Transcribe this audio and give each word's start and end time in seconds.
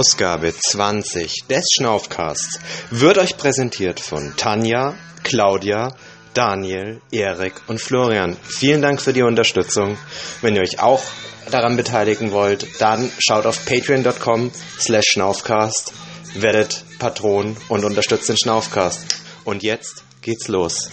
Ausgabe 0.00 0.54
20 0.56 1.46
des 1.50 1.62
Schnaufcasts 1.76 2.58
wird 2.90 3.18
euch 3.18 3.36
präsentiert 3.36 4.00
von 4.00 4.32
Tanja, 4.34 4.94
Claudia, 5.24 5.94
Daniel, 6.32 7.02
Erik 7.12 7.60
und 7.66 7.82
Florian. 7.82 8.34
Vielen 8.42 8.80
Dank 8.80 9.02
für 9.02 9.12
die 9.12 9.22
Unterstützung. 9.22 9.98
Wenn 10.40 10.56
ihr 10.56 10.62
euch 10.62 10.80
auch 10.80 11.02
daran 11.50 11.76
beteiligen 11.76 12.32
wollt, 12.32 12.80
dann 12.80 13.12
schaut 13.18 13.44
auf 13.44 13.66
patreon.com 13.66 14.50
slash 14.78 15.04
schnaufcast, 15.04 15.92
werdet 16.32 16.82
Patron 16.98 17.58
und 17.68 17.84
unterstützt 17.84 18.30
den 18.30 18.38
Schnaufcast. 18.38 19.20
Und 19.44 19.62
jetzt 19.62 20.02
geht's 20.22 20.48
los. 20.48 20.90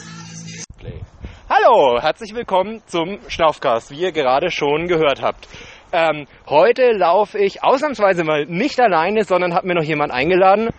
Hallo, 1.49 2.01
herzlich 2.01 2.35
willkommen 2.35 2.81
zum 2.87 3.19
Schnaufcast, 3.29 3.89
wie 3.91 4.01
ihr 4.01 4.11
gerade 4.11 4.51
schon 4.51 4.89
gehört 4.89 5.21
habt. 5.21 5.47
Ähm, 5.91 6.25
heute 6.47 6.91
laufe 6.91 7.39
ich 7.39 7.63
ausnahmsweise 7.63 8.23
mal 8.23 8.45
nicht 8.45 8.79
alleine, 8.79 9.23
sondern 9.23 9.53
habe 9.53 9.67
mir 9.67 9.75
noch 9.75 9.83
jemand 9.83 10.11
eingeladen. 10.11 10.69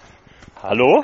Hallo? 0.62 1.02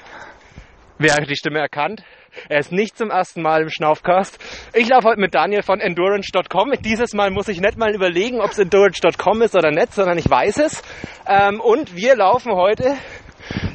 Wer 0.99 1.15
hat 1.15 1.29
die 1.29 1.37
Stimme 1.37 1.61
erkannt? 1.61 2.03
Er 2.49 2.59
ist 2.59 2.73
nicht 2.73 2.99
zum 2.99 3.11
ersten 3.11 3.43
Mal 3.43 3.63
im 3.63 3.69
Schnaufcast. 3.69 4.39
Ich 4.75 4.89
laufe 4.89 5.09
heute 5.09 5.21
mit 5.21 5.35
Daniel 5.35 5.63
von 5.63 5.81
endurance.com. 5.81 6.73
Dieses 6.85 7.15
Mal 7.15 7.31
muss 7.31 7.49
ich 7.49 7.61
nicht 7.61 7.79
mal 7.79 7.95
überlegen, 7.95 8.41
ob 8.41 8.51
es 8.51 8.59
endurance.com 8.59 9.43
ist 9.43 9.55
oder 9.55 9.71
nicht, 9.71 9.95
sondern 9.95 10.19
ich 10.19 10.29
weiß 10.29 10.59
es. 10.59 10.83
Ähm, 11.27 11.61
und 11.61 11.97
wir 11.97 12.17
laufen 12.17 12.53
heute 12.53 12.95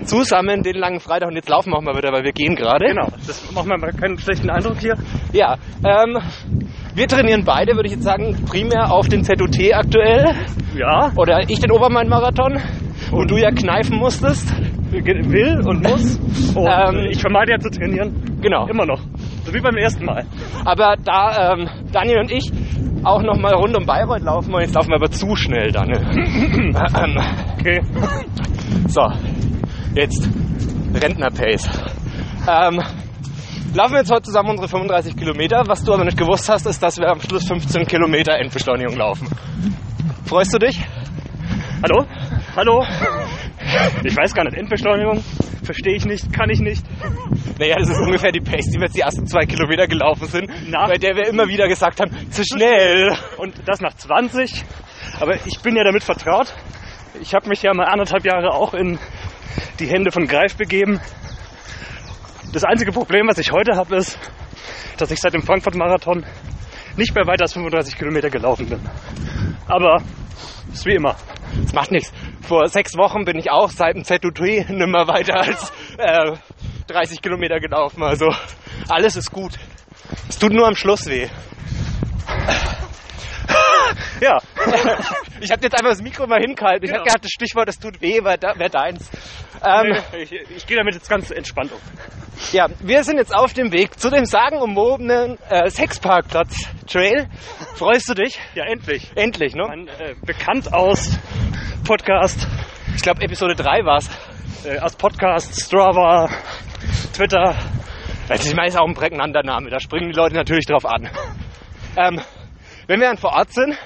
zusammen 0.06 0.64
den 0.64 0.76
langen 0.76 1.00
Freitag 1.00 1.30
und 1.30 1.36
jetzt 1.36 1.50
laufen 1.50 1.72
wir 1.72 1.78
auch 1.78 1.82
mal 1.82 1.96
wieder, 1.96 2.12
weil 2.12 2.24
wir 2.24 2.34
gehen 2.34 2.56
gerade. 2.56 2.88
Genau, 2.88 3.08
das 3.26 3.52
macht 3.52 3.68
man 3.68 3.80
mal 3.80 3.92
keinen 3.92 4.18
schlechten 4.18 4.50
Eindruck 4.50 4.78
hier. 4.80 4.96
Ja, 5.32 5.58
ähm, 5.84 6.20
wir 7.00 7.08
trainieren 7.08 7.46
beide, 7.46 7.76
würde 7.76 7.88
ich 7.88 7.94
jetzt 7.94 8.04
sagen, 8.04 8.36
primär 8.46 8.92
auf 8.92 9.08
den 9.08 9.24
ZUT 9.24 9.58
aktuell. 9.74 10.36
Ja. 10.76 11.14
Oder 11.16 11.50
ich 11.50 11.60
den 11.62 11.72
Obermain-Marathon, 11.72 12.60
wo 13.12 13.24
du 13.24 13.38
ja 13.38 13.52
kneifen 13.52 13.98
musstest. 13.98 14.54
Will 14.92 15.62
und 15.66 15.84
muss. 15.84 16.18
Und 16.56 16.68
Ähm, 16.68 17.08
ich 17.12 17.22
vermeide 17.22 17.52
ja 17.54 17.60
zu 17.60 17.70
trainieren. 17.70 18.40
Genau. 18.42 18.68
Immer 18.68 18.86
noch. 18.86 19.00
So 19.46 19.54
wie 19.54 19.62
beim 19.62 19.78
ersten 19.78 20.04
Mal. 20.04 20.26
Aber 20.66 20.96
da 21.02 21.54
ähm, 21.54 21.70
Daniel 21.94 22.20
und 22.20 22.32
ich 22.32 22.52
auch 23.04 23.22
noch 23.22 23.38
mal 23.38 23.54
rund 23.54 23.78
um 23.78 23.86
Bayreuth 23.86 24.24
laufen 24.24 24.54
und 24.54 24.62
jetzt 24.62 24.74
laufen 24.76 24.90
wir 24.90 24.96
aber 24.96 25.10
zu 25.10 25.36
schnell, 25.36 25.72
Daniel. 25.72 26.02
ähm, 26.16 27.18
Okay. 27.60 27.82
so, 28.88 29.02
jetzt 29.96 30.28
Rentner-Pace. 30.94 31.70
Ähm, 32.50 32.82
laufen 33.74 33.94
wir 33.94 34.00
jetzt 34.00 34.12
heute 34.12 34.24
zusammen 34.24 34.50
unsere 34.52 34.68
35 34.68 35.16
Kilometer. 35.16 35.64
Was 35.68 35.84
du 35.84 35.94
aber 35.94 36.06
nicht 36.06 36.18
gewusst 36.18 36.50
hast, 36.50 36.66
ist, 36.66 36.82
dass 36.82 36.98
wir 36.98 37.08
am 37.10 37.22
Schluss 37.22 37.48
15 37.48 37.86
Kilometer 37.86 38.34
Endbeschleunigung 38.34 38.98
laufen. 38.98 39.28
Freust 40.26 40.54
du 40.54 40.60
dich? 40.60 40.80
Hallo? 41.84 42.06
Hallo? 42.56 42.86
Ich 44.04 44.16
weiß 44.16 44.34
gar 44.34 44.44
nicht. 44.44 44.58
Endbeschleunigung? 44.58 45.24
Verstehe 45.64 45.96
ich 45.96 46.06
nicht, 46.06 46.34
kann 46.34 46.50
ich 46.50 46.60
nicht. 46.60 46.84
Naja, 47.60 47.76
das 47.78 47.90
ist 47.90 48.00
ungefähr 48.00 48.32
die 48.32 48.40
Pace, 48.40 48.66
die 48.72 48.78
wir 48.78 48.86
jetzt 48.86 48.96
die 48.96 49.02
ersten 49.02 49.28
zwei 49.28 49.46
Kilometer 49.46 49.86
gelaufen 49.88 50.26
sind, 50.28 50.50
Na? 50.68 50.88
bei 50.88 50.98
der 50.98 51.16
wir 51.16 51.28
immer 51.28 51.48
wieder 51.48 51.68
gesagt 51.68 52.00
haben, 52.00 52.12
zu 52.32 52.44
schnell. 52.44 53.16
Und 53.38 53.54
das 53.68 53.82
nach 53.82 53.94
20. 53.94 54.64
Aber 55.20 55.36
ich 55.46 55.60
bin 55.62 55.76
ja 55.76 55.84
damit 55.84 56.04
vertraut. 56.04 56.54
Ich 57.22 57.34
habe 57.34 57.48
mich 57.50 57.62
ja 57.62 57.74
mal 57.74 57.86
anderthalb 57.86 58.26
Jahre 58.26 58.54
auch 58.54 58.74
in 58.74 58.98
die 59.80 59.88
Hände 59.88 60.12
von 60.12 60.26
Greif 60.26 60.56
begeben. 60.56 61.00
Das 62.52 62.64
einzige 62.64 62.92
Problem, 62.92 63.28
was 63.28 63.38
ich 63.38 63.52
heute 63.52 63.78
habe, 63.78 63.98
ist, 63.98 64.18
dass 64.98 65.12
ich 65.12 65.20
seit 65.20 65.34
dem 65.34 65.44
Frankfurt-Marathon 65.44 66.26
nicht 66.98 67.14
mehr 67.14 67.28
weiter 67.28 67.44
als 67.44 67.54
35 67.54 67.96
Kilometer 67.96 68.30
gelaufen 68.30 68.68
bin. 68.68 68.80
Aber 69.68 70.02
ist 70.74 70.86
wie 70.86 70.96
immer. 70.96 71.16
Das 71.62 71.74
macht 71.74 71.92
nichts. 71.92 72.12
Vor 72.42 72.68
sechs 72.68 72.98
Wochen 72.98 73.24
bin 73.26 73.38
ich 73.38 73.52
auch 73.52 73.70
seit 73.70 73.96
dem 73.96 74.04
ZUT 74.04 74.40
nimmer 74.70 75.08
weiter 75.08 75.36
als 75.36 75.72
äh, 75.98 76.36
30 76.88 77.22
Kilometer 77.22 77.60
gelaufen. 77.60 78.02
Also 78.02 78.30
alles 78.88 79.16
ist 79.16 79.32
gut. 79.32 79.54
Es 80.28 80.40
tut 80.40 80.52
nur 80.52 80.68
am 80.68 80.76
Schluss 80.76 81.06
weh. 81.08 81.28
Ja, 84.22 84.38
Ich 85.42 85.52
habe 85.52 85.64
jetzt 85.64 85.74
einfach 85.74 85.90
das 85.92 86.02
Mikro 86.02 86.28
mal 86.28 86.40
hingehalten. 86.42 86.84
Ich 86.86 86.90
Genau. 86.92 87.00
habe 87.00 87.08
gedacht, 87.10 87.24
das 87.24 87.32
Stichwort, 87.32 87.70
es 87.70 87.80
tut 87.80 88.02
weh, 88.02 88.24
wäre 88.24 88.38
da, 88.38 88.54
wär 88.58 88.70
deins. 88.70 89.10
Ähm, 89.64 89.96
ich, 90.18 90.32
ich 90.34 90.66
gehe 90.68 90.78
damit 90.78 90.94
jetzt 90.96 91.10
ganz 91.10 91.32
entspannt 91.32 91.72
um. 91.72 91.80
ja, 92.52 92.68
wir 92.80 93.04
sind 93.04 93.18
jetzt 93.18 93.34
auf 93.36 93.54
dem 93.54 93.72
Weg 93.72 94.00
zu 94.00 94.10
dem 94.10 94.26
sagenumwobenen 94.26 95.38
äh, 95.50 95.70
Sexparkplatz-Trail. 95.70 97.28
Freust 97.76 98.10
du 98.10 98.14
dich? 98.14 98.40
Ja, 98.56 98.66
endlich. 98.66 99.10
Endlich, 99.16 99.56
ne? 99.56 99.66
Ein 99.70 99.88
äh, 99.88 100.16
bekannt 100.26 100.74
aus 100.74 101.18
Podcast, 101.86 102.48
Ich 102.96 103.02
glaube, 103.02 103.22
Episode 103.22 103.56
3 103.56 103.84
war's. 103.86 104.10
äh, 104.66 104.80
aus 104.80 104.96
Podcast, 104.96 105.60
Strava, 105.62 106.30
Twitter. 107.14 107.56
Ich 108.34 108.54
meine, 108.56 108.68
ist 108.68 108.78
auch 108.78 108.88
ein 108.88 108.94
prägnanter 108.94 109.42
Name, 109.44 109.70
da 109.70 109.80
springen 109.80 110.10
die 110.12 110.16
Leute 110.16 110.36
natürlich 110.36 110.66
drauf 110.66 110.86
an. 110.86 111.10
Ähm, 111.98 112.22
wenn 112.90 113.00
wir 113.02 113.08
dann 113.08 113.18
vor 113.18 113.34
Ort 113.34 113.54
sind, 113.54 113.78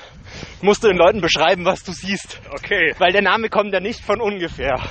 musst 0.61 0.81
du 0.81 0.87
den 0.87 0.95
Leuten 0.95 1.19
beschreiben, 1.19 1.65
was 1.65 1.83
du 1.83 1.91
siehst. 1.91 2.39
Okay. 2.53 2.95
Weil 2.99 3.11
der 3.11 3.21
Name 3.21 3.49
kommt 3.49 3.73
ja 3.73 3.81
nicht 3.81 3.99
von 3.99 4.21
ungefähr. 4.21 4.81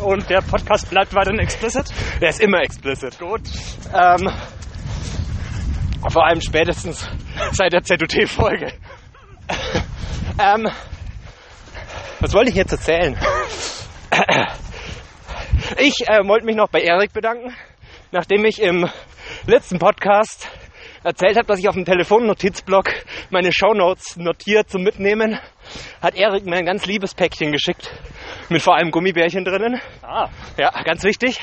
Und 0.00 0.30
der 0.30 0.40
Podcast 0.40 0.88
bleibt 0.88 1.14
weiterhin 1.14 1.38
explicit? 1.40 1.84
Der 2.22 2.30
ist 2.30 2.40
immer 2.40 2.62
explicit. 2.62 3.18
Gut. 3.18 3.42
Ähm, 3.92 4.30
vor 6.08 6.24
allem 6.24 6.40
spätestens 6.40 7.06
seit 7.52 7.74
der 7.74 7.82
ZUT-Folge. 7.82 8.72
ähm, 10.42 10.70
was 12.20 12.32
wollte 12.32 12.48
ich 12.48 12.56
jetzt 12.56 12.72
erzählen? 12.72 13.14
Ich 15.78 16.08
äh, 16.08 16.26
wollte 16.26 16.46
mich 16.46 16.56
noch 16.56 16.68
bei 16.68 16.80
Erik 16.80 17.12
bedanken, 17.12 17.54
nachdem 18.10 18.44
ich 18.44 18.60
im 18.60 18.88
letzten 19.46 19.78
Podcast 19.78 20.48
erzählt 21.04 21.36
habe, 21.36 21.46
dass 21.46 21.58
ich 21.60 21.68
auf 21.68 21.74
dem 21.74 21.84
Telefonnotizblock 21.84 22.90
meine 23.30 23.52
Shownotes 23.52 24.16
notiert 24.16 24.70
zum 24.70 24.82
Mitnehmen, 24.82 25.38
hat 26.02 26.14
Erik 26.16 26.46
mir 26.46 26.56
ein 26.56 26.66
ganz 26.66 26.86
liebes 26.86 27.14
Päckchen 27.14 27.52
geschickt 27.52 27.90
mit 28.48 28.62
vor 28.62 28.74
allem 28.76 28.90
Gummibärchen 28.90 29.44
drinnen. 29.44 29.80
Ah, 30.02 30.28
Ja, 30.56 30.70
ganz 30.82 31.04
wichtig. 31.04 31.38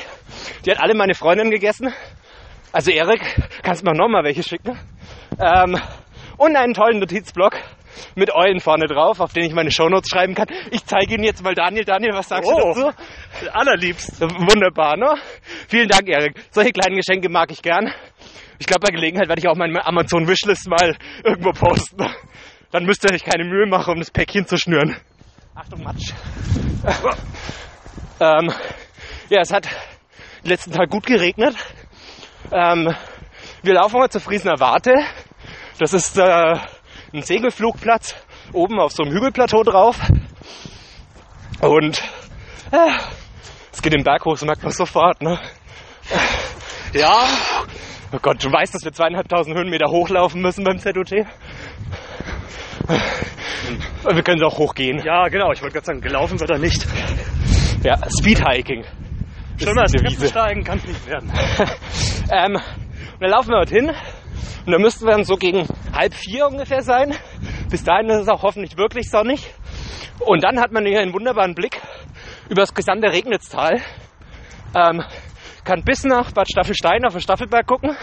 Die 0.66 0.72
hat 0.72 0.82
alle 0.82 0.96
meine 0.96 1.14
Freundinnen 1.14 1.52
gegessen. 1.52 1.94
Also 2.74 2.92
Erik, 2.92 3.22
kannst 3.64 3.82
du 3.82 3.90
mir 3.90 3.96
noch 3.98 4.08
mal 4.10 4.24
welche 4.24 4.44
schicken? 4.44 4.78
Ähm, 5.40 5.78
und 6.38 6.56
einen 6.56 6.74
tollen 6.74 7.00
Notizblock 7.00 7.58
mit 8.16 8.34
Eulen 8.34 8.60
vorne 8.62 8.88
drauf, 8.88 9.20
auf 9.20 9.34
den 9.34 9.44
ich 9.44 9.54
meine 9.54 9.70
Shownotes 9.70 10.10
schreiben 10.10 10.34
kann. 10.34 10.48
Ich 10.72 10.86
zeige 10.86 11.16
ihn 11.16 11.24
jetzt 11.24 11.44
mal 11.44 11.54
Daniel. 11.54 11.84
Daniel, 11.84 12.14
was 12.14 12.30
sagst 12.30 12.50
Oh. 12.52 12.74
du 12.74 12.82
dazu? 12.84 12.98
allerliebst. 13.52 14.22
Wunderbar, 14.22 14.96
ne? 14.98 15.16
Vielen 15.68 15.90
Dank, 15.90 16.08
Erik. 16.08 16.36
Solche 16.52 16.72
kleinen 16.72 16.96
Geschenke 16.96 17.30
mag 17.30 17.52
ich 17.52 17.62
gern. 17.62 17.94
Ich 18.62 18.68
glaube, 18.68 18.82
bei 18.86 18.92
Gelegenheit 18.92 19.28
werde 19.28 19.40
ich 19.40 19.48
auch 19.48 19.56
meine 19.56 19.84
Amazon-Wishlist 19.84 20.70
mal 20.70 20.96
irgendwo 21.24 21.52
posten. 21.52 22.06
Dann 22.70 22.86
müsst 22.86 23.04
ihr 23.04 23.12
euch 23.12 23.24
keine 23.24 23.44
Mühe 23.44 23.66
machen, 23.66 23.94
um 23.94 24.00
das 24.00 24.12
Päckchen 24.12 24.46
zu 24.46 24.56
schnüren. 24.56 24.96
Achtung, 25.56 25.82
Matsch. 25.82 26.14
ähm, 28.20 28.54
ja, 29.30 29.42
es 29.42 29.52
hat 29.52 29.66
den 30.44 30.50
letzten 30.50 30.74
Tag 30.74 30.92
gut 30.92 31.08
geregnet. 31.08 31.56
Ähm, 32.52 32.94
wir 33.64 33.74
laufen 33.74 34.00
heute 34.00 34.12
zur 34.12 34.22
Friesener 34.22 34.60
Warte. 34.60 34.94
Das 35.80 35.94
ist 35.94 36.20
äh, 36.20 36.60
ein 37.14 37.24
Segelflugplatz 37.24 38.16
oben 38.54 38.80
auf 38.80 38.92
so 38.92 39.02
einem 39.02 39.12
Hügelplateau 39.12 39.64
drauf. 39.64 39.98
Und 41.62 42.00
äh, 42.72 42.92
es 43.72 43.82
geht 43.82 43.94
den 43.94 44.04
Berg 44.04 44.24
hoch, 44.24 44.34
das 44.34 44.44
merkt 44.44 44.62
man 44.62 44.72
sofort. 44.72 45.20
Ne? 45.20 45.40
Ja, 46.94 47.26
Oh 48.14 48.20
Gott, 48.22 48.44
du 48.44 48.52
weißt, 48.52 48.76
dass 48.76 48.84
wir 48.84 48.92
zweieinhalbtausend 48.92 49.58
Höhenmeter 49.58 49.86
hochlaufen 49.90 50.42
müssen 50.42 50.66
beim 50.66 50.80
ZOT? 50.80 51.12
Wir 54.04 54.24
können 54.24 54.44
auch 54.44 54.58
hochgehen. 54.58 55.02
ja, 55.06 55.30
genau. 55.30 55.54
Ich 55.54 55.62
wollte 55.62 55.76
gerade 55.76 55.86
sagen, 55.86 56.02
gelaufen 56.02 56.38
wird 56.40 56.50
er 56.50 56.58
nicht. 56.58 56.86
Ja, 57.84 57.98
Speedhiking. 58.20 58.84
Schon 59.58 59.76
mal. 59.76 59.86
Treppensteigen 59.86 60.64
kann 60.64 60.80
es 60.80 60.88
nicht 60.88 61.08
werden. 61.08 61.32
Ähm, 62.34 62.56
und 62.56 63.20
dann 63.20 63.30
laufen 63.30 63.50
wir 63.50 63.58
dorthin 63.58 63.90
und 63.90 64.72
dann 64.72 64.82
müssten 64.82 65.06
wir 65.06 65.12
dann 65.12 65.26
so 65.26 65.36
gegen 65.36 65.68
halb 65.94 66.14
vier 66.14 66.48
ungefähr 66.48 66.82
sein. 66.82 67.14
Bis 67.70 67.84
dahin 67.84 68.10
ist 68.10 68.22
es 68.22 68.28
auch 68.30 68.42
hoffentlich 68.42 68.78
wirklich 68.78 69.10
sonnig. 69.10 69.54
Und 70.20 70.42
dann 70.42 70.62
hat 70.62 70.72
man 70.72 70.86
hier 70.86 71.02
einen 71.02 71.14
wunderbaren 71.14 71.56
Blick 71.56 71.82
über 72.48 72.62
das 72.62 72.74
gesamte 72.74 73.12
Regnitztal. 73.12 73.82
Ähm, 74.74 75.04
kann 75.64 75.84
bis 75.84 76.04
nach 76.04 76.32
Bad 76.32 76.48
Staffelstein 76.52 77.06
auf 77.06 77.14
den 77.14 77.22
Staffelberg 77.22 77.66
gucken 77.68 77.96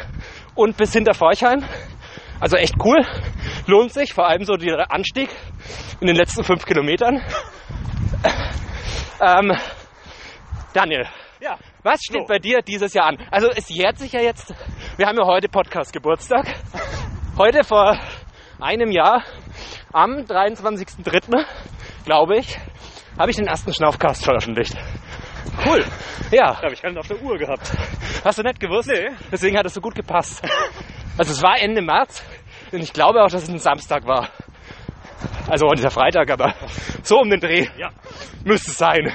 und 0.55 0.77
bis 0.77 0.93
hinter 0.93 1.15
Forchheim. 1.15 1.65
Also 2.41 2.57
echt 2.57 2.75
cool. 2.85 3.05
Lohnt 3.67 3.93
sich, 3.93 4.13
vor 4.15 4.27
allem 4.29 4.45
so 4.45 4.57
der 4.57 4.93
Anstieg 4.93 5.29
in 6.01 6.07
den 6.07 6.17
letzten 6.17 6.45
fünf 6.45 6.65
Kilometern. 6.65 7.21
Ähm, 9.21 9.53
Daniel, 10.73 11.07
Ja, 11.41 11.57
was 11.83 12.01
steht 12.03 12.23
So. 12.23 12.27
bei 12.29 12.39
dir 12.39 12.63
dieses 12.63 12.95
Jahr 12.95 13.07
an? 13.07 13.19
Also 13.31 13.49
es 13.49 13.69
jährt 13.69 13.99
sich 13.99 14.13
ja 14.13 14.21
jetzt, 14.21 14.55
wir 14.97 15.07
haben 15.07 15.19
ja 15.19 15.25
heute 15.27 15.49
Podcast 15.49 15.93
Geburtstag. 15.93 16.47
Heute 17.37 17.65
vor 17.65 17.99
einem 18.61 18.91
Jahr, 18.91 19.23
am 19.93 20.19
23.03., 20.25 21.45
glaube 22.05 22.39
ich, 22.39 22.59
habe 23.19 23.31
ich 23.31 23.37
den 23.37 23.47
ersten 23.47 23.73
Schnaufcast 23.73 24.25
veröffentlicht. 24.25 24.77
Cool. 25.67 25.85
Ja, 26.31 26.53
Da 26.53 26.63
habe 26.63 26.75
ich 26.75 26.83
keinen 26.83 26.97
auf 26.99 27.09
der 27.09 27.21
Uhr 27.23 27.37
gehabt. 27.39 27.71
hast 28.25 28.39
du 28.39 28.43
nicht 28.43 28.61
gewusst? 28.61 28.89
Nee. 28.89 29.09
Deswegen 29.33 29.57
hat 29.59 29.67
es 29.67 29.75
so 29.75 29.81
gut 29.81 29.95
gepasst. 29.95 30.43
Also 31.17 31.33
es 31.33 31.43
war 31.43 31.59
Ende 31.61 31.83
März 31.83 32.23
und 32.73 32.81
ich 32.83 32.93
glaube 32.93 33.23
auch, 33.23 33.29
dass 33.31 33.43
es 33.45 33.49
ein 33.49 33.59
Samstag 33.59 34.07
war. 34.07 34.29
Also 35.49 35.67
heute 35.67 35.79
ist 35.81 35.85
ja 35.85 35.91
Freitag, 35.91 36.31
aber 36.31 36.55
so 37.03 37.19
um 37.21 37.29
den 37.31 37.41
Dreh 37.41 37.67
Ja. 37.77 37.91
müsste 38.45 38.71
es 38.71 38.79
sein. 38.79 39.13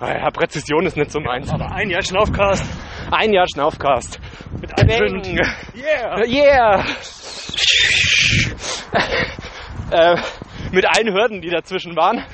Naja, 0.00 0.30
Präzision 0.30 0.86
ist 0.86 0.96
nicht 0.96 1.10
so 1.10 1.20
meins. 1.20 1.50
Aber 1.50 1.72
ein 1.72 1.90
Jahr 1.90 2.02
Schnaufcast 2.02 2.64
Ein 3.10 3.32
Jahr 3.32 3.46
Schnaufcast. 3.52 4.20
mit 4.60 4.70
schönen... 4.78 5.22
Yeah. 5.74 6.24
Yeah! 6.26 6.84
äh, 9.90 10.16
mit 10.72 10.84
allen 10.86 11.12
Hürden, 11.14 11.40
die 11.40 11.50
dazwischen 11.50 11.96
waren. 11.96 12.24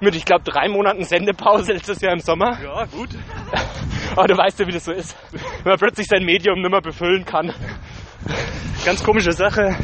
Mit, 0.00 0.16
ich 0.16 0.24
glaube, 0.24 0.44
drei 0.44 0.68
Monaten 0.68 1.04
Sendepause 1.04 1.72
letztes 1.72 2.00
Jahr 2.00 2.14
im 2.14 2.20
Sommer. 2.20 2.58
Ja, 2.62 2.86
gut. 2.86 3.10
Aber 4.16 4.26
du 4.26 4.36
weißt 4.36 4.58
ja, 4.60 4.66
wie 4.66 4.72
das 4.72 4.86
so 4.86 4.92
ist. 4.92 5.14
Wenn 5.30 5.72
man 5.72 5.78
plötzlich 5.78 6.06
sein 6.06 6.24
Medium 6.24 6.60
nicht 6.60 6.70
mehr 6.70 6.80
befüllen 6.80 7.24
kann. 7.24 7.52
Ganz 8.84 9.04
komische 9.04 9.32
Sache. 9.32 9.76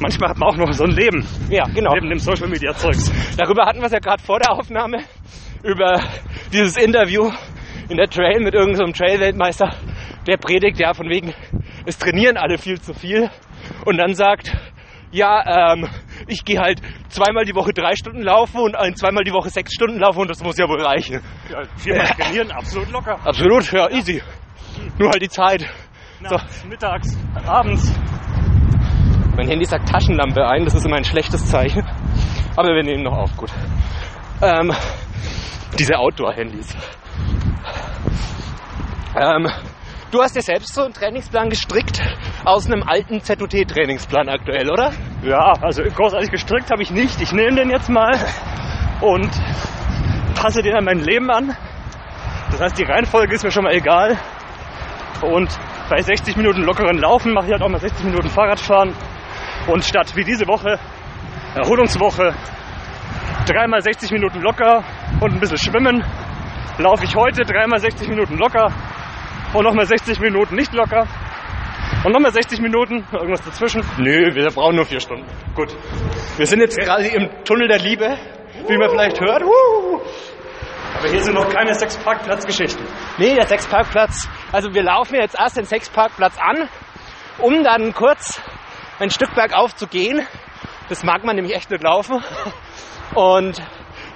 Manchmal 0.00 0.30
hat 0.30 0.38
man 0.38 0.48
auch 0.48 0.56
noch 0.56 0.72
so 0.72 0.84
ein 0.84 0.90
Leben. 0.90 1.24
Ja, 1.48 1.64
genau. 1.72 1.94
Neben 1.94 2.10
dem 2.10 2.18
Social 2.18 2.48
Media 2.48 2.74
Zeugs. 2.74 3.10
Darüber 3.36 3.66
hatten 3.66 3.78
wir 3.78 3.86
es 3.86 3.92
ja 3.92 4.00
gerade 4.00 4.22
vor 4.22 4.40
der 4.40 4.50
Aufnahme. 4.50 5.04
Über 5.62 6.02
dieses 6.52 6.76
Interview 6.76 7.30
in 7.88 7.96
der 7.96 8.08
Trail 8.08 8.40
mit 8.40 8.52
irgendeinem 8.52 8.92
Trail-Weltmeister. 8.92 9.74
Der 10.26 10.38
predigt 10.38 10.80
ja 10.80 10.92
von 10.92 11.08
wegen, 11.08 11.32
es 11.86 11.98
trainieren 11.98 12.36
alle 12.36 12.58
viel 12.58 12.80
zu 12.80 12.92
viel. 12.94 13.30
Und 13.84 13.96
dann 13.96 14.14
sagt, 14.14 14.52
ja, 15.10 15.72
ähm, 15.72 15.88
ich 16.26 16.44
gehe 16.44 16.58
halt 16.60 16.80
zweimal 17.08 17.44
die 17.44 17.54
Woche 17.54 17.72
drei 17.72 17.94
Stunden 17.94 18.22
laufen 18.22 18.60
und 18.60 18.76
ein 18.76 18.94
zweimal 18.96 19.24
die 19.24 19.32
Woche 19.32 19.50
sechs 19.50 19.72
Stunden 19.72 19.98
laufen 19.98 20.20
und 20.20 20.30
das 20.30 20.42
muss 20.42 20.56
ja 20.58 20.68
wohl 20.68 20.82
reichen. 20.82 21.22
Ja, 21.50 21.62
viermal 21.76 22.06
trainieren, 22.06 22.50
absolut 22.50 22.90
locker. 22.90 23.18
Absolut, 23.24 23.72
ja, 23.72 23.90
easy. 23.90 24.22
Nur 24.98 25.10
halt 25.10 25.22
die 25.22 25.28
Zeit. 25.28 25.66
Nachts, 26.20 26.64
mittags, 26.64 27.16
abends. 27.46 27.92
Mein 29.36 29.48
Handy 29.48 29.66
sagt 29.66 29.88
Taschenlampe 29.88 30.46
ein, 30.46 30.64
das 30.64 30.74
ist 30.74 30.86
immer 30.86 30.96
ein 30.96 31.04
schlechtes 31.04 31.46
Zeichen. 31.46 31.86
Aber 32.56 32.68
wir 32.68 32.82
nehmen 32.82 33.02
noch 33.02 33.16
auf, 33.16 33.36
gut. 33.36 33.50
Ähm, 34.40 34.72
diese 35.78 35.98
Outdoor-Handys. 35.98 36.74
Ähm, 39.14 39.46
du 40.10 40.22
hast 40.22 40.36
dir 40.36 40.42
selbst 40.42 40.74
so 40.74 40.82
einen 40.82 40.92
Trainingsplan 40.92 41.50
gestrickt 41.50 42.00
aus 42.44 42.66
einem 42.66 42.82
alten 42.82 43.20
ZUT-Trainingsplan 43.20 44.28
aktuell, 44.28 44.70
oder? 44.70 44.92
Ja, 45.22 45.52
also 45.60 45.82
großartig 45.82 46.30
gestrickt 46.30 46.70
habe 46.70 46.82
ich 46.82 46.90
nicht. 46.90 47.20
Ich 47.20 47.32
nehme 47.32 47.56
den 47.56 47.70
jetzt 47.70 47.88
mal 47.88 48.12
und 49.00 49.30
passe 50.34 50.62
den 50.62 50.74
an 50.74 50.84
mein 50.84 51.00
Leben 51.00 51.30
an. 51.30 51.56
Das 52.50 52.60
heißt, 52.60 52.78
die 52.78 52.84
Reihenfolge 52.84 53.34
ist 53.34 53.44
mir 53.44 53.50
schon 53.50 53.64
mal 53.64 53.74
egal. 53.74 54.18
Und 55.22 55.48
bei 55.88 56.00
60 56.00 56.36
Minuten 56.36 56.62
lockeren 56.62 56.98
Laufen 56.98 57.32
mache 57.32 57.46
ich 57.46 57.52
halt 57.52 57.62
auch 57.62 57.68
mal 57.68 57.80
60 57.80 58.04
Minuten 58.04 58.28
Fahrradfahren. 58.28 58.94
Und 59.66 59.84
statt 59.84 60.14
wie 60.14 60.24
diese 60.24 60.46
Woche, 60.46 60.78
Erholungswoche, 61.54 62.34
dreimal 63.46 63.80
60 63.80 64.12
Minuten 64.12 64.40
locker 64.40 64.84
und 65.20 65.32
ein 65.32 65.40
bisschen 65.40 65.58
schwimmen, 65.58 66.04
laufe 66.78 67.04
ich 67.04 67.16
heute 67.16 67.42
dreimal 67.42 67.80
60 67.80 68.08
Minuten 68.08 68.36
locker 68.36 68.72
und 69.52 69.64
nochmal 69.64 69.86
60 69.86 70.20
Minuten 70.20 70.54
nicht 70.56 70.72
locker 70.72 71.06
und 72.04 72.12
nochmal 72.12 72.32
60 72.32 72.60
Minuten, 72.60 73.04
irgendwas 73.12 73.44
dazwischen. 73.44 73.82
Nö, 73.98 74.34
wir 74.34 74.46
brauchen 74.50 74.76
nur 74.76 74.84
vier 74.84 75.00
Stunden. 75.00 75.26
Gut. 75.54 75.74
Wir 76.36 76.46
sind 76.46 76.60
jetzt 76.60 76.78
gerade 76.78 77.06
im 77.06 77.28
Tunnel 77.44 77.68
der 77.68 77.78
Liebe, 77.78 78.16
wie 78.68 78.76
man 78.76 78.90
vielleicht 78.90 79.20
hört. 79.20 79.42
Uh. 79.42 80.00
Aber 80.98 81.08
hier 81.08 81.20
sind 81.20 81.34
noch 81.34 81.48
keine 81.48 81.74
Sechsparkplatzgeschichten. 81.74 82.84
Nee, 83.18 83.34
der 83.34 83.46
Sechsparkplatz. 83.46 84.28
Also 84.52 84.72
wir 84.72 84.82
laufen 84.82 85.16
jetzt 85.16 85.36
erst 85.38 85.56
den 85.56 85.64
Sechsparkplatz 85.64 86.38
an, 86.38 86.68
um 87.38 87.64
dann 87.64 87.92
kurz 87.92 88.40
ein 88.98 89.10
Stück 89.10 89.34
bergauf 89.34 89.74
zu 89.74 89.86
gehen. 89.86 90.26
Das 90.88 91.02
mag 91.02 91.24
man 91.24 91.36
nämlich 91.36 91.54
echt 91.54 91.70
nicht 91.70 91.82
laufen. 91.82 92.22
Und 93.14 93.60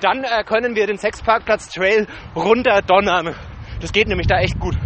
dann 0.01 0.25
äh, 0.25 0.45
können 0.45 0.75
wir 0.75 0.87
den 0.87 0.97
Sechsparkplatz 0.97 1.69
Trail 1.69 2.07
runterdonnern. 2.37 3.35
Das 3.81 3.93
geht 3.93 4.09
nämlich 4.09 4.27
da 4.27 4.39
echt 4.39 4.59
gut, 4.59 4.77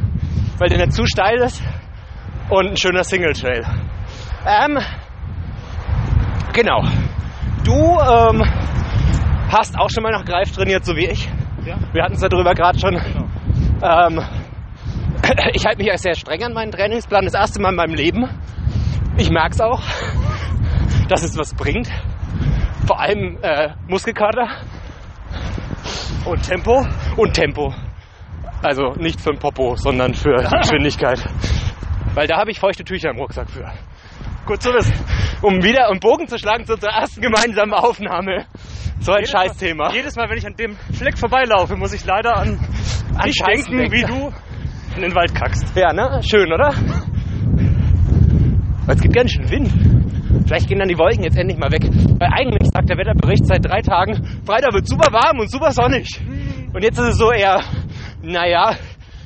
weil 0.58 0.68
der 0.68 0.78
nicht 0.78 0.92
zu 0.92 1.06
steil 1.06 1.38
ist 1.38 1.62
und 2.48 2.70
ein 2.70 2.76
schöner 2.76 3.04
Single 3.04 3.32
Trail. 3.32 3.64
Ähm, 4.46 4.78
genau. 6.52 6.82
Du 7.64 7.72
ähm, 7.72 8.42
hast 9.50 9.78
auch 9.78 9.88
schon 9.90 10.02
mal 10.02 10.12
nach 10.12 10.24
Greif 10.24 10.52
trainiert, 10.52 10.84
so 10.84 10.94
wie 10.96 11.06
ich. 11.06 11.28
Ja. 11.64 11.76
Wir 11.92 12.02
hatten 12.02 12.14
es 12.14 12.20
darüber 12.20 12.54
gerade 12.54 12.78
schon. 12.78 12.94
Ähm, 13.82 14.20
ich 15.54 15.64
halte 15.64 15.78
mich 15.78 15.86
ja 15.86 15.96
sehr 15.96 16.14
streng 16.14 16.42
an 16.42 16.52
meinen 16.52 16.72
Trainingsplan, 16.72 17.24
das 17.24 17.34
erste 17.34 17.60
Mal 17.60 17.70
in 17.70 17.76
meinem 17.76 17.94
Leben. 17.94 18.28
Ich 19.16 19.30
merke 19.30 19.52
es 19.52 19.60
auch, 19.60 19.80
dass 21.08 21.22
es 21.22 21.38
was 21.38 21.54
bringt. 21.54 21.88
Vor 22.86 23.00
allem 23.00 23.38
äh, 23.40 23.70
Muskelkater 23.88 24.48
Und 26.26 26.42
Tempo? 26.42 26.86
und 27.16 27.32
Tempo. 27.32 27.72
Also 28.64 28.94
nicht 28.98 29.20
für 29.20 29.30
ein 29.30 29.38
Popo, 29.38 29.76
sondern 29.76 30.14
für 30.14 30.34
die 30.36 30.56
Geschwindigkeit. 30.62 31.22
Weil 32.14 32.26
da 32.26 32.38
habe 32.38 32.50
ich 32.50 32.58
feuchte 32.58 32.82
Tücher 32.82 33.10
im 33.10 33.18
Rucksack 33.18 33.50
für. 33.50 33.70
Gut 34.46 34.62
zu 34.62 34.70
wissen. 34.72 34.94
Um 35.42 35.62
wieder 35.62 35.88
einen 35.90 36.00
Bogen 36.00 36.26
zu 36.28 36.38
schlagen 36.38 36.64
zu 36.64 36.74
unserer 36.74 36.92
ersten 36.92 37.20
gemeinsamen 37.20 37.74
Aufnahme. 37.74 38.46
So 39.00 39.12
ein 39.12 39.26
Scheißthema. 39.26 39.92
Jedes 39.92 40.16
Mal, 40.16 40.30
wenn 40.30 40.38
ich 40.38 40.46
an 40.46 40.54
dem 40.56 40.76
Fleck 40.92 41.18
vorbeilaufe, 41.18 41.76
muss 41.76 41.92
ich 41.92 42.04
leider 42.06 42.36
an, 42.36 42.58
An 43.16 43.24
dich 43.26 43.34
Scheißen 43.36 43.76
denken, 43.76 43.92
wie 43.92 44.00
denken. 44.02 44.32
du 44.32 44.96
in 44.96 45.02
den 45.02 45.14
Wald 45.14 45.34
kackst. 45.34 45.76
Ja, 45.76 45.92
ne? 45.92 46.20
Schön, 46.22 46.50
oder? 46.52 46.72
Aber 48.84 48.92
Es 48.92 49.00
gibt 49.00 49.14
ganz 49.14 49.32
schön 49.32 49.50
Wind. 49.50 49.70
Vielleicht 50.46 50.68
gehen 50.68 50.78
dann 50.78 50.88
die 50.88 50.98
Wolken 50.98 51.24
jetzt 51.24 51.36
endlich 51.36 51.58
mal 51.58 51.70
weg. 51.70 51.82
Weil 52.18 52.28
eigentlich 52.32 52.68
sagt 52.72 52.88
der 52.88 52.96
Wetterbericht 52.98 53.46
seit 53.46 53.64
drei 53.64 53.80
Tagen, 53.82 54.40
Freitag 54.46 54.72
wird 54.72 54.86
super 54.86 55.12
warm 55.12 55.40
und 55.40 55.50
super 55.50 55.72
sonnig. 55.72 56.08
Und 56.72 56.82
jetzt 56.82 56.98
ist 56.98 57.08
es 57.08 57.18
so 57.18 57.30
eher, 57.32 57.60
naja, 58.24 58.76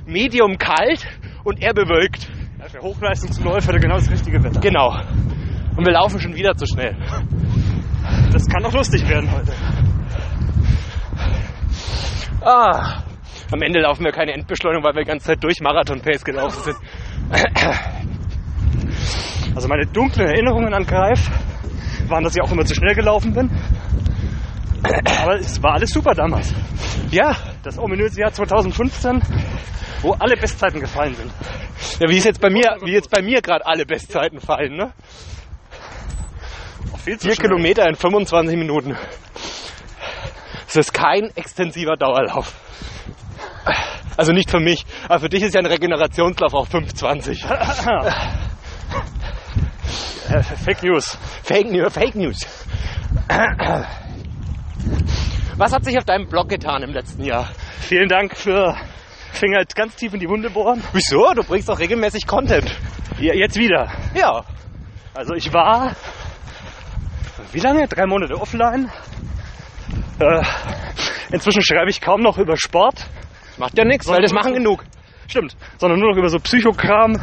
medium 0.06 0.58
kalt 0.58 1.06
und 1.44 1.62
eher 1.62 1.74
bewölkt. 1.74 2.28
Ja, 2.58 2.68
für 2.68 2.80
Hochleistungsläufer 2.80 3.78
genau 3.78 3.96
das 3.96 4.10
richtige 4.10 4.42
Wetter. 4.42 4.60
Genau. 4.60 4.94
Und 5.76 5.84
wir 5.86 5.92
laufen 5.92 6.20
schon 6.20 6.34
wieder 6.34 6.54
zu 6.56 6.66
schnell. 6.66 6.96
Das 8.32 8.46
kann 8.46 8.62
doch 8.62 8.72
lustig 8.72 9.08
werden 9.08 9.30
heute. 9.30 9.52
Ah. 12.40 13.02
Am 13.50 13.62
Ende 13.62 13.80
laufen 13.80 14.04
wir 14.04 14.12
keine 14.12 14.32
Endbeschleunigung, 14.32 14.84
weil 14.84 14.94
wir 14.94 15.04
die 15.04 15.08
ganze 15.08 15.28
Zeit 15.28 15.42
durch 15.42 15.60
Marathon-Pace 15.60 16.24
gelaufen 16.24 16.62
sind. 16.64 16.76
Also 19.54 19.68
meine 19.68 19.86
dunklen 19.86 20.28
Erinnerungen 20.28 20.74
an 20.74 20.84
Greif 20.84 21.30
waren, 22.08 22.24
dass 22.24 22.36
ich 22.36 22.42
auch 22.42 22.52
immer 22.52 22.64
zu 22.64 22.74
schnell 22.74 22.94
gelaufen 22.94 23.32
bin. 23.32 23.50
Aber 25.22 25.36
es 25.38 25.62
war 25.62 25.74
alles 25.74 25.90
super 25.90 26.14
damals. 26.14 26.52
Ja, 27.10 27.36
Das 27.62 27.78
ominöse 27.78 28.20
Jahr 28.20 28.32
2015, 28.32 29.22
wo 30.02 30.12
alle 30.12 30.36
Bestzeiten 30.36 30.80
gefallen 30.80 31.14
sind. 31.14 31.32
ja 32.00 32.08
wie 32.08 32.18
es 32.18 32.24
jetzt 32.24 32.40
bei 32.40 32.50
mir, 32.50 32.76
wie 32.82 32.92
jetzt 32.92 33.10
bei 33.10 33.22
mir 33.22 33.40
gerade 33.42 33.66
alle 33.66 33.84
Bestzeiten 33.84 34.40
fallen, 34.40 34.76
ne? 34.76 34.92
Zu 37.04 37.16
Vier. 37.28 37.36
Kilometer 37.36 37.88
in 37.88 37.96
25 37.96 38.56
Minuten. 38.58 38.96
Es 40.68 40.76
ist 40.76 40.92
kein 40.92 41.30
extensiver 41.36 41.96
Dauerlauf. 41.96 42.52
Also 44.18 44.32
nicht 44.32 44.50
für 44.50 44.60
mich, 44.60 44.84
aber 45.08 45.20
für 45.20 45.28
dich 45.28 45.42
ist 45.42 45.54
ja 45.54 45.60
ein 45.60 45.66
Regenerationslauf 45.66 46.52
auch 46.52 46.66
5,20. 46.68 47.46
Äh, 50.28 50.42
Fake 50.42 50.82
News. 50.82 51.16
Fake 51.42 51.70
News, 51.70 51.92
Fake 51.94 52.14
News. 52.14 52.40
Was 55.58 55.72
hat 55.72 55.84
sich 55.84 55.98
auf 55.98 56.04
deinem 56.04 56.28
Blog 56.28 56.48
getan 56.48 56.82
im 56.82 56.92
letzten 56.92 57.24
Jahr? 57.24 57.50
Vielen 57.80 58.08
Dank 58.08 58.36
für 58.36 58.76
Finger 59.32 59.64
ganz 59.74 59.96
tief 59.96 60.14
in 60.14 60.20
die 60.20 60.28
Wunde 60.28 60.50
bohren. 60.50 60.82
Wieso? 60.92 61.32
Du 61.34 61.42
bringst 61.42 61.68
doch 61.68 61.78
regelmäßig 61.78 62.26
Content. 62.26 62.70
Ja, 63.18 63.34
jetzt 63.34 63.58
wieder. 63.58 63.90
Ja. 64.14 64.44
Also 65.14 65.34
ich 65.34 65.52
war 65.52 65.96
wie 67.52 67.60
lange? 67.60 67.88
Drei 67.88 68.06
Monate 68.06 68.34
offline. 68.34 68.90
Äh, 70.18 70.42
inzwischen 71.32 71.62
schreibe 71.62 71.90
ich 71.90 72.00
kaum 72.00 72.20
noch 72.20 72.38
über 72.38 72.56
Sport. 72.56 73.06
Macht 73.56 73.76
ja 73.78 73.84
nichts, 73.84 74.06
weil 74.06 74.20
das 74.20 74.32
machen 74.32 74.54
genug. 74.54 74.84
Stimmt. 75.28 75.56
Sondern 75.78 75.98
nur 75.98 76.10
noch 76.10 76.18
über 76.18 76.28
so 76.28 76.38
Psychokram 76.38 77.20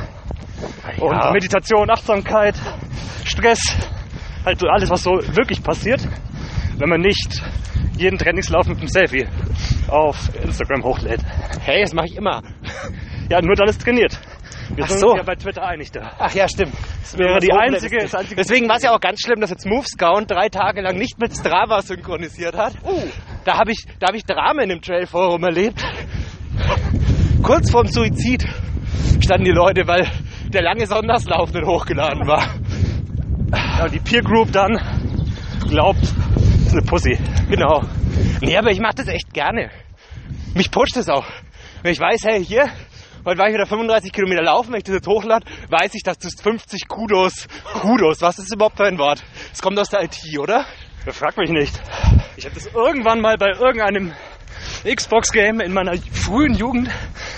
und 1.00 1.32
Meditation, 1.32 1.90
Achtsamkeit, 1.90 2.56
Stress. 3.24 3.62
Halt 4.46 4.60
so 4.60 4.68
alles, 4.68 4.90
was 4.90 5.04
so 5.04 5.12
wirklich 5.12 5.64
passiert, 5.64 6.02
wenn 6.78 6.90
man 6.90 7.02
nicht 7.02 7.42
jeden 7.98 8.18
Trainingslauf 8.18 8.68
mit 8.68 8.78
einem 8.80 8.88
Selfie 8.88 9.26
auf 9.88 10.30
Instagram 10.44 10.84
hochlädt. 10.84 11.22
Hey, 11.62 11.82
das 11.82 11.94
mache 11.94 12.08
ich 12.08 12.16
immer. 12.16 12.42
Ja, 13.30 13.42
nur 13.42 13.56
dann 13.56 13.68
ist 13.70 13.82
trainiert. 13.82 14.20
Wir 14.76 14.84
Ach 14.84 14.90
sind 14.90 15.00
so. 15.00 15.08
uns 15.10 15.18
ja 15.18 15.24
bei 15.24 15.36
Twitter 15.36 15.64
einig 15.64 15.92
da. 15.92 16.12
Ach 16.18 16.34
ja, 16.34 16.48
stimmt. 16.48 16.74
Das 17.02 17.18
wäre 17.18 17.40
die 17.40 17.52
einzige- 17.52 17.98
das 18.00 18.16
einzige- 18.16 18.36
Deswegen 18.36 18.68
war 18.68 18.78
es 18.78 18.84
ja 18.84 18.96
auch 18.96 19.00
ganz 19.00 19.22
schlimm, 19.22 19.40
dass 19.40 19.50
jetzt 19.52 19.66
MoveScout 19.66 20.26
drei 20.28 20.50
Tage 20.50 20.82
lang 20.82 20.98
nicht 20.98 21.20
mit 21.20 21.34
Strava 21.36 21.82
synchronisiert 21.82 22.56
hat. 22.56 22.74
Da 23.46 23.58
habe 23.58 23.72
ich, 23.72 23.86
da 24.00 24.08
hab 24.08 24.16
ich 24.16 24.24
Dramen 24.26 24.70
im 24.72 24.82
Trailforum 24.82 25.44
erlebt. 25.44 25.84
Kurz 27.44 27.70
vorm 27.72 27.88
Suizid 27.88 28.46
standen 29.24 29.46
die 29.46 29.52
Leute, 29.52 29.88
weil 29.88 30.08
der 30.50 30.64
lange 30.64 30.86
Sonderslauf 30.88 31.54
nicht 31.54 31.66
hochgeladen 31.66 32.28
war. 32.28 32.44
Ja, 33.78 33.88
die 33.88 34.00
Peer 34.00 34.22
Group 34.24 34.52
dann 34.52 34.80
glaubt, 35.70 36.14
eine 36.76 36.86
Pussy. 36.86 37.18
Genau. 37.50 37.84
Nee, 38.42 38.58
aber 38.58 38.72
ich 38.72 38.80
mache 38.80 38.96
das 38.96 39.08
echt 39.08 39.34
gerne. 39.34 39.72
Mich 40.54 40.72
pusht 40.72 40.98
es 40.98 41.10
auch. 41.10 41.26
Wenn 41.82 41.92
ich 41.92 42.00
weiß, 42.00 42.24
hey, 42.26 42.44
hier, 42.44 42.70
heute 43.26 43.38
war 43.38 43.48
ich 43.48 43.54
wieder 43.54 43.66
35 43.66 44.12
Kilometer 44.12 44.42
laufen, 44.42 44.72
wenn 44.72 44.80
ich 44.80 44.84
das 44.84 44.96
jetzt 44.96 45.08
hochlade, 45.08 45.46
weiß 45.70 45.94
ich, 45.94 46.04
dass 46.04 46.18
das 46.18 46.34
50 46.42 46.88
Kudos, 46.88 47.48
Kudos, 47.82 48.22
was 48.22 48.40
ist 48.40 48.54
überhaupt 48.54 48.78
für 48.78 48.86
ein 48.86 48.98
Wort? 48.98 49.24
Es 49.54 49.62
kommt 49.62 49.80
aus 49.80 49.90
der 49.90 50.04
IT, 50.04 50.20
oder? 50.38 50.66
Ja, 51.06 51.12
frag 51.12 51.38
mich 51.38 51.50
nicht. 51.50 51.80
Ich 52.36 52.46
habe 52.46 52.56
das 52.56 52.68
irgendwann 52.68 53.22
mal 53.22 53.38
bei 53.38 53.52
irgendeinem 53.52 54.14
Xbox-Game 54.84 55.62
in 55.62 55.74
meiner 55.74 55.96
frühen 56.12 56.56
Jugend 56.56 56.90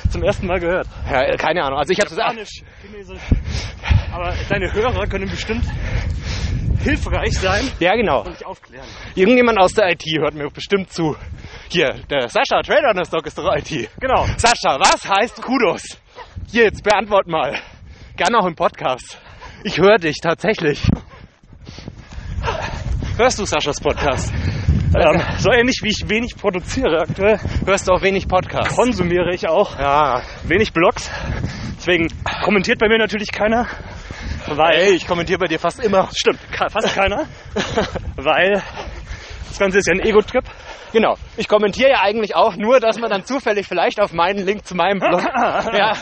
zum 0.09 0.23
ersten 0.23 0.47
Mal 0.47 0.59
gehört. 0.59 0.87
Ja, 1.11 1.35
keine 1.35 1.63
Ahnung. 1.63 1.79
Also 1.79 1.91
ich 1.91 1.99
habe 1.99 2.09
das 2.09 2.17
Spanisch, 2.17 2.61
Chinesisch. 2.81 3.21
Aber 4.11 4.33
deine 4.49 4.73
Hörer 4.73 5.05
können 5.07 5.29
bestimmt 5.29 5.65
hilfreich 6.83 7.37
sein 7.39 7.69
Ja, 7.79 7.95
genau. 7.95 8.21
und 8.23 8.33
dich 8.39 8.45
aufklären. 8.45 8.85
Irgendjemand 9.15 9.59
aus 9.59 9.73
der 9.73 9.91
IT 9.91 10.03
hört 10.19 10.33
mir 10.35 10.49
bestimmt 10.49 10.91
zu. 10.91 11.15
Hier, 11.69 11.95
der 12.09 12.29
Sascha, 12.29 12.61
Trader 12.61 13.05
Stock 13.05 13.25
ist 13.25 13.37
doch 13.37 13.53
IT. 13.55 13.89
Genau. 13.99 14.25
Sascha, 14.37 14.79
was 14.79 15.07
heißt 15.09 15.41
Kudos? 15.41 15.83
Hier, 16.51 16.63
jetzt 16.65 16.83
beantwort 16.83 17.27
mal. 17.27 17.59
Gerne 18.15 18.37
auch 18.39 18.45
im 18.45 18.55
Podcast. 18.55 19.17
Ich 19.63 19.77
höre 19.79 19.97
dich 19.97 20.17
tatsächlich. 20.21 20.81
Hörst 23.17 23.39
du 23.39 23.45
Saschas 23.45 23.79
Podcast? 23.81 24.31
Ähm, 24.95 25.21
so 25.39 25.51
ähnlich 25.51 25.79
wie 25.83 25.89
ich 25.89 26.07
wenig 26.07 26.35
produziere 26.37 27.01
aktuell, 27.01 27.39
Hörst 27.65 27.87
du 27.87 27.91
auch 27.93 28.01
wenig 28.01 28.27
Podcast? 28.27 28.73
konsumiere 28.75 29.33
ich 29.33 29.47
auch 29.47 29.77
Ja. 29.77 30.21
wenig 30.43 30.71
Blogs. 30.71 31.09
Deswegen 31.77 32.07
kommentiert 32.43 32.79
bei 32.79 32.87
mir 32.87 32.97
natürlich 32.97 33.31
keiner. 33.31 33.67
Weil, 34.47 34.75
Ey, 34.75 34.93
ich 34.95 35.05
kommentiere 35.07 35.39
bei 35.39 35.47
dir 35.47 35.59
fast 35.59 35.79
immer. 35.83 36.09
stimmt, 36.15 36.39
fast 36.71 36.93
keiner. 36.95 37.25
weil 38.15 38.61
das 39.49 39.59
Ganze 39.59 39.79
ist 39.79 39.87
ja 39.87 39.93
ein 39.93 39.99
Ego-Trip. 39.99 40.43
Genau. 40.93 41.15
Ich 41.35 41.47
kommentiere 41.47 41.89
ja 41.91 42.01
eigentlich 42.01 42.35
auch 42.35 42.55
nur, 42.55 42.79
dass 42.79 42.97
man 42.97 43.09
dann 43.09 43.25
zufällig 43.25 43.67
vielleicht 43.67 43.99
auf 43.99 44.13
meinen 44.13 44.45
Link 44.45 44.65
zu 44.65 44.75
meinem 44.75 44.99
Blog. 44.99 45.21
ja. 45.73 45.97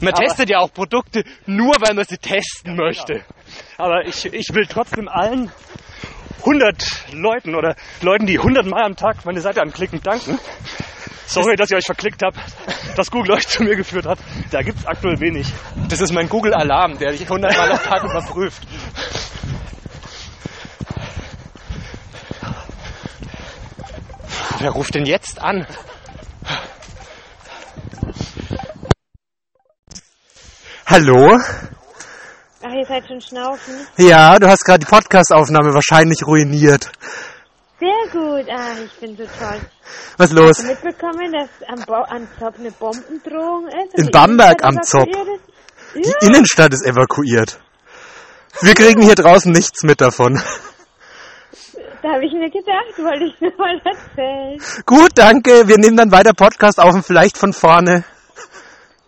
Man 0.00 0.14
Aber- 0.14 0.22
testet 0.24 0.50
ja 0.50 0.58
auch 0.58 0.72
Produkte 0.72 1.24
nur, 1.46 1.74
weil 1.80 1.94
man 1.94 2.04
sie 2.04 2.18
testen 2.18 2.74
möchte. 2.76 3.22
Aber 3.78 4.04
ich, 4.06 4.24
ich 4.26 4.48
will 4.52 4.66
trotzdem 4.66 5.08
allen 5.08 5.52
100 6.40 7.12
Leuten 7.12 7.54
oder 7.54 7.76
Leuten, 8.00 8.26
die 8.26 8.38
100 8.38 8.66
Mal 8.66 8.82
am 8.82 8.96
Tag 8.96 9.24
meine 9.26 9.40
Seite 9.40 9.60
anklicken, 9.60 10.00
danken. 10.02 10.38
Sorry, 11.30 11.54
dass 11.54 11.70
ihr 11.70 11.76
euch 11.76 11.86
verklickt 11.86 12.24
habt, 12.24 12.36
dass 12.96 13.08
Google 13.08 13.34
euch 13.34 13.46
zu 13.48 13.62
mir 13.62 13.76
geführt 13.76 14.04
hat. 14.04 14.18
Da 14.50 14.62
gibt's 14.62 14.84
aktuell 14.84 15.20
wenig. 15.20 15.46
Das 15.88 16.00
ist 16.00 16.12
mein 16.12 16.28
Google 16.28 16.52
Alarm, 16.52 16.98
der 16.98 17.12
dich 17.12 17.22
100 17.22 17.56
Mal 17.56 17.70
am 17.70 17.82
Tag 17.82 18.02
überprüft. 18.02 18.62
Wer 24.58 24.70
ruft 24.70 24.94
denn 24.96 25.06
jetzt 25.06 25.40
an? 25.40 25.66
Hallo? 30.84 31.38
Ach, 32.62 32.72
ihr 32.72 32.84
seid 32.84 33.06
schon 33.06 33.20
schnaufen. 33.20 33.86
Ja, 33.96 34.36
du 34.40 34.48
hast 34.48 34.64
gerade 34.64 34.80
die 34.80 34.90
Podcast-Aufnahme 34.90 35.72
wahrscheinlich 35.72 36.26
ruiniert. 36.26 36.90
Sehr 37.80 38.12
gut. 38.12 38.46
Ah, 38.50 38.74
ich 38.84 38.92
bin 39.00 39.16
so 39.16 39.24
toll. 39.24 39.58
Was 40.18 40.30
Hast 40.30 40.32
los? 40.32 40.56
du 40.58 40.64
mitbekommen, 40.64 41.32
dass 41.32 41.48
am, 41.68 41.84
Bo 41.86 41.94
am 41.94 42.28
Zopf 42.38 42.58
eine 42.58 42.70
Bombendrohung 42.72 43.68
ist? 43.68 43.98
In 43.98 44.10
Bamberg 44.10 44.62
am 44.62 44.82
Zopp. 44.82 45.08
ist? 45.08 45.16
Die 45.94 46.02
Ja, 46.08 46.28
Innenstadt 46.28 46.72
ist 46.74 46.84
evakuiert. 46.86 47.58
Wir 48.60 48.74
kriegen 48.74 49.00
hier 49.02 49.14
draußen 49.14 49.50
nichts 49.50 49.82
mit 49.82 50.00
davon. 50.00 50.34
da 52.02 52.08
habe 52.12 52.26
ich 52.26 52.32
mir 52.32 52.50
gedacht, 52.50 52.98
wollte 52.98 53.24
ich 53.24 53.40
nur 53.40 53.56
mal 53.56 53.80
erzählen. 53.84 54.60
Gut, 54.84 55.10
danke. 55.14 55.66
Wir 55.66 55.78
nehmen 55.78 55.96
dann 55.96 56.12
weiter 56.12 56.34
Podcast 56.34 56.78
auf 56.78 56.94
und 56.94 57.04
vielleicht 57.06 57.38
von 57.38 57.52
vorne. 57.54 58.04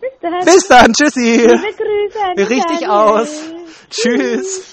Bis 0.01 0.11
dann. 0.21 0.45
Bis 0.45 0.67
dann. 0.67 0.93
Tschüssi. 0.93 1.37
Liebe 1.37 1.53
Grüße 1.53 2.19
an 2.23 2.37
Richtig 2.37 2.79
Daniel. 2.81 2.89
aus. 2.89 3.29
Tschüss. 3.89 4.72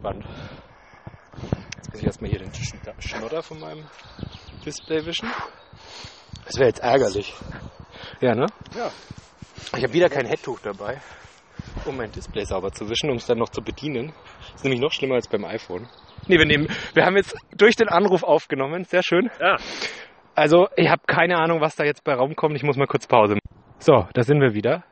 Gespannt. 0.00 0.24
Jetzt 1.76 1.92
muss 1.92 2.00
ich 2.00 2.06
erstmal 2.06 2.30
hier 2.30 2.38
den 2.38 2.50
Sch- 2.52 3.00
Schnodder 3.00 3.42
von 3.42 3.60
meinem 3.60 3.84
Display 4.64 5.04
wischen. 5.04 5.28
Das 6.46 6.56
wäre 6.56 6.68
jetzt 6.68 6.80
ärgerlich. 6.80 7.34
Ja, 8.20 8.34
ne? 8.34 8.46
Ja. 8.74 8.90
Ich 9.76 9.82
habe 9.82 9.92
wieder 9.92 10.08
kein 10.08 10.26
Headtuch 10.26 10.60
dabei, 10.60 11.00
um 11.84 11.96
mein 11.96 12.10
Display 12.10 12.44
sauber 12.44 12.72
zu 12.72 12.88
wischen, 12.88 13.10
um 13.10 13.16
es 13.16 13.26
dann 13.26 13.38
noch 13.38 13.50
zu 13.50 13.60
bedienen. 13.62 14.12
Das 14.40 14.54
ist 14.56 14.64
nämlich 14.64 14.80
noch 14.80 14.90
schlimmer 14.92 15.16
als 15.16 15.28
beim 15.28 15.44
iPhone. 15.44 15.86
Nee, 16.26 16.38
wir 16.38 16.46
nehmen, 16.46 16.66
wir 16.94 17.04
haben 17.04 17.16
jetzt 17.16 17.34
durch 17.56 17.76
den 17.76 17.88
Anruf 17.88 18.22
aufgenommen. 18.22 18.84
Sehr 18.84 19.02
schön. 19.02 19.30
Ja. 19.38 19.56
Also, 20.34 20.68
ich 20.76 20.88
habe 20.88 21.02
keine 21.06 21.36
Ahnung, 21.38 21.60
was 21.60 21.76
da 21.76 21.84
jetzt 21.84 22.04
bei 22.04 22.14
Raum 22.14 22.34
kommt. 22.36 22.56
Ich 22.56 22.62
muss 22.62 22.76
mal 22.76 22.86
kurz 22.86 23.06
Pause 23.06 23.34
machen. 23.34 23.59
So, 23.82 24.06
da 24.12 24.22
sind 24.22 24.42
wir 24.42 24.52
wieder. 24.52 24.84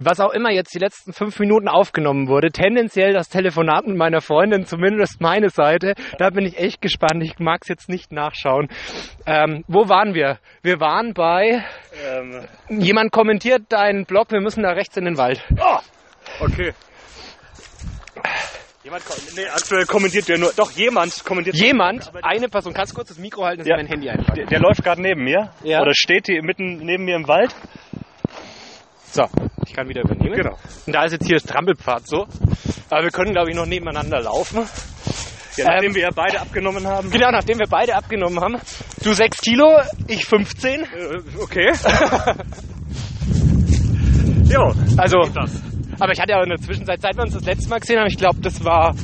Was 0.00 0.18
auch 0.18 0.32
immer 0.32 0.50
jetzt 0.50 0.74
die 0.74 0.80
letzten 0.80 1.12
fünf 1.12 1.38
Minuten 1.38 1.68
aufgenommen 1.68 2.26
wurde, 2.26 2.50
tendenziell 2.50 3.12
das 3.12 3.28
Telefonat 3.28 3.86
mit 3.86 3.96
meiner 3.96 4.20
Freundin, 4.20 4.66
zumindest 4.66 5.20
meine 5.20 5.48
Seite, 5.48 5.94
da 6.18 6.30
bin 6.30 6.44
ich 6.46 6.58
echt 6.58 6.82
gespannt. 6.82 7.22
Ich 7.22 7.38
mag 7.38 7.60
es 7.62 7.68
jetzt 7.68 7.88
nicht 7.88 8.10
nachschauen. 8.10 8.68
Ähm, 9.26 9.62
wo 9.68 9.88
waren 9.88 10.14
wir? 10.14 10.38
Wir 10.62 10.80
waren 10.80 11.14
bei, 11.14 11.64
Ähm, 12.04 12.40
jemand 12.68 13.12
kommentiert 13.12 13.62
deinen 13.68 14.06
Blog, 14.06 14.32
wir 14.32 14.40
müssen 14.40 14.64
da 14.64 14.70
rechts 14.70 14.96
in 14.96 15.04
den 15.04 15.16
Wald. 15.18 15.40
oh, 15.60 15.78
okay. 16.40 16.72
Jemand, 18.82 19.04
nee, 19.36 19.46
aktuell 19.54 19.86
kommentiert 19.86 20.26
ja 20.26 20.36
nur, 20.36 20.52
doch 20.56 20.72
jemand 20.72 21.24
kommentiert. 21.24 21.54
Jemand, 21.54 22.10
eine 22.24 22.48
Person, 22.48 22.74
kannst 22.74 22.90
du 22.92 22.96
kurz 22.96 23.08
das 23.10 23.18
Mikro 23.18 23.44
halten, 23.44 23.58
dass 23.60 23.68
Ja. 23.68 23.76
ich 23.76 23.82
mein 23.82 23.86
Handy 23.92 24.10
einfach. 24.10 24.34
Der, 24.34 24.46
der 24.46 24.58
läuft 24.58 24.82
gerade 24.82 25.00
neben 25.00 25.22
mir. 25.22 25.50
Ja. 25.62 25.80
Oder 25.80 25.92
steht 25.94 26.26
hier 26.26 26.42
mitten 26.42 26.78
neben 26.78 27.04
mir 27.04 27.14
im 27.14 27.28
Wald. 27.28 27.54
So, 29.12 29.24
ich 29.66 29.74
kann 29.74 29.88
wieder 29.90 30.00
übernehmen. 30.02 30.34
Genau. 30.34 30.56
Und 30.86 30.94
da 30.94 31.04
ist 31.04 31.12
jetzt 31.12 31.26
hier 31.26 31.36
das 31.36 31.44
Trampelpfad 31.44 32.08
so. 32.08 32.26
Aber 32.88 33.02
wir 33.02 33.10
können, 33.10 33.32
glaube 33.32 33.50
ich, 33.50 33.56
noch 33.56 33.66
nebeneinander 33.66 34.20
laufen. 34.22 34.66
Ja, 35.56 35.66
nachdem 35.66 35.90
Ähm, 35.90 35.94
wir 35.96 36.02
ja 36.04 36.10
beide 36.14 36.40
abgenommen 36.40 36.86
haben. 36.86 37.10
Genau, 37.10 37.30
nachdem 37.30 37.58
wir 37.58 37.66
beide 37.68 37.94
abgenommen 37.94 38.40
haben. 38.40 38.56
Du 39.04 39.12
6 39.12 39.38
Kilo, 39.42 39.80
ich 40.08 40.24
15. 40.24 40.80
Äh, 40.80 40.86
okay. 41.42 41.72
jo, 44.50 44.72
Also, 44.96 45.18
aber 46.00 46.12
ich 46.12 46.18
hatte 46.20 46.32
ja 46.32 46.38
auch 46.38 46.44
in 46.44 46.48
der 46.48 46.60
Zwischenzeit, 46.60 47.02
seit 47.02 47.14
wir 47.14 47.22
uns 47.24 47.34
das 47.34 47.44
letzte 47.44 47.68
Mal 47.68 47.80
gesehen 47.80 47.98
haben, 47.98 48.06
ich 48.06 48.16
glaube, 48.16 48.40
das 48.40 48.64
war 48.64 48.94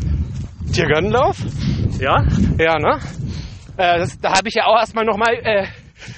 Tiergartenlauf. 0.72 1.36
Ja? 2.00 2.24
Ja, 2.58 2.78
ne? 2.78 2.98
Äh, 3.76 3.98
das, 3.98 4.18
da 4.18 4.30
habe 4.30 4.48
ich 4.48 4.54
ja 4.54 4.64
auch 4.64 4.78
erstmal 4.78 5.04
nochmal 5.04 5.34
äh, 5.42 5.66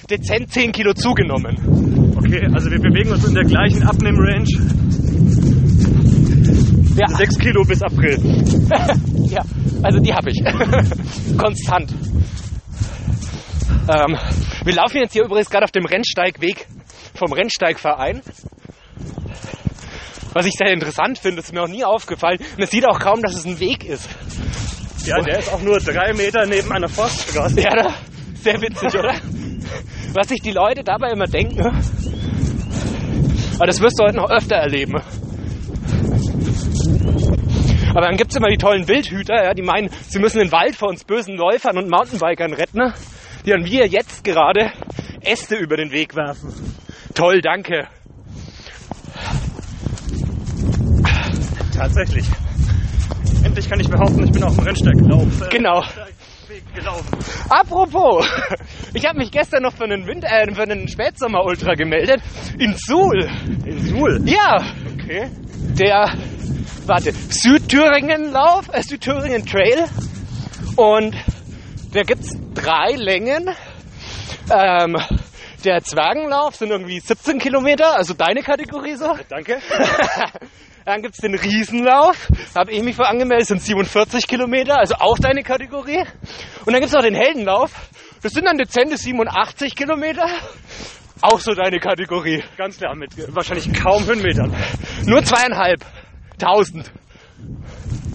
dezent 0.09 0.53
10 0.53 0.71
Kilo 0.71 0.95
zugenommen. 0.95 1.90
Okay, 2.31 2.47
also 2.55 2.71
wir 2.71 2.79
bewegen 2.79 3.11
uns 3.11 3.25
in 3.27 3.35
der 3.35 3.43
gleichen 3.43 3.83
Abnehm-Range. 3.83 4.47
Ja, 6.97 7.09
6 7.09 7.39
Kilo 7.39 7.65
bis 7.65 7.83
April. 7.83 8.19
ja 9.29 9.43
also 9.83 9.99
die 9.99 10.13
habe 10.13 10.31
ich. 10.31 10.39
Konstant. 11.37 11.93
Ähm, 13.89 14.17
wir 14.65 14.75
laufen 14.75 14.99
jetzt 14.99 15.13
hier 15.13 15.25
übrigens 15.25 15.51
gerade 15.51 15.65
auf 15.65 15.73
dem 15.73 15.85
Rennsteigweg 15.85 16.67
vom 17.15 17.33
Rennsteigverein. 17.33 18.23
Was 20.33 20.47
ich 20.47 20.53
sehr 20.53 20.73
interessant 20.73 21.19
finde, 21.19 21.41
ist 21.41 21.53
mir 21.53 21.63
auch 21.63 21.69
nie 21.69 21.85
aufgefallen. 21.85 22.39
Und 22.57 22.63
es 22.63 22.71
sieht 22.71 22.87
auch 22.87 23.01
kaum, 23.01 23.21
dass 23.23 23.35
es 23.35 23.45
ein 23.45 23.59
Weg 23.59 23.85
ist. 23.85 24.09
Ja, 25.05 25.21
der 25.21 25.41
ist 25.41 25.53
auch 25.53 25.63
nur 25.63 25.81
drei 25.81 26.13
Meter 26.13 26.47
neben 26.47 26.71
einer 26.71 26.89
Forststraße. 26.89 27.61
Ja, 27.61 27.75
ne? 27.75 27.95
Sehr 28.41 28.61
witzig, 28.61 28.99
oder? 28.99 29.15
Was 30.15 30.29
sich 30.29 30.41
die 30.41 30.53
Leute 30.53 30.83
dabei 30.83 31.11
immer 31.13 31.27
denken. 31.27 31.61
Aber 33.57 33.67
das 33.67 33.81
wirst 33.81 34.01
du 34.01 34.05
heute 34.05 34.17
noch 34.17 34.31
öfter 34.31 34.57
erleben. 34.57 34.97
Aber 37.91 38.07
dann 38.07 38.17
gibt's 38.17 38.37
immer 38.37 38.49
die 38.49 38.57
tollen 38.57 38.89
Wildhüter, 38.89 39.45
ja, 39.45 39.53
die 39.53 39.63
meinen, 39.63 39.91
sie 40.09 40.19
müssen 40.19 40.39
den 40.39 40.53
Wald 40.53 40.75
vor 40.77 40.89
uns 40.89 41.05
bösen 41.05 41.37
Läufern 41.37 41.77
und 41.77 41.91
Mountainbikern 41.91 42.55
retten, 42.55 42.95
die 43.45 43.51
dann 43.51 43.65
wir 43.65 43.87
jetzt 43.87 44.25
gerade 44.25 44.73
Äste 45.21 45.57
über 45.57 45.77
den 45.77 45.91
Weg 45.91 46.17
werfen. 46.17 46.55
Toll, 47.15 47.41
danke. 47.43 47.89
Tatsächlich. 51.75 52.25
Endlich 53.45 53.69
kann 53.69 53.81
ich 53.81 53.89
behaupten, 53.89 54.25
ich 54.25 54.33
bin 54.33 54.45
auf 54.45 54.55
dem 54.55 54.65
Rennsteig 54.65 54.95
gelaufen. 54.95 55.47
Genau. 55.51 55.83
Gelaufen. 56.75 57.19
Apropos, 57.49 58.27
Ich 58.95 59.05
habe 59.07 59.19
mich 59.19 59.31
gestern 59.31 59.63
noch 59.63 59.73
für 59.75 59.85
einen, 59.85 60.07
Wind 60.07 60.25
äh, 60.25 60.53
für 60.55 60.63
einen 60.63 60.89
Spätsommer-Ultra 60.89 61.75
gemeldet. 61.75 62.21
In 62.59 62.75
Suhl. 62.77 63.29
In 63.65 63.87
Suhl. 63.87 64.21
Ja, 64.29 64.59
Okay. 64.95 65.29
der, 65.79 66.13
warte, 66.87 67.13
Südthüringen-Lauf, 67.13 68.69
äh, 68.73 68.83
Südthüringen-Trail. 68.83 69.85
Und 70.77 71.17
da 71.93 72.03
gibt's 72.03 72.37
drei 72.55 72.93
Längen. 72.97 73.51
Ähm, 74.53 74.97
der 75.65 75.83
Zwergenlauf 75.83 76.57
sind 76.57 76.71
irgendwie 76.71 77.01
17 77.01 77.39
Kilometer, 77.39 77.97
also 77.97 78.15
deine 78.15 78.43
Kategorie 78.43 78.95
so. 78.97 79.17
Danke. 79.29 79.59
Dann 80.85 81.03
gibt's 81.03 81.19
den 81.19 81.35
Riesenlauf, 81.35 82.29
habe 82.55 82.73
ich 82.73 82.83
mich 82.83 82.97
für 82.97 83.07
angemeldet, 83.07 83.47
sind 83.49 83.63
47 83.63 84.27
Kilometer, 84.27 84.79
also 84.79 84.95
auch 84.95 85.19
deine 85.19 85.43
Kategorie. 85.43 86.05
Und 86.65 86.73
dann 86.73 86.81
gibt's 86.81 86.95
noch 86.95 87.03
den 87.03 87.15
Heldenlauf, 87.15 87.71
das 88.23 88.33
sind 88.33 88.47
dann 88.47 88.59
dezente 88.59 88.97
87 88.97 89.77
Kilometer, 89.77 90.27
auch 91.23 91.39
so 91.39 91.55
deine 91.55 91.79
Kategorie. 91.79 92.43
Ganz 92.57 92.79
klar, 92.79 92.95
mit 92.95 93.11
wahrscheinlich 93.35 93.73
kaum 93.73 94.07
Höhenmetern. 94.07 94.55
Nur 95.05 95.23
zweieinhalb 95.23 95.85
tausend. 96.39 96.91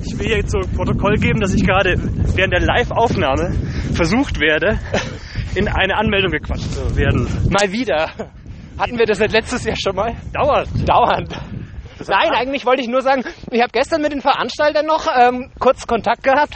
Ich 0.03 0.17
will 0.17 0.29
jetzt 0.29 0.51
so 0.51 0.59
ein 0.59 0.75
Protokoll 0.75 1.15
geben, 1.17 1.39
dass 1.39 1.53
ich 1.53 1.63
gerade 1.63 1.95
während 2.35 2.53
der 2.53 2.61
Live-Aufnahme 2.61 3.55
versucht 3.93 4.39
werde, 4.39 4.79
in 5.55 5.67
eine 5.67 5.97
Anmeldung 5.97 6.31
gequatscht 6.31 6.71
zu 6.71 6.95
werden. 6.95 7.27
Mal 7.49 7.71
wieder. 7.71 8.09
Hatten 8.77 8.99
wir 8.99 9.05
das 9.05 9.19
nicht 9.19 9.31
letztes 9.31 9.63
Jahr 9.63 9.77
schon 9.77 9.95
mal? 9.95 10.15
Dauert. 10.33 10.67
Dauernd. 10.87 11.33
Nein, 12.07 12.31
eigentlich 12.33 12.65
wollte 12.65 12.81
ich 12.81 12.87
nur 12.87 13.01
sagen, 13.01 13.23
ich 13.51 13.61
habe 13.61 13.71
gestern 13.71 14.01
mit 14.01 14.11
den 14.11 14.21
Veranstaltern 14.21 14.85
noch 14.85 15.07
ähm, 15.07 15.51
kurz 15.59 15.87
Kontakt 15.87 16.23
gehabt 16.23 16.55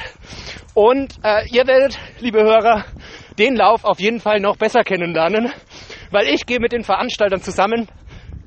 und 0.74 1.15
äh, 1.24 1.48
ihr 1.50 1.65
werdet, 1.65 1.98
liebe 2.20 2.41
Hörer, 2.44 2.86
den 3.38 3.56
Lauf 3.56 3.84
auf 3.84 4.00
jeden 4.00 4.20
Fall 4.20 4.39
noch 4.39 4.58
besser 4.58 4.84
kennenlernen, 4.84 5.51
weil 6.12 6.27
ich 6.27 6.46
gehe 6.46 6.60
mit 6.60 6.72
den 6.72 6.84
Veranstaltern 6.84 7.41
zusammen, 7.41 7.88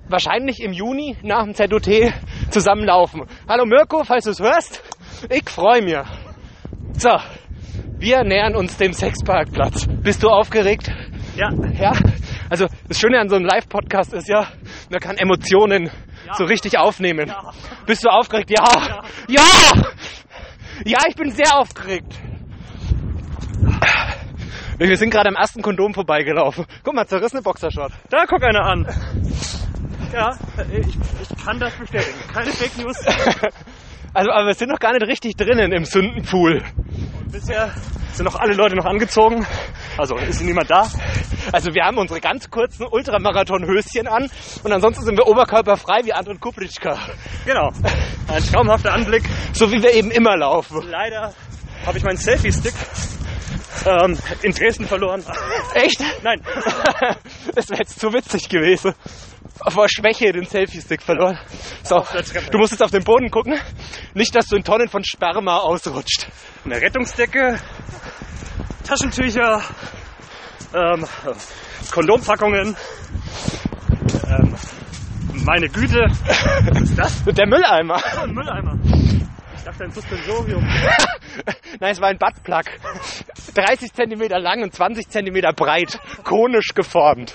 wahrscheinlich 0.09 0.61
im 0.61 0.73
Juni 0.73 1.17
nach 1.23 1.45
dem 1.45 1.55
ZOT 1.55 2.13
zusammenlaufen. 2.51 3.23
Hallo 3.49 3.65
Mirko, 3.65 4.05
falls 4.05 4.25
du 4.25 4.31
es 4.31 4.41
hörst, 4.41 4.83
ich 5.31 5.49
freue 5.49 5.83
mich. 5.83 5.97
So, 6.99 7.17
wir 7.99 8.23
nähern 8.23 8.55
uns 8.55 8.77
dem 8.77 8.93
Sexparkplatz. 8.93 9.89
Bist 10.03 10.23
du 10.23 10.29
aufgeregt? 10.29 10.91
Ja, 11.37 11.51
Ja, 11.81 11.93
also 12.51 12.67
das 12.87 13.01
Schöne 13.01 13.19
an 13.19 13.31
so 13.31 13.37
einem 13.37 13.47
Live-Podcast 13.47 14.13
ist 14.13 14.29
ja, 14.29 14.47
man 14.91 15.01
kann 15.01 15.17
Emotionen 15.17 15.91
so 16.37 16.45
richtig 16.45 16.79
aufnehmen. 16.79 17.29
Ja. 17.29 17.53
Bist 17.87 18.05
du 18.05 18.09
aufgeregt? 18.09 18.51
Ja. 18.51 18.65
ja. 19.29 19.43
Ja! 20.85 20.99
ich 21.09 21.15
bin 21.15 21.31
sehr 21.31 21.59
aufgeregt. 21.59 22.13
Wir 24.79 24.97
sind 24.97 25.11
gerade 25.11 25.29
am 25.29 25.37
ersten 25.37 25.63
Kondom 25.63 25.95
vorbeigelaufen. 25.95 26.67
Guck 26.83 26.95
mal, 26.95 27.07
zerrissene 27.07 27.43
Boxershort. 27.43 27.93
da 28.11 28.25
guck 28.27 28.43
einer 28.43 28.65
an. 28.65 28.87
Ja, 30.13 30.37
ich, 30.73 30.87
ich 30.89 31.45
kann 31.45 31.59
das 31.59 31.73
bestätigen. 31.75 32.19
Keine 32.33 32.51
Fake 32.53 32.77
News. 32.79 32.97
Also, 34.15 34.31
aber 34.31 34.49
wir 34.49 34.55
sind 34.55 34.69
noch 34.71 34.79
gar 34.79 34.93
nicht 34.93 35.07
richtig 35.07 35.37
drinnen 35.37 35.73
im 35.73 35.85
Sündenpool. 35.85 36.63
Bisher 37.31 37.73
sind 38.13 38.27
noch 38.27 38.37
alle 38.37 38.53
Leute 38.53 38.77
noch 38.77 38.85
angezogen. 38.85 39.47
Also 39.97 40.17
ist 40.17 40.43
niemand 40.43 40.71
da. 40.71 40.87
Also 41.51 41.75
wir 41.75 41.83
haben 41.85 41.97
unsere 41.97 42.21
ganz 42.21 42.51
kurzen 42.51 42.87
Ultramarathon-Höschen 42.87 44.07
an 44.07 44.29
und 44.63 44.73
ansonsten 44.73 45.05
sind 45.05 45.17
wir 45.17 45.27
oberkörperfrei 45.27 46.05
wie 46.05 46.13
Anton 46.13 46.39
Kupritschka. 46.39 46.99
Genau. 47.47 47.71
Ein 48.29 48.45
traumhafter 48.45 48.93
Anblick. 48.93 49.25
So 49.55 49.73
wie 49.73 49.83
wir 49.83 49.95
eben 49.95 50.11
immer 50.11 50.37
laufen. 50.37 50.83
Leider 50.91 51.33
habe 51.87 51.97
ich 51.97 52.05
meinen 52.05 52.19
Selfie-Stick 52.19 52.75
ähm, 53.87 54.19
in 54.43 54.53
Dresden 54.53 54.87
verloren. 54.87 55.25
Echt? 55.75 56.03
Nein. 56.23 56.43
Das 57.55 57.69
wäre 57.69 57.81
jetzt 57.81 58.01
zu 58.01 58.13
witzig 58.13 58.49
gewesen. 58.49 58.95
Vor 59.69 59.89
Schwäche 59.89 60.33
den 60.33 60.45
Selfie-Stick 60.45 61.03
verloren. 61.03 61.39
So, 61.83 62.05
du 62.51 62.59
musst 62.59 62.73
jetzt 62.73 62.83
auf 62.83 62.91
den 62.91 63.05
Boden 63.05 63.31
gucken. 63.31 63.59
Nicht, 64.15 64.35
dass 64.35 64.47
du 64.47 64.57
in 64.57 64.65
Tonnen 64.65 64.89
von 64.89 65.05
Sperma 65.05 65.59
ausrutscht. 65.59 66.27
Eine 66.65 66.81
Rettungsdecke, 66.81 67.59
Taschentücher, 68.85 69.63
ähm, 70.75 71.07
Kondompackungen. 71.91 72.77
Ähm, 74.29 74.57
meine 75.45 75.69
Güte. 75.69 76.07
Was 76.71 76.81
ist 76.83 76.99
das? 76.99 77.25
Der 77.25 77.47
Mülleimer. 77.47 78.01
Oh, 78.17 78.21
ein 78.23 78.33
Mülleimer. 78.33 78.79
Ich 79.57 79.63
dachte 79.65 79.85
ein 79.85 79.93
Suspensorium. 79.93 80.65
Nein, 81.81 81.93
es 81.93 82.01
war 82.01 82.09
ein 82.09 82.19
Buttplug. 82.19 82.65
30 83.55 83.93
Zentimeter 83.93 84.39
lang 84.39 84.63
und 84.63 84.75
20 84.75 85.09
Zentimeter 85.09 85.53
breit. 85.53 86.01
Konisch 86.25 86.75
geformt. 86.75 87.35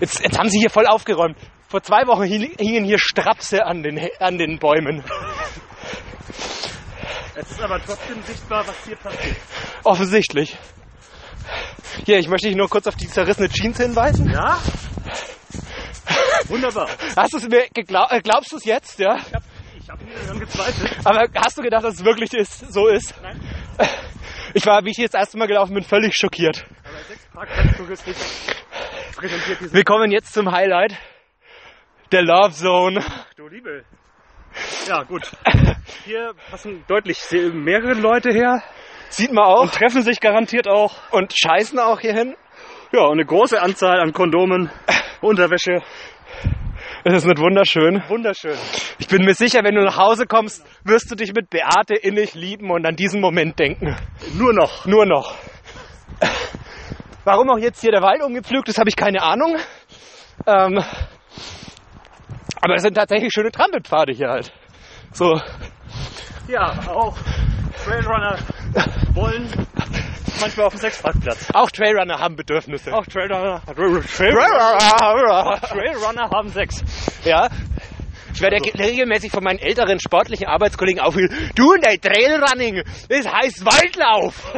Jetzt, 0.00 0.20
jetzt 0.20 0.38
haben 0.38 0.48
sie 0.48 0.58
hier 0.58 0.70
voll 0.70 0.86
aufgeräumt. 0.86 1.36
Vor 1.68 1.82
zwei 1.82 2.06
Wochen 2.06 2.22
hing- 2.24 2.54
hingen 2.58 2.84
hier 2.84 2.98
Strapse 2.98 3.64
an 3.64 3.82
den, 3.82 3.98
an 4.20 4.38
den 4.38 4.58
Bäumen. 4.58 5.02
Es 7.34 7.50
ist 7.50 7.60
aber 7.62 7.80
trotzdem 7.84 8.22
sichtbar, 8.22 8.66
was 8.66 8.76
hier 8.84 8.96
passiert. 8.96 9.36
Offensichtlich. 9.84 10.56
Hier, 12.04 12.18
ich 12.18 12.28
möchte 12.28 12.48
dich 12.48 12.56
nur 12.56 12.68
kurz 12.68 12.86
auf 12.86 12.96
die 12.96 13.08
zerrissene 13.08 13.48
Jeans 13.48 13.78
hinweisen. 13.78 14.30
Ja? 14.30 14.58
Wunderbar. 16.48 16.88
Hast 17.16 17.32
du 17.32 17.38
es 17.38 17.48
mir 17.48 17.66
geglaub, 17.74 18.10
äh, 18.12 18.20
glaubst 18.20 18.52
du 18.52 18.56
es 18.56 18.64
jetzt, 18.64 18.98
ja? 18.98 19.16
Ich 19.16 19.32
habe 19.34 19.44
ich 19.78 19.88
hab 19.88 19.98
daran 20.22 20.40
gezweifelt. 20.40 20.96
Aber 21.04 21.26
hast 21.36 21.58
du 21.58 21.62
gedacht, 21.62 21.84
dass 21.84 21.94
es 21.94 22.04
wirklich 22.04 22.32
ist, 22.34 22.72
so 22.72 22.86
ist? 22.88 23.14
Nein. 23.22 23.40
Ich 24.54 24.64
war, 24.66 24.84
wie 24.84 24.90
ich 24.90 24.96
hier 24.96 25.06
das 25.08 25.18
erste 25.18 25.36
Mal 25.38 25.46
gelaufen 25.46 25.74
bin, 25.74 25.82
völlig 25.84 26.16
schockiert. 26.16 26.64
Aber 26.84 27.02
sechs 27.08 27.26
Parkplatztouristik 27.32 28.16
präsentiert 29.16 29.58
diese 29.60 29.74
Wir 29.74 29.84
kommen 29.84 30.10
jetzt 30.10 30.32
zum 30.32 30.50
Highlight. 30.50 30.94
Der 32.12 32.22
Love 32.22 32.52
Zone. 32.52 33.02
Du 33.36 33.48
Liebe. 33.48 33.84
Ja, 34.86 35.02
gut. 35.02 35.30
Hier 36.04 36.32
passen 36.50 36.84
deutlich 36.86 37.18
mehrere 37.52 37.94
Leute 37.94 38.30
her 38.30 38.62
Sieht 39.08 39.32
man 39.32 39.44
auch. 39.44 39.62
und 39.62 39.72
treffen 39.72 40.02
sich 40.02 40.20
garantiert 40.20 40.68
auch. 40.68 40.94
Und 41.10 41.34
scheißen 41.36 41.78
auch 41.78 42.00
hier 42.00 42.14
hin. 42.14 42.36
Ja, 42.92 43.02
und 43.06 43.12
eine 43.18 43.26
große 43.26 43.60
Anzahl 43.60 44.00
an 44.00 44.12
Kondomen, 44.12 44.70
Unterwäsche. 45.20 45.82
Das 47.04 47.14
ist 47.18 47.26
nicht 47.26 47.38
wunderschön. 47.38 48.02
Wunderschön. 48.08 48.56
Ich 48.98 49.08
bin 49.08 49.24
mir 49.24 49.34
sicher, 49.34 49.62
wenn 49.62 49.74
du 49.74 49.82
nach 49.82 49.96
Hause 49.96 50.26
kommst, 50.26 50.64
wirst 50.84 51.10
du 51.10 51.14
dich 51.14 51.32
mit 51.34 51.50
Beate 51.50 51.94
innig 51.94 52.34
lieben 52.34 52.70
und 52.70 52.86
an 52.86 52.96
diesen 52.96 53.20
Moment 53.20 53.58
denken. 53.58 53.96
Nur 54.36 54.52
noch. 54.52 54.86
Nur 54.86 55.06
noch. 55.06 55.34
Warum 57.26 57.50
auch 57.50 57.58
jetzt 57.58 57.80
hier 57.80 57.90
der 57.90 58.02
Wald 58.02 58.22
umgepflügt 58.22 58.68
ist, 58.68 58.78
habe 58.78 58.88
ich 58.88 58.94
keine 58.94 59.20
Ahnung. 59.20 59.56
Ähm, 60.46 60.80
aber 62.60 62.74
es 62.76 62.82
sind 62.82 62.94
tatsächlich 62.94 63.32
schöne 63.32 63.50
Trampelpfade 63.50 64.12
hier 64.12 64.28
halt. 64.28 64.52
So, 65.12 65.40
Ja, 66.46 66.78
auch 66.88 67.18
Trailrunner 67.84 68.38
wollen 69.12 69.50
manchmal 70.40 70.66
auf 70.66 70.74
dem 70.74 70.78
Sechsparkplatz. 70.78 71.48
auch 71.52 71.68
Trailrunner 71.72 72.20
haben 72.20 72.36
Bedürfnisse. 72.36 72.94
Auch 72.94 73.04
Trailrunner, 73.06 73.60
Trailrunner, 73.74 75.60
Trailrunner 75.62 76.30
haben 76.30 76.48
Sex. 76.50 76.84
Ja. 77.24 77.48
Ich 78.32 78.40
werde 78.40 78.58
ja 78.58 78.72
regelmäßig 78.72 79.32
von 79.32 79.42
meinen 79.42 79.58
älteren 79.58 79.98
sportlichen 79.98 80.46
Arbeitskollegen 80.46 81.00
aufgerufen, 81.00 81.50
du, 81.56 81.74
dein 81.78 82.00
Trailrunning, 82.00 82.84
das 83.08 83.26
heißt 83.26 83.64
Waldlauf. 83.64 84.52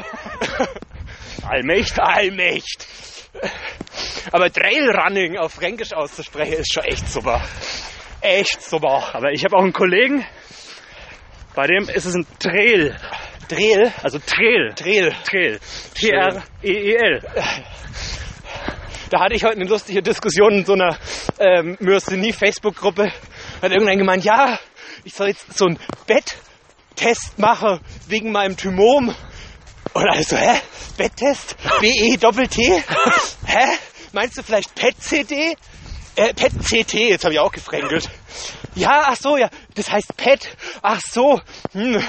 Allmächt. 1.49 1.99
Allmächt. 1.99 2.87
Aber 4.33 4.53
Trailrunning 4.53 5.37
auf 5.39 5.55
Fränkisch 5.55 5.93
auszusprechen 5.93 6.55
ist 6.55 6.73
schon 6.73 6.85
echt 6.85 7.09
super. 7.09 7.43
Echt 8.21 8.63
super. 8.63 9.15
Aber 9.15 9.33
ich 9.33 9.45
habe 9.45 9.57
auch 9.57 9.63
einen 9.63 9.73
Kollegen, 9.73 10.25
bei 11.55 11.67
dem 11.67 11.89
ist 11.89 12.05
es 12.05 12.15
ein 12.15 12.27
Trail. 12.39 12.97
Trail? 13.49 13.93
Also 14.03 14.19
Trail. 14.19 14.73
Trail. 14.75 15.13
Trail. 15.25 15.61
T-R-E-E-L. 15.95 17.23
Da 19.11 19.21
hatte 19.21 19.35
ich 19.35 19.45
heute 19.45 19.57
eine 19.57 19.65
lustige 19.65 20.03
Diskussion 20.03 20.53
in 20.53 20.65
so 20.67 20.75
einer 20.75 20.99
ähm, 21.39 21.77
Myasthenie-Facebook-Gruppe. 21.81 23.11
Hat 23.63 23.73
irgendein 23.73 23.99
gemeint, 23.99 24.25
ja, 24.25 24.59
ich 25.05 25.15
soll 25.15 25.29
jetzt 25.29 25.57
so 25.57 25.65
einen 25.67 25.79
Betttest 26.07 27.39
machen 27.39 27.81
wegen 28.07 28.33
meinem 28.33 28.57
Thymom. 28.57 29.15
Und 29.95 30.09
also, 30.09 30.37
hä? 30.37 30.61
Betttest? 30.97 31.57
B-E-Doppel-T? 31.81 32.83
hä? 33.47 33.79
Meinst 34.13 34.37
du 34.39 34.43
vielleicht 34.43 34.75
PET-CD? 34.75 35.57
Äh, 36.17 36.35
PET-CT, 36.35 36.95
jetzt 36.95 37.25
habe 37.25 37.35
ich 37.35 37.41
auch 37.41 37.53
gefränkelt. 37.53 38.09
Ja, 38.75 39.05
ach 39.09 39.17
so, 39.17 39.37
ja, 39.37 39.49
das 39.75 39.91
heißt 39.91 40.17
PET. 40.17 40.49
Ach 40.83 41.01
so. 41.09 41.41
Hm. 41.73 42.03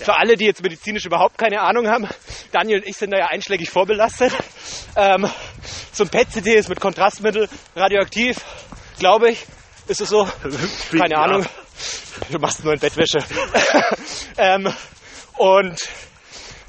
Für 0.00 0.16
alle, 0.16 0.36
die 0.36 0.46
jetzt 0.46 0.62
medizinisch 0.62 1.04
überhaupt 1.04 1.36
keine 1.38 1.60
Ahnung 1.60 1.88
haben, 1.88 2.08
Daniel 2.52 2.78
und 2.78 2.86
ich 2.86 2.96
sind 2.96 3.10
da 3.10 3.18
ja 3.18 3.26
einschlägig 3.26 3.70
vorbelastet. 3.70 4.32
Ähm, 4.96 5.28
so 5.92 6.04
ein 6.04 6.08
PET-CT 6.08 6.46
ist 6.46 6.68
mit 6.68 6.80
Kontrastmittel 6.80 7.48
radioaktiv, 7.76 8.38
glaube 8.98 9.30
ich. 9.30 9.44
Ist 9.86 10.00
es 10.00 10.08
so? 10.08 10.28
Keine 10.90 11.14
Ja. 11.14 11.22
Ahnung. 11.22 11.46
Du 12.30 12.38
machst 12.38 12.64
nur 12.64 12.72
in 12.72 12.78
Bettwäsche. 12.80 13.18
ähm, 14.38 14.72
und 15.36 15.78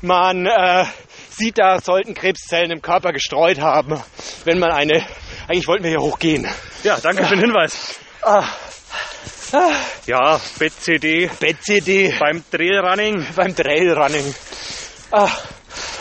man 0.06 0.46
äh, 0.46 0.86
sieht, 1.30 1.58
da 1.58 1.80
sollten 1.80 2.14
Krebszellen 2.14 2.72
im 2.72 2.82
Körper 2.82 3.12
gestreut 3.12 3.60
haben, 3.60 4.02
wenn 4.46 4.60
man 4.60 4.72
eine. 4.72 5.06
Eigentlich 5.48 5.68
wollten 5.68 5.84
wir 5.84 5.92
hier 5.92 6.02
hochgehen. 6.02 6.48
Ja, 6.84 6.98
danke 7.02 7.26
für 7.26 7.36
den 7.36 7.42
Hinweis. 7.42 7.96
Ja, 10.06 10.42
BCD 10.60 11.30
BCD 11.40 12.14
beim 12.20 12.44
Trailrunning. 12.50 13.26
beim 13.36 13.56
Trailrunning. 13.56 14.34
Ah, 15.12 15.30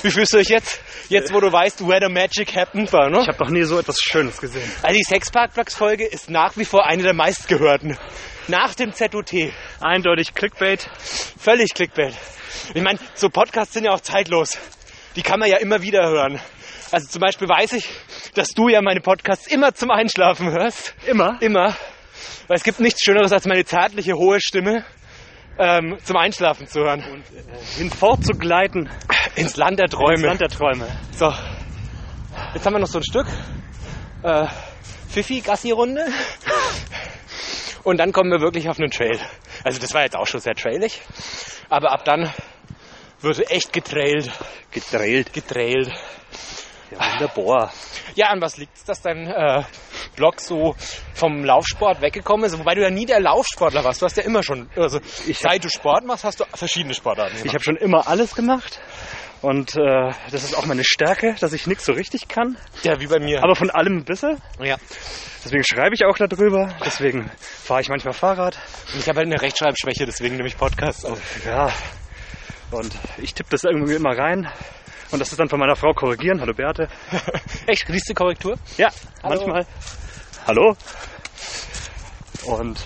wie 0.02 0.10
fühlst 0.10 0.32
du 0.32 0.38
dich 0.38 0.48
jetzt? 0.48 0.80
Jetzt, 1.08 1.32
wo 1.34 1.40
du 1.40 1.52
weißt, 1.52 1.86
where 1.86 2.00
the 2.06 2.12
magic 2.12 2.56
happened 2.56 2.92
war, 2.92 3.10
ne? 3.10 3.20
Ich 3.20 3.28
habe 3.28 3.44
noch 3.44 3.50
nie 3.50 3.62
so 3.64 3.78
etwas 3.78 3.98
Schönes 4.00 4.40
gesehen. 4.40 4.70
Also 4.82 4.96
die 4.96 5.04
Sexparkplatz-Folge 5.04 6.06
ist 6.06 6.30
nach 6.30 6.56
wie 6.56 6.64
vor 6.64 6.86
eine 6.86 7.02
der 7.02 7.12
meistgehörten. 7.12 7.98
Nach 8.48 8.74
dem 8.74 8.92
ZUT. 8.92 9.32
Eindeutig 9.80 10.34
Clickbait. 10.34 10.88
Völlig 11.38 11.74
Clickbait. 11.74 12.14
Ich 12.74 12.82
meine, 12.82 12.98
so 13.14 13.30
Podcasts 13.30 13.74
sind 13.74 13.84
ja 13.84 13.92
auch 13.92 14.00
zeitlos. 14.00 14.58
Die 15.16 15.22
kann 15.22 15.40
man 15.40 15.48
ja 15.48 15.56
immer 15.58 15.82
wieder 15.82 16.06
hören. 16.08 16.40
Also 16.92 17.08
zum 17.08 17.20
Beispiel 17.20 17.48
weiß 17.48 17.72
ich, 17.72 17.88
dass 18.34 18.48
du 18.48 18.68
ja 18.68 18.82
meine 18.82 19.00
Podcasts 19.00 19.46
immer 19.46 19.74
zum 19.74 19.90
Einschlafen 19.90 20.50
hörst. 20.50 20.94
Immer. 21.06 21.38
Immer. 21.40 21.76
Weil 22.46 22.56
es 22.56 22.62
gibt 22.64 22.80
nichts 22.80 23.02
Schöneres, 23.02 23.32
als 23.32 23.46
meine 23.46 23.64
zärtliche, 23.64 24.14
hohe 24.14 24.40
Stimme 24.40 24.84
ähm, 25.58 25.96
zum 26.04 26.16
Einschlafen 26.16 26.66
zu 26.66 26.80
hören. 26.80 27.24
Hinfort 27.76 28.24
zu 28.24 28.32
gleiten 28.32 28.90
Ins 29.36 29.56
Land 29.56 29.78
der 29.78 29.86
ins 29.86 29.94
Träume. 29.94 30.26
Land 30.26 30.40
der 30.40 30.48
Träume. 30.48 30.86
So. 31.12 31.32
Jetzt 32.54 32.66
haben 32.66 32.74
wir 32.74 32.80
noch 32.80 32.86
so 32.86 32.98
ein 32.98 33.04
Stück. 33.04 33.26
Äh, 34.22 34.46
Pfiffi-Gassi-Runde. 35.08 36.06
Und 37.84 37.98
dann 37.98 38.12
kommen 38.12 38.30
wir 38.30 38.40
wirklich 38.40 38.68
auf 38.68 38.78
einen 38.78 38.90
Trail. 38.90 39.18
Also 39.62 39.78
das 39.80 39.92
war 39.94 40.02
jetzt 40.02 40.16
auch 40.16 40.26
schon 40.26 40.40
sehr 40.40 40.54
trailig. 40.54 41.02
Aber 41.68 41.92
ab 41.92 42.04
dann 42.04 42.32
wird 43.20 43.50
echt 43.50 43.72
getrailt. 43.72 44.30
Getrailt. 44.70 45.32
Getrailt. 45.32 45.90
Ja, 46.90 47.12
wunderbar. 47.12 47.72
Ja, 48.14 48.28
an 48.28 48.40
was 48.40 48.56
liegt 48.56 48.76
es, 48.76 48.84
dass 48.84 49.00
dein 49.02 49.26
äh, 49.26 49.62
Blog 50.16 50.40
so 50.40 50.76
vom 51.14 51.44
Laufsport 51.44 52.00
weggekommen 52.00 52.44
ist? 52.46 52.58
Wobei 52.58 52.74
du 52.74 52.82
ja 52.82 52.90
nie 52.90 53.06
der 53.06 53.20
Laufsportler 53.20 53.82
warst. 53.84 54.00
Du 54.00 54.06
hast 54.06 54.16
ja 54.16 54.22
immer 54.22 54.42
schon, 54.42 54.68
also 54.76 55.00
Ich 55.26 55.42
hab- 55.42 55.52
seit 55.52 55.64
du 55.64 55.68
Sport 55.68 56.04
machst, 56.04 56.24
hast 56.24 56.40
du 56.40 56.44
verschiedene 56.54 56.94
Sportarten 56.94 57.34
Ich 57.36 57.42
gemacht. 57.42 57.54
habe 57.54 57.64
schon 57.64 57.76
immer 57.76 58.06
alles 58.06 58.34
gemacht. 58.34 58.80
Und 59.44 59.76
äh, 59.76 60.10
das 60.30 60.42
ist 60.42 60.56
auch 60.56 60.64
meine 60.64 60.84
Stärke, 60.84 61.36
dass 61.38 61.52
ich 61.52 61.66
nichts 61.66 61.84
so 61.84 61.92
richtig 61.92 62.28
kann. 62.28 62.56
ja, 62.82 62.98
wie 62.98 63.06
bei 63.06 63.18
mir. 63.18 63.42
Aber 63.44 63.54
von 63.54 63.68
allem 63.68 63.98
ein 63.98 64.04
bisschen. 64.04 64.40
ja. 64.58 64.76
Deswegen 65.44 65.62
schreibe 65.62 65.94
ich 65.94 66.06
auch 66.06 66.16
darüber. 66.16 66.74
Deswegen 66.82 67.30
fahre 67.38 67.82
ich 67.82 67.90
manchmal 67.90 68.14
Fahrrad. 68.14 68.56
Und 68.94 69.00
ich 69.00 69.08
habe 69.10 69.18
halt 69.18 69.26
eine 69.26 69.42
Rechtschreibschwäche, 69.42 70.06
deswegen 70.06 70.36
nehme 70.36 70.48
ich 70.48 70.56
Podcasts 70.56 71.04
auf. 71.04 71.20
Ja. 71.44 71.70
Und 72.70 72.96
ich 73.18 73.34
tippe 73.34 73.50
das 73.50 73.64
irgendwie 73.64 73.92
immer 73.94 74.16
rein. 74.16 74.48
Und 75.10 75.18
das 75.18 75.30
ist 75.30 75.38
dann 75.38 75.50
von 75.50 75.60
meiner 75.60 75.76
Frau 75.76 75.92
korrigieren. 75.92 76.40
Hallo 76.40 76.54
Beate. 76.54 76.88
Echt? 77.66 77.86
Liest 77.90 78.08
du 78.08 78.14
Korrektur? 78.14 78.56
Ja, 78.78 78.88
Hallo. 79.22 79.34
manchmal. 79.36 79.66
Hallo. 80.46 80.74
Und 82.46 82.78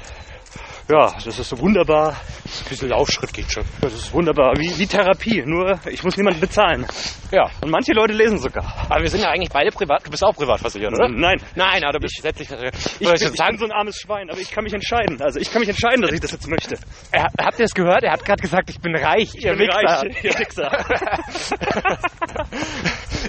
ja, 0.90 1.12
das 1.22 1.38
ist 1.38 1.48
so 1.50 1.58
wunderbar. 1.58 2.12
Ein 2.12 2.68
bisschen 2.68 2.88
Laufschritt 2.88 3.32
geht 3.34 3.52
schon. 3.52 3.64
Das 3.82 3.92
ist 3.92 4.12
wunderbar. 4.12 4.54
Wie, 4.56 4.78
wie 4.78 4.86
Therapie. 4.86 5.42
Nur 5.44 5.78
ich 5.90 6.02
muss 6.02 6.16
niemanden 6.16 6.40
bezahlen. 6.40 6.86
Ja. 7.30 7.50
Und 7.60 7.70
manche 7.70 7.92
Leute 7.92 8.14
lesen 8.14 8.38
sogar. 8.38 8.64
Aber 8.88 9.02
wir 9.02 9.10
sind 9.10 9.20
ja 9.20 9.28
eigentlich 9.28 9.50
beide 9.50 9.70
privat. 9.70 10.06
Du 10.06 10.10
bist 10.10 10.24
auch 10.24 10.34
privat 10.34 10.60
versichert, 10.60 10.94
oder? 10.94 11.08
Nein. 11.08 11.36
Nein, 11.54 11.84
aber 11.84 11.94
du 11.94 12.00
bist 12.00 12.16
gesetzlich 12.16 12.48
versichert. 12.48 12.74
Ich, 12.74 13.06
Soll 13.06 13.18
bin, 13.18 13.28
ich 13.28 13.34
ich 13.34 13.46
bin 13.46 13.58
so 13.58 13.64
ein 13.66 13.72
armes 13.72 13.96
Schwein, 13.96 14.30
aber 14.30 14.40
ich 14.40 14.50
kann 14.50 14.64
mich 14.64 14.72
entscheiden. 14.72 15.20
Also 15.20 15.38
ich 15.38 15.50
kann 15.52 15.60
mich 15.60 15.68
entscheiden, 15.68 16.00
dass 16.00 16.12
ich 16.12 16.20
das 16.20 16.32
jetzt 16.32 16.48
möchte. 16.48 16.78
Er, 17.12 17.26
habt 17.38 17.58
ihr 17.58 17.66
es 17.66 17.74
gehört? 17.74 18.02
Er 18.02 18.12
hat 18.12 18.24
gerade 18.24 18.40
gesagt, 18.40 18.70
ich 18.70 18.80
bin 18.80 18.96
reich. 18.96 19.34
Ich 19.34 19.44
ihr 19.44 19.56
bin 19.56 19.68
Wichser. 19.68 20.02
reich, 20.02 20.24
ihr 20.24 20.38
Wichser. 20.38 20.86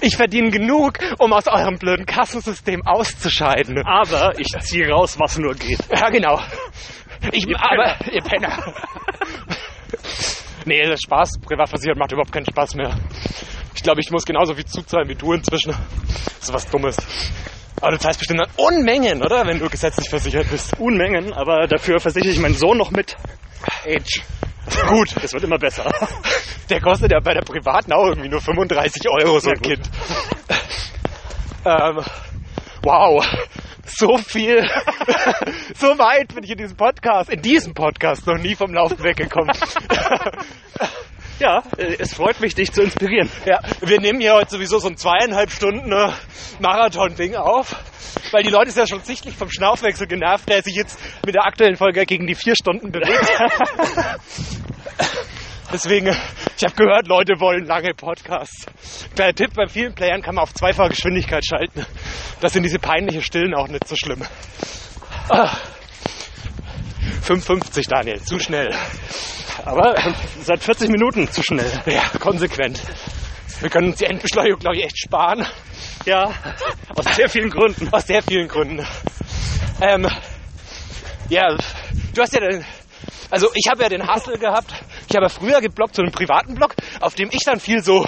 ich 0.00 0.16
verdiene 0.16 0.50
genug, 0.50 0.98
um 1.18 1.34
aus 1.34 1.46
eurem 1.46 1.78
blöden 1.78 2.06
Kassensystem 2.06 2.80
auszuscheiden. 2.86 3.84
Aber 3.84 4.38
ich 4.38 4.48
ziehe 4.60 4.88
raus, 4.88 5.18
was 5.18 5.36
nur 5.36 5.54
geht. 5.54 5.80
Ja, 5.94 6.08
genau. 6.08 6.40
Ich, 7.32 7.46
Ihr 7.46 7.56
aber, 7.58 7.96
ihr 8.10 8.22
Penner. 8.22 8.74
nee, 10.64 10.82
das 10.82 11.00
Spaß, 11.00 11.38
privatversichert 11.40 11.98
macht 11.98 12.12
überhaupt 12.12 12.32
keinen 12.32 12.46
Spaß 12.46 12.74
mehr. 12.74 12.96
Ich 13.74 13.82
glaube, 13.82 14.00
ich 14.00 14.10
muss 14.10 14.24
genauso 14.24 14.54
viel 14.54 14.64
zuzahlen 14.64 15.08
wie 15.08 15.14
du 15.14 15.32
inzwischen. 15.32 15.70
Das 15.70 16.48
ist 16.48 16.52
was 16.52 16.66
Dummes. 16.66 16.96
Aber 17.80 17.92
du 17.92 17.98
zahlst 17.98 18.18
bestimmt 18.18 18.40
dann 18.40 18.50
Unmengen, 18.56 19.22
oder? 19.22 19.46
Wenn 19.46 19.58
du 19.58 19.68
gesetzlich 19.68 20.08
versichert 20.08 20.50
bist. 20.50 20.78
Unmengen, 20.78 21.32
aber 21.32 21.66
dafür 21.66 21.98
versichere 21.98 22.30
ich 22.30 22.38
meinen 22.38 22.54
Sohn 22.54 22.76
noch 22.76 22.90
mit. 22.90 23.16
Age. 23.86 24.22
Gut. 24.88 25.14
Das 25.22 25.32
wird 25.32 25.44
immer 25.44 25.58
besser. 25.58 25.90
Der 26.68 26.80
kostet 26.80 27.10
ja 27.12 27.20
bei 27.20 27.34
der 27.34 27.42
privaten 27.42 27.92
auch 27.92 28.06
irgendwie 28.06 28.28
nur 28.28 28.40
35 28.40 29.02
Euro, 29.08 29.38
so 29.40 29.50
ein. 29.50 29.60
Kind. 29.60 29.90
ähm, 31.64 32.04
wow. 32.82 33.24
So 33.86 34.18
viel. 34.18 34.62
so 35.74 35.98
weit 35.98 36.32
bin 36.34 36.44
ich 36.44 36.50
in 36.50 36.58
diesem 36.58 36.76
Podcast, 36.76 37.28
in 37.30 37.42
diesem 37.42 37.74
Podcast 37.74 38.26
noch 38.26 38.38
nie 38.38 38.54
vom 38.54 38.72
Laufen 38.72 39.02
weggekommen. 39.02 39.50
Ja, 41.40 41.62
äh, 41.78 41.96
es 41.98 42.12
freut 42.12 42.38
mich, 42.40 42.54
dich 42.54 42.70
zu 42.70 42.82
inspirieren. 42.82 43.30
ja, 43.46 43.60
wir 43.80 43.98
nehmen 43.98 44.20
hier 44.20 44.34
heute 44.34 44.50
sowieso 44.50 44.78
so 44.78 44.88
ein 44.88 44.98
zweieinhalb 44.98 45.50
Stunden 45.50 45.90
äh, 45.90 46.10
Marathon-Ding 46.58 47.34
auf. 47.34 47.74
Weil 48.30 48.42
die 48.42 48.50
Leute 48.50 48.68
ist 48.68 48.76
ja 48.76 48.86
schon 48.86 49.00
sichtlich 49.00 49.34
vom 49.36 49.50
Schnaufwechsel 49.50 50.06
genervt, 50.06 50.50
der 50.50 50.62
sich 50.62 50.74
jetzt 50.74 50.98
mit 51.24 51.34
der 51.34 51.46
aktuellen 51.46 51.76
Folge 51.76 52.04
gegen 52.04 52.26
die 52.26 52.34
vier 52.34 52.54
Stunden 52.54 52.92
bewegt. 52.92 53.32
Deswegen, 55.72 56.14
ich 56.60 56.64
habe 56.66 56.74
gehört, 56.74 57.08
Leute 57.08 57.40
wollen 57.40 57.64
lange 57.64 57.94
Podcasts. 57.94 58.66
Kleiner 59.14 59.32
Tipp, 59.32 59.54
bei 59.54 59.66
vielen 59.66 59.94
Playern 59.94 60.20
kann 60.20 60.34
man 60.34 60.42
auf 60.42 60.52
zweifache 60.52 60.90
Geschwindigkeit 60.90 61.42
schalten. 61.42 61.86
Das 62.42 62.52
sind 62.52 62.64
diese 62.64 62.78
peinliche 62.78 63.22
Stillen 63.22 63.54
auch 63.54 63.66
nicht 63.66 63.88
so 63.88 63.96
schlimm. 63.96 64.22
Ah. 65.30 65.56
5,50 67.24 67.88
Daniel, 67.88 68.20
zu 68.20 68.38
schnell. 68.38 68.74
Aber 69.64 69.94
seit 70.42 70.62
40 70.62 70.90
Minuten 70.90 71.30
zu 71.30 71.42
schnell. 71.42 71.70
Ja, 71.86 72.02
konsequent. 72.18 72.78
Wir 73.60 73.70
können 73.70 73.88
uns 73.88 73.96
die 73.96 74.04
Endbeschleunigung, 74.04 74.58
glaube 74.58 74.76
ich, 74.76 74.84
echt 74.84 74.98
sparen. 74.98 75.46
Ja, 76.04 76.30
aus 76.94 77.06
sehr 77.16 77.30
vielen 77.30 77.48
Gründen. 77.48 77.88
Aus 77.90 78.06
sehr 78.06 78.22
vielen 78.22 78.48
Gründen. 78.48 78.86
Ähm, 79.80 80.06
ja, 81.30 81.56
du 82.14 82.20
hast 82.20 82.34
ja 82.34 82.40
den, 82.40 82.66
also 83.30 83.48
ich 83.54 83.70
habe 83.70 83.82
ja 83.82 83.88
den 83.88 84.06
Hustle 84.06 84.38
gehabt. 84.38 84.72
Ich 85.08 85.16
habe 85.16 85.26
ja 85.26 85.28
früher 85.28 85.60
gebloggt, 85.60 85.94
so 85.94 86.02
einen 86.02 86.12
privaten 86.12 86.54
Blog, 86.54 86.74
auf 87.00 87.14
dem 87.14 87.28
ich 87.32 87.44
dann 87.44 87.60
viel 87.60 87.82
so 87.82 88.06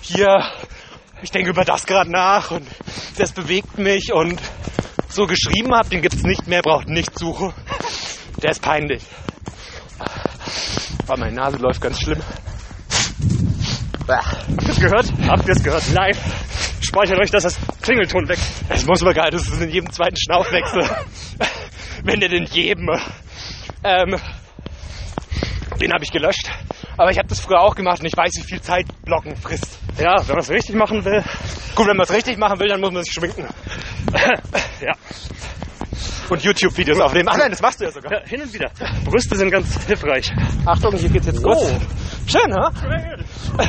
hier, 0.00 0.42
ich 1.22 1.30
denke 1.30 1.50
über 1.50 1.64
das 1.64 1.86
gerade 1.86 2.10
nach 2.10 2.50
und 2.50 2.66
das 3.18 3.32
bewegt 3.32 3.78
mich 3.78 4.12
und 4.12 4.40
so 5.08 5.26
geschrieben 5.26 5.74
habe. 5.74 5.88
Den 5.88 6.02
gibt's 6.02 6.22
nicht 6.22 6.46
mehr, 6.46 6.62
braucht 6.62 6.88
nicht 6.88 7.18
suchen. 7.18 7.52
Der 8.42 8.50
ist 8.50 8.62
peinlich. 8.62 9.02
Aber 11.06 11.18
meine 11.18 11.36
Nase 11.36 11.58
läuft 11.58 11.80
ganz 11.80 12.00
schlimm. 12.00 12.20
Habt 14.08 14.62
ihr 14.62 14.68
es 14.68 14.80
gehört? 14.80 15.12
Habt 15.28 15.46
ihr 15.46 15.54
es 15.54 15.62
gehört? 15.62 15.92
Live. 15.92 16.18
Speichert 16.80 17.18
euch 17.18 17.30
das 17.30 17.44
als 17.46 17.56
Klingelton 17.80 18.28
weg. 18.28 18.38
Das 18.68 18.84
muss 18.84 19.00
man 19.00 19.14
gar 19.14 19.24
nicht, 19.24 19.34
das 19.34 19.48
ist 19.48 19.62
in 19.62 19.70
jedem 19.70 19.90
zweiten 19.90 20.16
Schnaufwechsel. 20.16 20.82
Wenn 22.04 22.18
nicht 22.18 22.32
in 22.32 22.44
jedem. 22.44 22.88
Ähm, 23.82 24.16
den 25.80 25.92
habe 25.92 26.04
ich 26.04 26.10
gelöscht. 26.10 26.50
Aber 26.96 27.10
ich 27.10 27.18
habe 27.18 27.28
das 27.28 27.40
früher 27.40 27.60
auch 27.60 27.74
gemacht 27.74 28.00
und 28.00 28.06
ich 28.06 28.16
weiß, 28.16 28.32
wie 28.36 28.42
viel 28.42 28.60
Zeit 28.60 28.86
Blocken 29.04 29.36
frisst. 29.36 29.78
Ja, 29.98 30.16
wenn 30.26 30.36
man 30.36 30.38
es 30.38 30.50
richtig 30.50 30.74
machen 30.76 31.04
will. 31.04 31.22
Gut, 31.74 31.86
wenn 31.86 31.96
man 31.96 32.04
es 32.04 32.12
richtig 32.12 32.38
machen 32.38 32.60
will, 32.60 32.68
dann 32.68 32.80
muss 32.80 32.92
man 32.92 33.02
sich 33.02 33.12
schminken. 33.12 33.48
Ja. 34.80 34.92
Und 36.28 36.42
YouTube-Videos 36.42 37.00
aufnehmen. 37.00 37.28
Ach 37.30 37.36
nein, 37.36 37.50
das 37.50 37.60
machst 37.62 37.80
du 37.80 37.84
ja 37.84 37.90
sogar. 37.90 38.12
ja, 38.12 38.20
hin 38.26 38.42
und 38.42 38.52
wieder. 38.52 38.70
Brüste 39.04 39.36
sind 39.36 39.50
ganz 39.50 39.86
hilfreich. 39.86 40.32
Achtung, 40.66 40.94
hier 40.96 41.08
geht's 41.08 41.26
jetzt 41.26 41.42
kurz. 41.42 41.60
Oh. 41.62 41.80
Schön, 42.26 42.54
ha? 42.54 42.70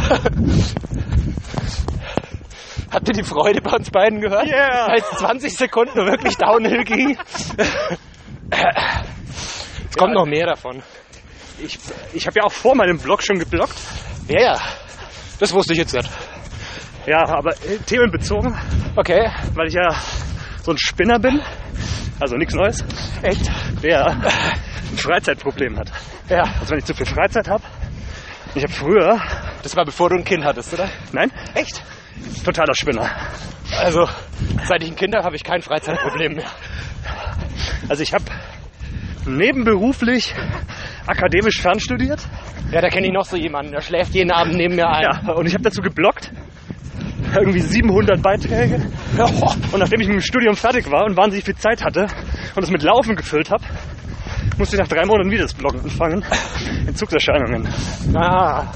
Habt 2.92 3.08
ihr 3.08 3.14
die 3.14 3.24
Freude 3.24 3.62
bei 3.62 3.72
uns 3.72 3.90
beiden 3.92 4.22
gehört? 4.22 4.48
Yeah. 4.48 4.86
Als 4.88 5.10
20 5.20 5.56
Sekunden 5.58 5.96
wirklich 5.96 6.38
Downhill 6.38 6.84
ging. 6.84 7.18
Es 9.96 10.00
kommt 10.00 10.14
noch 10.14 10.26
mehr 10.26 10.46
davon. 10.46 10.84
Ich, 11.58 11.80
ich 12.12 12.28
habe 12.28 12.38
ja 12.40 12.44
auch 12.44 12.52
vor 12.52 12.76
meinem 12.76 12.98
Blog 13.00 13.24
schon 13.24 13.40
gebloggt. 13.40 13.76
Ja, 14.28 14.42
ja. 14.42 14.60
Das 15.40 15.54
wusste 15.54 15.72
ich 15.72 15.80
jetzt 15.80 15.94
nicht. 15.94 16.10
Ja, 17.06 17.24
aber 17.30 17.52
äh, 17.54 17.78
themenbezogen, 17.86 18.54
Okay. 18.98 19.30
weil 19.54 19.68
ich 19.68 19.74
ja 19.74 19.88
so 20.64 20.72
ein 20.72 20.78
Spinner 20.78 21.18
bin. 21.18 21.40
Also 22.20 22.36
nichts 22.36 22.54
Neues. 22.56 22.84
Echt? 23.22 23.50
Der 23.82 24.06
ein 24.08 24.98
Freizeitproblem 24.98 25.78
hat. 25.80 25.90
Ja. 26.28 26.44
Also 26.60 26.72
wenn 26.72 26.80
ich 26.80 26.86
zu 26.86 26.94
viel 26.94 27.06
Freizeit 27.06 27.48
habe. 27.48 27.64
Ich 28.54 28.64
habe 28.64 28.74
früher, 28.74 29.22
Das 29.64 29.78
war 29.78 29.86
bevor 29.86 30.10
du 30.10 30.16
ein 30.18 30.26
Kind 30.26 30.44
hattest, 30.44 30.74
oder? 30.74 30.90
nein, 31.14 31.32
Echt? 31.54 31.82
totaler 32.44 32.74
Spinner. 32.76 33.10
Also, 33.80 34.10
seit 34.66 34.84
ich 34.84 34.90
ein 34.90 34.96
Kind 34.98 35.16
habe, 35.16 35.24
habe 35.26 35.36
ich 35.38 35.44
kein 35.44 35.62
Freizeitproblem 35.62 36.36
mehr. 36.36 36.50
Also 37.88 38.04
ich 38.04 38.14
habe 38.14 38.24
nebenberuflich 39.28 40.34
akademisch 41.08 41.62
fernstudiert. 41.62 42.20
Ja, 42.72 42.82
da 42.82 42.90
kenne 42.90 43.08
ich 43.08 43.14
noch 43.14 43.26
so 43.26 43.38
jemanden, 43.38 43.72
der 43.72 43.82
schläft 43.82 44.14
jeden 44.14 44.32
Abend 44.32 44.56
neben 44.56 44.76
mir 44.76 44.88
ein. 44.88 45.04
Ja, 45.04 45.34
und 45.34 45.46
ich 45.46 45.54
habe 45.54 45.64
dazu 45.64 45.82
gebloggt. 45.82 46.32
irgendwie 47.36 47.60
700 47.60 48.22
Beiträge. 48.22 48.82
Und 49.72 49.80
nachdem 49.80 50.02
ich 50.02 50.08
mit 50.08 50.18
dem 50.18 50.22
Studium 50.22 50.56
fertig 50.56 50.90
war 50.92 51.06
und 51.06 51.18
wahnsinnig 51.18 51.46
viel 51.46 51.56
Zeit 51.56 51.84
hatte 51.84 52.08
und 52.56 52.64
es 52.64 52.72
mit 52.72 52.84
Laufen 52.84 53.16
gefüllt 53.16 53.52
habe, 53.52 53.64
musste 54.58 54.76
ich 54.76 54.82
nach 54.82 54.88
drei 54.88 55.06
Monaten 55.06 55.32
wieder 55.32 55.44
das 55.44 55.54
Bloggen 55.54 55.82
anfangen. 55.82 56.24
Entzugserscheinungen. 56.88 57.68
Ah. 58.14 58.72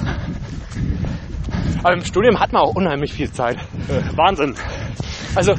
Aber 1.84 1.94
im 1.94 2.04
Studium 2.04 2.40
hat 2.40 2.52
man 2.52 2.64
auch 2.64 2.76
unheimlich 2.76 3.14
viel 3.14 3.32
Zeit. 3.32 3.58
Äh, 3.88 4.18
Wahnsinn. 4.18 4.56
Also, 5.36 5.54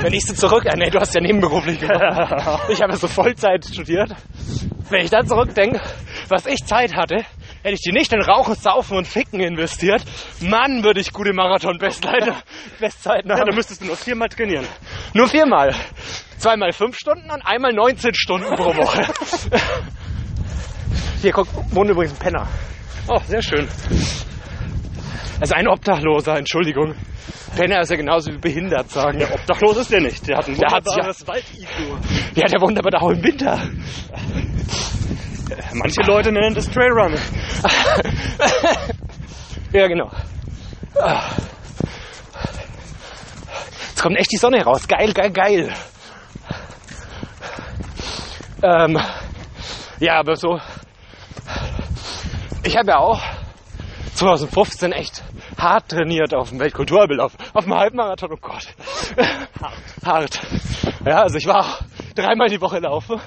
wenn 0.00 0.12
ich 0.12 0.24
so 0.24 0.34
zurück, 0.34 0.64
äh, 0.66 0.76
nee, 0.76 0.90
du 0.90 0.98
hast 0.98 1.14
ja 1.14 1.20
nebenberuflich 1.20 1.78
gemacht. 1.80 2.60
Ich 2.70 2.80
habe 2.82 2.96
so 2.96 3.06
Vollzeit 3.08 3.64
studiert. 3.64 4.10
Wenn 4.88 5.04
ich 5.04 5.10
dann 5.10 5.26
zurückdenke, 5.26 5.80
was 6.28 6.46
ich 6.46 6.64
Zeit 6.64 6.94
hatte, 6.94 7.16
hätte 7.62 7.74
ich 7.74 7.80
die 7.80 7.92
nicht 7.92 8.12
in 8.12 8.20
Rauchen, 8.22 8.54
Saufen 8.54 8.96
und 8.96 9.06
Ficken 9.06 9.40
investiert. 9.40 10.02
Mann, 10.40 10.82
würde 10.82 11.00
ich 11.00 11.12
gute 11.12 11.32
Marathon-Bestzeiten 11.32 12.34
Bestzeiten 12.80 13.28
Ja, 13.30 13.36
da 13.36 13.40
haben. 13.42 13.54
müsstest 13.54 13.82
du 13.82 13.86
nur 13.86 13.96
viermal 13.96 14.28
trainieren. 14.28 14.66
Nur 15.14 15.28
viermal. 15.28 15.74
Zweimal 16.38 16.72
fünf 16.72 16.96
Stunden 16.96 17.30
und 17.30 17.42
einmal 17.46 17.72
19 17.72 18.14
Stunden 18.14 18.54
pro 18.56 18.74
Woche. 18.76 19.06
Hier, 21.22 21.32
guck, 21.32 21.48
wohnt 21.74 21.90
übrigens 21.90 22.14
ein 22.14 22.18
Penner. 22.18 22.48
Oh, 23.08 23.18
sehr 23.26 23.42
schön. 23.42 23.68
Also 25.40 25.54
ein 25.54 25.68
Obdachloser, 25.68 26.36
Entschuldigung. 26.38 26.94
Penner 27.56 27.80
ist 27.80 27.90
ja 27.90 27.96
genauso 27.96 28.30
wie 28.32 28.38
behindert 28.38 28.90
sagen. 28.90 29.22
Obdachlos 29.32 29.76
ist 29.78 29.90
der 29.90 30.00
nicht. 30.02 30.26
Der 30.28 30.36
hat 30.38 30.48
ein 30.48 30.56
Der 30.58 30.70
hat 30.70 30.84
sich 30.84 30.94
ja- 30.96 31.02
wunderbares 31.04 31.26
Wald-IQ. 31.26 32.36
Ja, 32.36 32.46
der 32.46 32.60
wohnt 32.60 32.78
aber 32.78 32.90
da 32.90 32.98
auch 32.98 33.10
im 33.10 33.22
Winter. 33.22 33.58
Manche 35.74 36.02
Leute 36.02 36.30
nennen 36.32 36.54
das 36.54 36.68
Trailrun. 36.70 37.14
Ja, 39.72 39.86
genau. 39.86 40.10
Jetzt 43.90 44.02
kommt 44.02 44.16
echt 44.18 44.32
die 44.32 44.36
Sonne 44.36 44.64
raus. 44.64 44.88
Geil, 44.88 45.12
geil, 45.12 45.30
geil. 45.30 45.72
Ähm, 48.64 48.98
ja, 50.00 50.18
aber 50.18 50.34
so. 50.34 50.60
Ich 52.64 52.76
habe 52.76 52.90
ja 52.90 52.98
auch 52.98 53.22
2015 54.16 54.90
echt 54.90 55.22
hart 55.62 55.88
trainiert 55.88 56.34
auf 56.34 56.50
dem 56.50 56.58
Weltkulturbellauf. 56.60 57.32
Auf 57.52 57.64
dem 57.64 57.74
Halbmarathon, 57.74 58.32
oh 58.32 58.38
Gott. 58.40 58.66
hart. 60.04 60.40
Ja, 61.04 61.22
also 61.22 61.36
ich 61.36 61.46
war 61.46 61.60
auch 61.60 61.80
dreimal 62.14 62.48
die 62.48 62.60
Woche 62.60 62.78
laufen. 62.78 63.20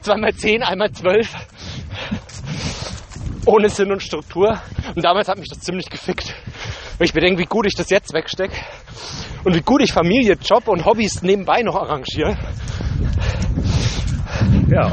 Zweimal 0.00 0.34
zehn, 0.34 0.62
einmal 0.62 0.90
zwölf 0.92 1.34
ohne 3.48 3.70
Sinn 3.70 3.90
und 3.90 4.02
Struktur. 4.02 4.60
Und 4.94 5.04
damals 5.04 5.28
hat 5.28 5.38
mich 5.38 5.48
das 5.48 5.60
ziemlich 5.60 5.88
gefickt. 5.88 6.34
Wenn 6.98 7.04
ich 7.06 7.14
bedenke, 7.14 7.40
wie 7.40 7.46
gut 7.46 7.66
ich 7.66 7.74
das 7.74 7.88
jetzt 7.90 8.12
wegstecke 8.12 8.54
und 9.44 9.54
wie 9.54 9.62
gut 9.62 9.82
ich 9.82 9.92
Familie, 9.92 10.36
Job 10.42 10.68
und 10.68 10.84
Hobbys 10.84 11.22
nebenbei 11.22 11.62
noch 11.62 11.76
arrangiere. 11.76 12.36
Ja, 14.68 14.92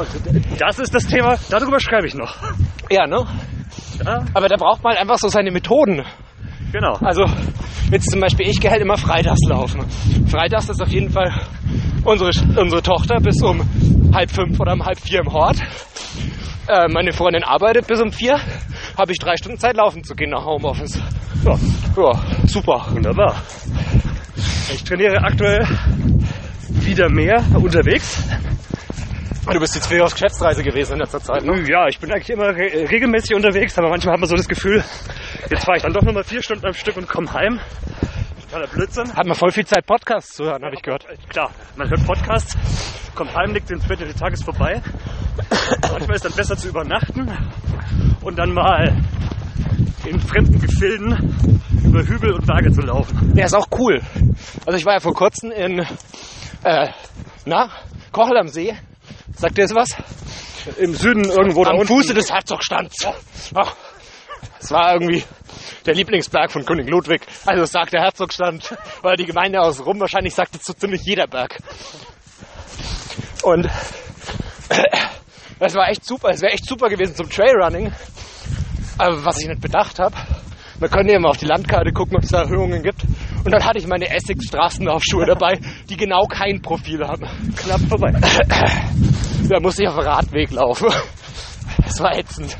das 0.57 0.79
ist 0.79 0.95
das 0.95 1.05
Thema, 1.05 1.37
darüber 1.49 1.79
schreibe 1.79 2.07
ich 2.07 2.15
noch. 2.15 2.37
Ja, 2.89 3.07
ne? 3.07 3.25
Ja, 4.05 4.23
Aber 4.33 4.47
da 4.47 4.55
braucht 4.57 4.83
man 4.83 4.91
halt 4.93 5.01
einfach 5.01 5.17
so 5.17 5.27
seine 5.27 5.51
Methoden. 5.51 6.03
genau. 6.71 6.93
Also, 7.01 7.25
jetzt 7.91 8.11
zum 8.11 8.19
Beispiel, 8.21 8.47
ich 8.47 8.59
gehe 8.59 8.69
halt 8.71 8.81
immer 8.81 8.97
freitags 8.97 9.39
laufen. 9.47 9.81
Freitags 10.27 10.69
ist 10.69 10.81
auf 10.81 10.89
jeden 10.89 11.09
Fall 11.09 11.33
unsere, 12.03 12.29
unsere 12.59 12.81
Tochter 12.81 13.19
bis 13.19 13.41
um 13.41 13.61
halb 14.13 14.29
fünf 14.31 14.59
oder 14.59 14.73
um 14.73 14.85
halb 14.85 14.99
vier 14.99 15.21
im 15.21 15.31
Hort. 15.33 15.57
Äh, 16.67 16.87
meine 16.89 17.11
Freundin 17.13 17.43
arbeitet 17.43 17.87
bis 17.87 18.01
um 18.01 18.11
vier. 18.11 18.39
Habe 18.97 19.11
ich 19.11 19.17
drei 19.19 19.35
Stunden 19.37 19.57
Zeit 19.59 19.75
laufen 19.77 20.03
zu 20.03 20.15
gehen 20.15 20.31
nach 20.31 20.45
Homeoffice. 20.45 20.99
Ja, 21.43 21.55
Ja, 21.97 22.11
super. 22.47 22.85
wunderbar. 22.91 23.35
Ich 24.73 24.83
trainiere 24.83 25.21
aktuell 25.21 25.65
wieder 26.69 27.09
mehr 27.09 27.43
unterwegs. 27.53 28.23
Du 29.51 29.59
bist 29.59 29.75
jetzt 29.75 29.87
viel 29.87 30.01
auf 30.01 30.13
Geschäftsreise 30.13 30.63
gewesen 30.63 30.93
in 30.93 30.99
letzter 30.99 31.19
Zeit, 31.19 31.43
ne? 31.43 31.61
Ja, 31.69 31.87
ich 31.87 31.99
bin 31.99 32.11
eigentlich 32.11 32.29
immer 32.31 32.47
re 32.47 32.89
regelmäßig 32.89 33.35
unterwegs, 33.35 33.77
aber 33.77 33.89
manchmal 33.89 34.13
hat 34.13 34.19
man 34.19 34.29
so 34.29 34.35
das 34.35 34.47
Gefühl, 34.47 34.83
jetzt 35.49 35.65
fahre 35.65 35.77
ich 35.77 35.83
dann 35.83 35.93
doch 35.93 36.01
nochmal 36.01 36.23
vier 36.23 36.41
Stunden 36.41 36.65
am 36.65 36.73
Stück 36.73 36.97
und 36.97 37.07
komme 37.07 37.31
heim. 37.31 37.59
Totaler 38.41 38.67
Blödsinn. 38.67 39.13
Hat 39.15 39.25
man 39.25 39.35
voll 39.35 39.51
viel 39.51 39.65
Zeit, 39.65 39.85
Podcasts 39.85 40.35
zu 40.35 40.45
hören, 40.45 40.63
habe 40.63 40.73
ich 40.75 40.81
gehört. 40.81 41.05
Klar, 41.29 41.51
man 41.75 41.89
hört 41.89 42.05
Podcasts, 42.05 42.57
kommt 43.13 43.35
heim, 43.35 43.53
liegt 43.53 43.69
ins 43.69 43.87
Bett 43.87 44.01
und 44.01 44.07
der 44.07 44.15
Tag 44.15 44.33
ist 44.33 44.43
vorbei. 44.43 44.81
Manchmal 45.91 46.15
ist 46.15 46.25
dann 46.25 46.33
besser 46.33 46.57
zu 46.57 46.69
übernachten 46.69 47.31
und 48.21 48.37
dann 48.37 48.51
mal 48.51 48.97
in 50.05 50.19
fremden 50.19 50.59
Gefilden 50.59 51.35
über 51.83 52.03
Hügel 52.03 52.33
und 52.33 52.47
Berge 52.47 52.71
zu 52.71 52.81
laufen. 52.81 53.33
Der 53.35 53.45
ist 53.45 53.53
auch 53.55 53.67
cool. 53.77 54.01
Also 54.65 54.77
ich 54.77 54.85
war 54.85 54.93
ja 54.93 54.99
vor 54.99 55.13
kurzem 55.13 55.51
in, 55.51 55.85
äh, 56.63 56.89
na, 57.45 57.69
Kochel 58.11 58.37
am 58.37 58.47
See. 58.47 58.73
Sagt 59.33 59.57
ihr 59.57 59.67
das 59.67 59.75
was? 59.75 59.89
Im 60.77 60.93
Süden 60.95 61.25
irgendwo 61.25 61.63
da 61.63 61.71
Am 61.71 61.79
unten. 61.79 61.87
Fuße 61.87 62.13
des 62.13 62.31
Herzogstands. 62.31 63.07
Das 64.59 64.71
war 64.71 64.93
irgendwie 64.93 65.23
der 65.85 65.93
Lieblingsberg 65.93 66.51
von 66.51 66.65
König 66.65 66.89
Ludwig. 66.89 67.21
Also 67.45 67.65
sagt 67.65 67.93
der 67.93 68.01
Herzogstand, 68.01 68.75
weil 69.01 69.15
die 69.17 69.25
Gemeinde 69.25 69.61
aus 69.61 69.85
Rum 69.85 69.99
wahrscheinlich 69.99 70.33
sagt 70.33 70.55
es 70.55 70.63
so 70.63 70.73
ziemlich 70.73 71.01
jeder 71.03 71.27
Berg. 71.27 71.57
Und 73.43 73.69
das 75.59 75.75
war 75.75 75.89
echt 75.89 76.05
super. 76.05 76.29
Es 76.29 76.41
wäre 76.41 76.53
echt 76.53 76.65
super 76.65 76.89
gewesen 76.89 77.15
zum 77.15 77.29
Trailrunning. 77.29 77.91
Aber 78.97 79.25
was 79.25 79.39
ich 79.39 79.47
nicht 79.47 79.61
bedacht 79.61 79.99
habe, 79.99 80.15
man 80.79 80.89
könnte 80.89 81.13
ja 81.13 81.19
mal 81.19 81.29
auf 81.29 81.37
die 81.37 81.45
Landkarte 81.45 81.91
gucken, 81.91 82.17
ob 82.17 82.23
es 82.23 82.29
da 82.29 82.41
Erhöhungen 82.43 82.83
gibt. 82.83 83.03
Und 83.43 83.51
dann 83.51 83.63
hatte 83.63 83.79
ich 83.79 83.87
meine 83.87 84.09
Essex 84.09 84.45
Straßenlaufschuhe 84.47 85.25
dabei, 85.25 85.59
die 85.89 85.97
genau 85.97 86.25
kein 86.27 86.61
Profil 86.61 87.05
haben. 87.05 87.27
knapp 87.55 87.81
vorbei. 87.81 88.13
Da 89.47 89.59
musste 89.59 89.83
ich 89.83 89.89
auf 89.89 89.95
dem 89.95 90.07
Radweg 90.07 90.49
laufen. 90.49 90.87
Das 91.83 91.99
war 91.99 92.17
ätzend. 92.17 92.57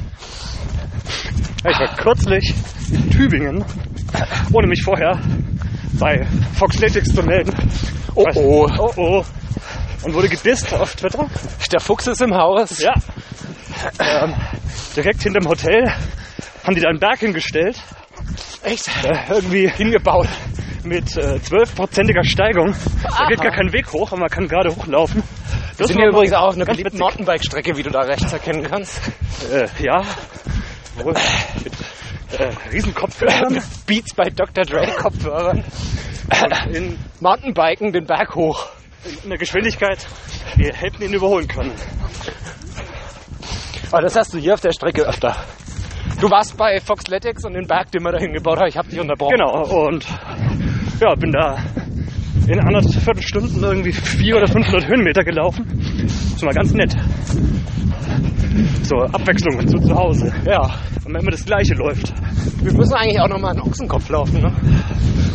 Ich 1.68 1.80
war 1.80 1.96
kürzlich 1.96 2.54
in 2.92 3.10
Tübingen, 3.10 3.66
ohne 4.54 4.68
mich 4.68 4.84
vorher 4.84 5.20
bei 5.94 6.28
Foxletics 6.54 7.12
zu 7.12 7.24
melden. 7.24 7.56
Oh 8.14 8.26
oh. 8.36 8.70
Oh 8.78 8.94
oh. 8.98 9.26
Und 10.04 10.14
wurde 10.14 10.30
gedisst 10.30 10.72
auf 10.74 10.96
Twitter. 10.96 11.28
Der 11.72 11.80
Fuchs 11.80 12.06
ist 12.06 12.22
im 12.22 12.36
Haus. 12.36 12.80
Ja. 12.80 12.94
Ähm, 14.00 14.36
direkt 14.96 15.24
hinterm 15.24 15.48
Hotel 15.48 15.92
haben 16.64 16.76
die 16.76 16.82
da 16.82 16.90
einen 16.90 17.00
Berg 17.00 17.20
hingestellt. 17.20 17.82
Echt? 18.64 18.88
Äh, 19.04 19.18
irgendwie 19.30 19.70
Hingebaut. 19.70 20.28
mit 20.84 21.18
äh, 21.18 21.38
12%iger 21.38 22.24
Steigung. 22.24 22.76
Da 23.04 23.28
geht 23.28 23.42
gar 23.42 23.52
kein 23.52 23.74
Weg 23.74 23.92
hoch, 23.92 24.12
aber 24.12 24.22
man 24.22 24.30
kann 24.30 24.48
gerade 24.48 24.76
hochlaufen. 24.76 25.24
Das 25.78 25.94
mal 25.94 26.08
übrigens 26.08 26.34
auch 26.34 26.54
beliebten 26.56 26.86
witzig. 26.86 27.00
Mountainbike-Strecke, 27.00 27.76
wie 27.78 27.84
du 27.84 27.90
da 27.90 28.02
rechts 28.02 28.32
erkennen 28.32 28.64
kannst. 28.64 29.02
Äh, 29.52 29.68
ja. 29.84 30.04
Wohl. 30.96 31.14
Mit 31.64 31.74
äh, 32.40 32.50
Riesenkopfhörern. 32.72 33.62
Beats 33.86 34.14
bei 34.14 34.30
Dr. 34.30 34.64
Dre 34.64 34.88
Kopfhörern. 34.98 35.64
in, 36.72 36.98
Mountainbiken 37.20 37.92
den 37.92 38.06
Berg 38.06 38.36
hoch. 38.36 38.68
in 39.06 39.30
einer 39.32 39.38
Geschwindigkeit, 39.38 40.06
wir 40.56 40.74
hätten 40.74 41.04
ihn 41.04 41.14
überholen 41.14 41.48
können. 41.48 41.74
Aber 43.92 44.02
das 44.02 44.16
hast 44.16 44.34
du 44.34 44.38
hier 44.38 44.54
auf 44.54 44.62
der 44.62 44.72
Strecke 44.72 45.04
öfter. 45.04 45.36
Du 46.22 46.30
warst 46.32 46.58
bei 46.58 46.80
Foxletics 46.80 47.46
und 47.46 47.54
den 47.54 47.68
Berg, 47.68 47.92
den 47.92 48.04
wir 48.04 48.12
da 48.12 48.20
hingebaut 48.20 48.60
haben. 48.60 48.68
Ich 48.68 48.78
habe 48.78 48.90
dich 48.90 49.00
unterbrochen. 49.00 49.36
Genau, 49.38 49.88
und 49.88 50.06
ja, 51.02 51.14
bin 51.16 51.32
da 51.32 51.58
in 52.48 52.60
anderthalb 52.60 53.22
Stunden 53.22 53.62
irgendwie 53.62 53.92
400 53.92 54.44
oder 54.44 54.54
500 54.54 54.88
Höhenmeter 54.88 55.24
gelaufen. 55.24 55.66
Das 56.34 56.44
war 56.44 56.54
ganz 56.54 56.74
nett. 56.74 56.96
So 58.84 58.98
Abwechslung 58.98 59.68
zu, 59.68 59.78
zu 59.80 59.94
Hause. 59.94 60.32
Ja. 60.46 60.80
Wenn 61.04 61.12
man 61.12 61.22
immer 61.22 61.32
das 61.32 61.46
Gleiche 61.46 61.74
läuft. 61.74 62.14
Wir 62.64 62.74
müssen 62.74 62.94
eigentlich 62.94 63.20
auch 63.20 63.28
nochmal 63.28 63.52
einen 63.52 63.62
Ochsenkopf 63.62 64.10
laufen, 64.10 64.42
ne? 64.42 64.52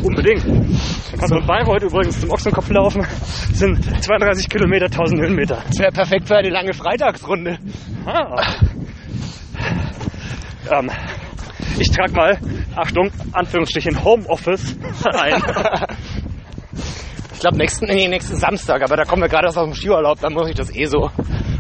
Unbedingt. 0.03 0.47
Man 0.47 1.19
kann 1.19 1.29
von 1.29 1.47
Bayreuth 1.47 1.83
übrigens 1.83 2.21
zum 2.21 2.31
Ochsenkopf 2.31 2.71
laufen. 2.71 3.03
Das 3.03 3.59
sind 3.59 3.85
32 4.03 4.49
Kilometer, 4.49 4.87
1000 4.87 5.21
Höhenmeter. 5.21 5.63
Das 5.67 5.79
wäre 5.79 5.93
perfekt 5.93 6.27
für 6.27 6.37
eine 6.37 6.49
lange 6.49 6.73
Freitagsrunde. 6.73 7.59
Ah. 8.07 8.55
Ähm, 10.69 10.91
ich 11.79 11.91
trage 11.91 12.13
mal, 12.13 12.39
Achtung, 12.77 13.11
Anführungsstrichen 13.33 14.03
Homeoffice 14.05 14.77
ein. 15.15 15.43
Ich 17.33 17.43
glaube 17.43 17.57
nächsten, 17.57 17.87
nee, 17.87 18.07
nächsten 18.07 18.37
Samstag, 18.37 18.83
aber 18.83 18.99
da 18.99 19.05
kommen 19.05 19.23
wir 19.23 19.31
gerade 19.31 19.49
aus 19.49 19.55
dem 19.55 19.73
Skiurlaub, 19.73 20.21
dann 20.21 20.35
muss 20.35 20.51
ich 20.51 20.55
das 20.55 20.77
eh 20.77 20.85
so 20.85 21.11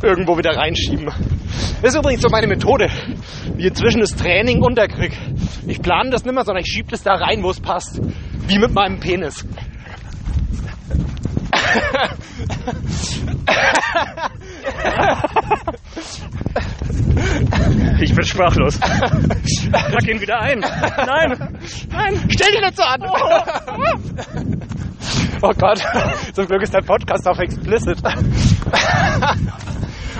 irgendwo 0.02 0.36
wieder 0.36 0.54
reinschieben. 0.54 1.06
Das 1.80 1.94
ist 1.94 1.98
übrigens 1.98 2.20
so 2.20 2.28
meine 2.28 2.46
Methode, 2.46 2.88
wie 3.56 3.66
inzwischen 3.66 4.00
das 4.00 4.14
Training 4.14 4.60
unterkrieg. 4.60 5.16
Ich 5.66 5.80
plane 5.80 6.10
das 6.10 6.26
nicht 6.26 6.34
mehr, 6.34 6.44
sondern 6.44 6.62
ich 6.62 6.70
schiebe 6.70 6.90
das 6.90 7.02
da 7.02 7.14
rein, 7.14 7.42
wo 7.42 7.48
es 7.48 7.60
passt. 7.60 7.98
Wie 8.46 8.58
mit 8.58 8.74
meinem 8.74 9.00
Penis. 9.00 9.46
Ich 18.00 18.14
bin 18.14 18.24
sprachlos. 18.24 18.78
Pack 18.80 20.08
ihn 20.08 20.20
wieder 20.20 20.40
ein. 20.40 20.60
Nein, 20.60 21.50
nein. 21.90 22.20
Stell 22.28 22.52
dich 22.52 22.60
nicht 22.60 22.76
so 22.76 22.82
an! 22.82 23.02
Oh 25.42 25.52
Gott, 25.58 25.82
zum 26.34 26.46
Glück 26.46 26.62
ist 26.62 26.74
der 26.74 26.82
Podcast 26.82 27.26
auf 27.28 27.38
explicit. 27.38 27.98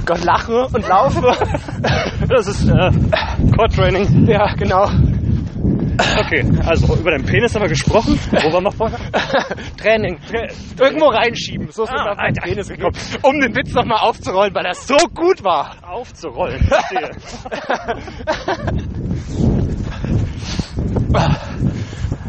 Gott, 0.06 0.24
lache 0.24 0.66
und 0.72 0.88
laufe. 0.88 1.20
Das 2.28 2.46
ist 2.46 2.66
äh, 2.68 2.90
Core 3.54 3.68
Training. 3.68 4.26
Ja, 4.26 4.54
genau. 4.54 4.88
Okay, 6.18 6.44
also 6.64 6.96
über 6.96 7.10
deinen 7.10 7.24
Penis 7.24 7.54
haben 7.54 7.62
wir 7.62 7.68
gesprochen. 7.68 8.18
Wo 8.30 8.52
waren 8.52 8.64
wir 8.64 8.72
vorher? 8.72 8.98
Training. 9.76 10.18
Irgendwo 10.78 11.06
reinschieben. 11.08 11.68
So 11.70 11.84
ist 11.84 11.90
Ah, 11.90 12.12
auf 12.12 12.18
Alter. 12.18 12.42
Penis 12.42 12.68
gekommen. 12.68 12.96
Um 13.22 13.40
den 13.40 13.54
Witz 13.54 13.72
nochmal 13.74 13.98
aufzurollen, 14.00 14.54
weil 14.54 14.66
er 14.66 14.74
so 14.74 14.96
gut 15.14 15.42
war. 15.44 15.76
Aufzurollen. 15.82 16.60
Verstehe. 16.64 17.10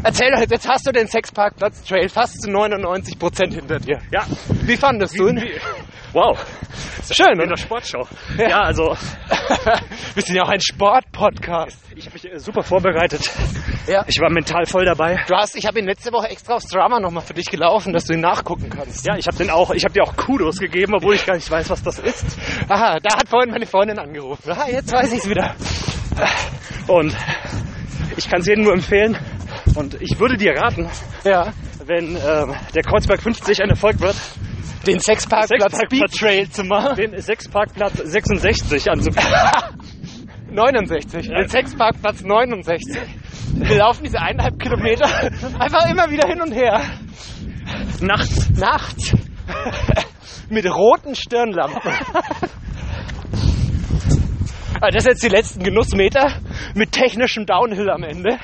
Erzähl 0.04 0.32
doch 0.32 0.40
jetzt, 0.40 0.50
jetzt 0.50 0.68
hast 0.68 0.86
du 0.86 0.92
den 0.92 1.06
Sexparkplatz 1.06 1.84
Trail 1.84 2.08
fast 2.08 2.42
zu 2.42 2.50
99% 2.50 3.54
hinter 3.54 3.78
dir. 3.78 4.00
Ja, 4.12 4.24
Wie 4.62 4.76
fandest 4.76 5.16
du 5.18 5.28
ihn? 5.28 5.36
wie- 5.40 5.52
wow. 6.12 6.38
Schön, 7.10 7.40
In 7.40 7.48
der 7.48 7.56
Sportschau. 7.56 8.06
Ja, 8.38 8.60
also 8.62 8.96
Wir 10.14 10.22
sind 10.22 10.36
ja 10.36 10.44
auch 10.44 10.48
ein 10.48 10.60
Sportpodcast. 10.60 11.76
ich 11.96 12.06
habe 12.06 12.14
mich 12.14 12.32
äh, 12.32 12.38
super 12.38 12.62
vorbereitet. 12.62 13.28
Ja. 13.86 14.04
Ich 14.06 14.18
war 14.20 14.30
mental 14.30 14.64
voll 14.66 14.84
dabei. 14.84 15.18
Du 15.26 15.34
hast, 15.34 15.56
ich 15.56 15.66
habe 15.66 15.78
ihn 15.80 15.86
letzte 15.86 16.12
Woche 16.12 16.28
extra 16.28 16.54
aufs 16.54 16.68
Drama 16.68 17.00
nochmal 17.00 17.22
für 17.22 17.34
dich 17.34 17.46
gelaufen, 17.46 17.92
dass 17.92 18.04
du 18.06 18.14
ihn 18.14 18.20
nachgucken 18.20 18.70
kannst. 18.70 19.04
Ja, 19.06 19.16
ich 19.16 19.26
habe 19.26 19.36
den 19.36 19.50
auch, 19.50 19.70
ich 19.72 19.84
habe 19.84 19.92
dir 19.94 20.02
auch 20.04 20.16
Kudos 20.16 20.58
gegeben, 20.58 20.94
obwohl 20.94 21.14
ich 21.14 21.26
gar 21.26 21.34
nicht 21.34 21.50
weiß, 21.50 21.68
was 21.70 21.82
das 21.82 21.98
ist. 21.98 22.24
Aha, 22.68 22.98
da 23.02 23.16
hat 23.16 23.28
vorhin 23.28 23.50
meine 23.50 23.66
Freundin 23.66 23.98
angerufen. 23.98 24.50
Aha, 24.50 24.68
jetzt 24.68 24.92
weiß 24.92 25.12
ich's 25.12 25.28
wieder. 25.28 25.54
Und 26.86 27.16
ich 28.16 28.28
kann 28.28 28.40
es 28.40 28.46
jedem 28.46 28.64
nur 28.64 28.74
empfehlen. 28.74 29.18
Und 29.74 30.00
ich 30.00 30.18
würde 30.18 30.36
dir 30.36 30.52
raten, 30.56 30.88
Ja. 31.24 31.52
wenn 31.84 32.16
ähm, 32.16 32.54
der 32.74 32.82
Kreuzberg 32.82 33.20
50 33.22 33.62
ein 33.62 33.70
Erfolg 33.70 34.00
wird, 34.00 34.16
Den 34.86 34.98
Sexparkplatz 35.00 35.76
Sexparkplatz- 35.76 36.18
Trail 36.18 36.48
zu 36.50 36.64
machen. 36.64 36.96
den 36.96 37.20
Sechsparkplatz 37.20 37.96
66 37.98 38.90
anzubieten. 38.90 39.26
69. 40.50 41.26
Ja. 41.26 41.38
Den 41.38 41.48
Sexparkplatz 41.48 42.22
69. 42.22 42.98
Wir 43.54 43.76
laufen 43.78 44.04
diese 44.04 44.20
eineinhalb 44.20 44.58
Kilometer 44.58 45.06
einfach 45.58 45.88
immer 45.90 46.10
wieder 46.10 46.28
hin 46.28 46.40
und 46.42 46.52
her. 46.52 46.80
Nachts. 48.00 48.50
Nachts. 48.50 49.14
Mit 50.50 50.66
roten 50.66 51.14
Stirnlampen. 51.14 51.80
Also 54.80 54.94
das 54.96 55.04
sind 55.04 55.12
jetzt 55.12 55.22
die 55.22 55.28
letzten 55.28 55.62
Genussmeter 55.62 56.34
mit 56.74 56.92
technischem 56.92 57.46
Downhill 57.46 57.88
am 57.88 58.02
Ende. 58.02 58.36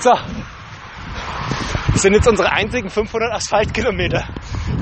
So. 0.00 0.12
Das 1.92 2.02
sind 2.02 2.12
jetzt 2.12 2.28
unsere 2.28 2.50
einzigen 2.52 2.90
500 2.90 3.32
Asphaltkilometer 3.32 4.26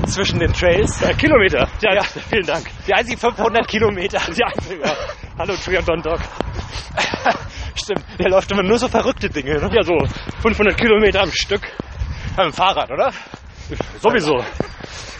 zwischen 0.07 0.39
den 0.39 0.51
Trails. 0.51 1.01
Äh, 1.01 1.13
Kilometer. 1.13 1.69
Ja, 1.81 1.93
ja, 1.93 2.03
vielen 2.03 2.45
Dank. 2.45 2.65
Die 2.87 2.93
einzigen 2.93 3.19
500 3.19 3.67
Kilometer. 3.67 4.19
Ja, 4.35 4.47
ja. 4.69 4.93
Hallo 5.37 5.55
Triathlon 5.55 6.01
Dog. 6.01 6.19
Stimmt, 7.75 8.03
der 8.19 8.29
läuft 8.29 8.51
immer 8.51 8.63
nur 8.63 8.77
so 8.77 8.87
verrückte 8.87 9.29
Dinge, 9.29 9.53
ne? 9.53 9.69
Ja, 9.73 9.83
so 9.83 9.97
500 10.41 10.77
Kilometer 10.77 11.21
am 11.21 11.31
Stück. 11.31 11.61
Dem 12.37 12.51
Fahrrad, 12.51 12.91
oder? 12.91 13.11
Sowieso. 14.01 14.43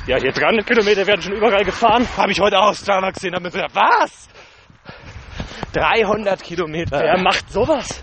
Ja, 0.05 0.17
hier 0.17 0.31
300 0.33 0.65
Kilometer 0.65 1.07
werden 1.07 1.21
schon 1.21 1.33
überall 1.33 1.63
gefahren. 1.63 2.05
Habe 2.17 2.31
ich 2.31 2.39
heute 2.39 2.59
auch 2.59 2.73
Strava 2.75 3.09
gesehen, 3.11 3.33
hab 3.35 3.41
mir 3.41 3.49
gedacht, 3.51 3.73
was? 3.73 4.27
300 5.73 6.41
Kilometer. 6.43 6.99
Wer 6.99 7.17
macht 7.21 7.49
sowas? 7.51 8.01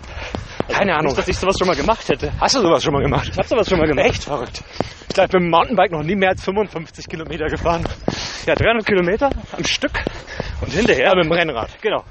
Keine 0.67 0.93
Ahnung. 0.93 1.07
Nicht, 1.07 1.17
dass 1.17 1.27
ich 1.27 1.37
sowas 1.37 1.55
schon 1.59 1.67
mal 1.67 1.75
gemacht 1.75 2.07
hätte. 2.09 2.31
Hast 2.39 2.55
du 2.55 2.61
sowas 2.61 2.83
schon 2.83 2.93
mal 2.93 3.03
gemacht? 3.03 3.27
Ich 3.31 3.37
habe 3.37 3.47
sowas 3.47 3.69
schon 3.69 3.77
mal 3.77 3.87
gemacht. 3.87 4.05
Echt 4.07 4.23
verrückt. 4.23 4.63
Ich 5.07 5.13
glaube, 5.15 5.29
mit 5.39 5.43
dem 5.43 5.49
Mountainbike 5.51 5.91
noch 5.91 6.03
nie 6.03 6.15
mehr 6.15 6.29
als 6.29 6.43
55 6.43 7.07
Kilometer 7.07 7.45
gefahren. 7.47 7.83
Ja, 8.45 8.55
300 8.55 8.85
Kilometer 8.85 9.29
am 9.55 9.63
Stück. 9.63 9.91
Und 10.61 10.71
hinterher, 10.73 11.07
Ja, 11.09 11.15
mit 11.15 11.25
dem 11.25 11.31
Rennrad. 11.31 11.69
genau. 11.81 12.03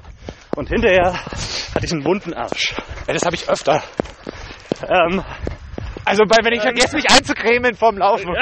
Und 0.57 0.69
hinterher 0.69 1.15
hatte 1.75 1.85
ich 1.87 1.93
einen 1.93 2.05
wunden 2.05 2.35
Arsch. 2.35 2.75
Ja, 3.07 3.15
das 3.15 3.25
habe 3.25 3.35
ich 3.35 3.49
öfter. 3.49 3.83
Ähm, 4.89 5.23
Also, 6.05 6.25
bei, 6.25 6.37
wenn 6.43 6.53
ich 6.55 6.63
vergesse, 6.63 6.97
mich 6.97 7.11
einzucremen 7.11 7.75
vorm 7.75 7.99
Laufen. 7.99 8.29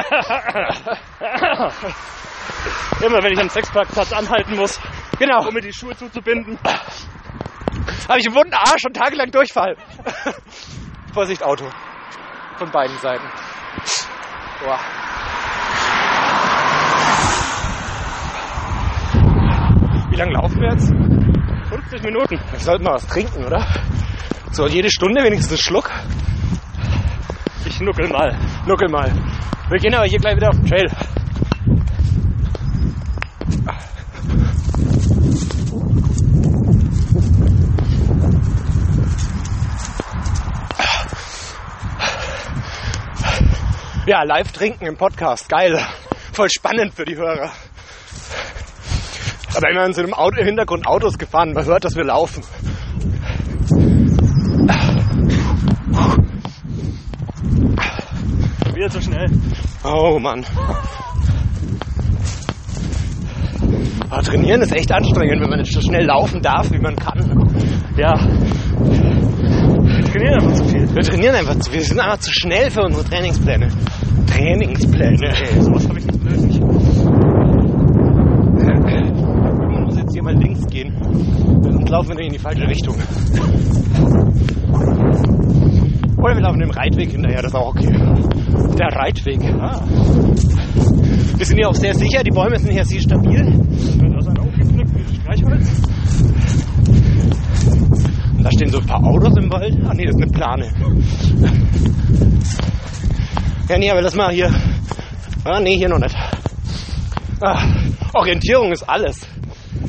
immer 3.02 3.22
wenn 3.22 3.32
ich 3.32 3.38
am 3.40 3.48
Sexparkplatz 3.48 4.12
anhalten 4.12 4.56
muss, 4.56 4.80
Genau. 5.18 5.46
um 5.46 5.54
mir 5.54 5.60
die 5.60 5.72
Schuhe 5.72 5.96
zuzubinden. 5.96 6.58
Habe 8.08 8.18
ich 8.20 8.26
einen 8.26 8.34
wunden 8.36 8.54
Arsch 8.54 8.84
und 8.86 8.94
tagelang 8.94 9.30
Durchfall. 9.30 9.76
Vorsicht, 11.12 11.42
Auto. 11.42 11.68
Von 12.56 12.70
beiden 12.70 12.96
Seiten. 12.98 13.24
Boah. 14.64 14.78
Wie 20.10 20.16
lange 20.16 20.32
laufen 20.32 20.60
wir 20.60 20.70
jetzt? 20.70 20.88
50 21.68 22.02
Minuten. 22.02 22.40
Wir 22.50 22.58
sollten 22.60 22.84
mal 22.84 22.94
was 22.94 23.06
trinken, 23.06 23.44
oder? 23.44 23.66
So, 24.52 24.66
jede 24.66 24.90
Stunde 24.90 25.22
wenigstens 25.22 25.52
einen 25.52 25.58
Schluck. 25.58 25.90
Ich 27.64 27.80
nuckel 27.80 28.08
mal. 28.08 28.36
Nuckel 28.66 28.88
mal. 28.88 29.12
Wir 29.68 29.78
gehen 29.78 29.94
aber 29.94 30.06
hier 30.06 30.18
gleich 30.18 30.36
wieder 30.36 30.48
auf 30.48 30.56
den 30.56 30.66
Trail. 30.66 30.90
Ja, 44.06 44.22
live 44.22 44.52
trinken 44.52 44.86
im 44.86 44.96
Podcast. 44.96 45.50
Geil. 45.50 45.78
Voll 46.32 46.48
spannend 46.48 46.94
für 46.94 47.04
die 47.04 47.16
Hörer. 47.16 47.50
Aber 49.54 49.70
immerhin 49.70 49.92
sind 49.92 50.06
im 50.06 50.14
Auto, 50.14 50.38
im 50.38 50.46
Hintergrund 50.46 50.86
Autos 50.86 51.18
gefahren. 51.18 51.52
Man 51.52 51.66
hört, 51.66 51.84
dass 51.84 51.94
wir 51.94 52.04
laufen. 52.04 52.42
Wieder 58.78 58.90
zu 58.90 59.02
schnell. 59.02 59.26
Oh 59.82 60.20
Mann. 60.20 60.44
Aber 64.08 64.22
trainieren 64.22 64.62
ist 64.62 64.72
echt 64.72 64.92
anstrengend, 64.92 65.40
wenn 65.42 65.50
man 65.50 65.58
nicht 65.58 65.72
so 65.72 65.80
schnell 65.80 66.06
laufen 66.06 66.40
darf, 66.40 66.70
wie 66.70 66.78
man 66.78 66.94
kann. 66.94 67.18
Ja. 67.96 68.14
Wir 69.82 70.04
trainieren 70.04 70.34
einfach 70.34 70.52
zu 70.52 70.64
viel. 70.66 70.94
Wir 70.94 71.02
trainieren 71.02 71.34
einfach 71.34 71.58
zu 71.58 71.70
viel. 71.72 71.80
Wir 71.80 71.86
sind 71.86 71.98
einfach 71.98 72.18
zu 72.20 72.30
schnell 72.32 72.70
für 72.70 72.82
unsere 72.82 73.02
Trainingspläne. 73.02 73.66
Trainingspläne. 74.28 75.26
Ey, 75.26 75.60
sowas 75.60 75.88
habe 75.88 75.98
ich 75.98 76.06
nicht 76.06 76.22
nötig. 76.22 76.60
Man 79.72 79.84
muss 79.86 79.96
jetzt 79.96 80.12
hier 80.12 80.22
mal 80.22 80.36
links 80.36 80.64
gehen. 80.68 80.96
Sonst 81.64 81.88
laufen 81.88 82.16
wir 82.16 82.26
in 82.26 82.32
die 82.32 82.38
falsche 82.38 82.68
Richtung. 82.68 82.94
Oder 86.18 86.34
wir 86.34 86.42
laufen 86.42 86.58
dem 86.60 86.70
Reitweg 86.70 87.10
hinterher, 87.12 87.42
das 87.42 87.52
ist 87.52 87.56
auch 87.56 87.68
okay. 87.68 87.92
Der 88.78 88.88
Reitweg. 88.88 89.40
Ah, 89.60 89.80
Wir 91.36 91.46
sind 91.46 91.56
hier 91.58 91.68
auch 91.68 91.74
sehr 91.74 91.94
sicher, 91.94 92.22
die 92.24 92.30
Bäume 92.30 92.58
sind 92.58 92.72
hier 92.72 92.84
sehr 92.84 93.00
stabil. 93.00 93.44
da 93.44 94.18
ist 94.18 94.28
ein 94.28 94.38
aufgeknickt, 94.38 94.90
wie 94.94 95.14
Streichholz. 95.16 95.82
Und 98.36 98.44
da 98.44 98.50
stehen 98.52 98.70
so 98.70 98.78
ein 98.78 98.86
paar 98.86 99.04
Autos 99.04 99.36
im 99.36 99.50
Wald. 99.50 99.76
Ah 99.86 99.94
nee, 99.94 100.04
das 100.06 100.14
ist 100.16 100.22
eine 100.22 100.30
Plane. 100.32 100.68
Ja, 103.68 103.78
nee, 103.78 103.90
aber 103.90 104.02
lass 104.02 104.14
mal 104.14 104.32
hier. 104.32 104.50
Ah 105.44 105.60
nee, 105.60 105.76
hier 105.76 105.88
noch 105.88 105.98
nicht. 105.98 106.16
Ah, 107.40 107.62
Orientierung 108.14 108.72
ist 108.72 108.82
alles. 108.88 109.20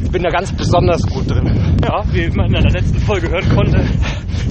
Ich 0.04 0.12
bin 0.12 0.22
da 0.24 0.30
ganz 0.30 0.52
besonders 0.52 1.02
gut 1.08 1.30
drin. 1.30 1.78
Ja, 1.84 2.04
wie 2.12 2.28
man 2.30 2.48
in 2.54 2.62
der 2.64 2.72
letzten 2.72 3.00
Folge 3.00 3.30
hören 3.30 3.50
konnte. 3.56 3.84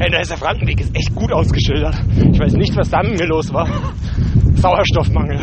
Ey, 0.01 0.11
da 0.11 0.21
ist 0.21 0.31
der 0.31 0.39
Frankenweg 0.39 0.81
ist 0.81 0.95
echt 0.95 1.13
gut 1.15 1.33
ausgeschildert. 1.33 1.97
Ich 2.33 2.39
weiß 2.39 2.53
nicht, 2.53 2.77
was 2.77 2.89
da 2.89 3.03
mit 3.03 3.19
mir 3.19 3.27
los 3.27 3.53
war. 3.53 3.69
Sauerstoffmangel. 4.55 5.41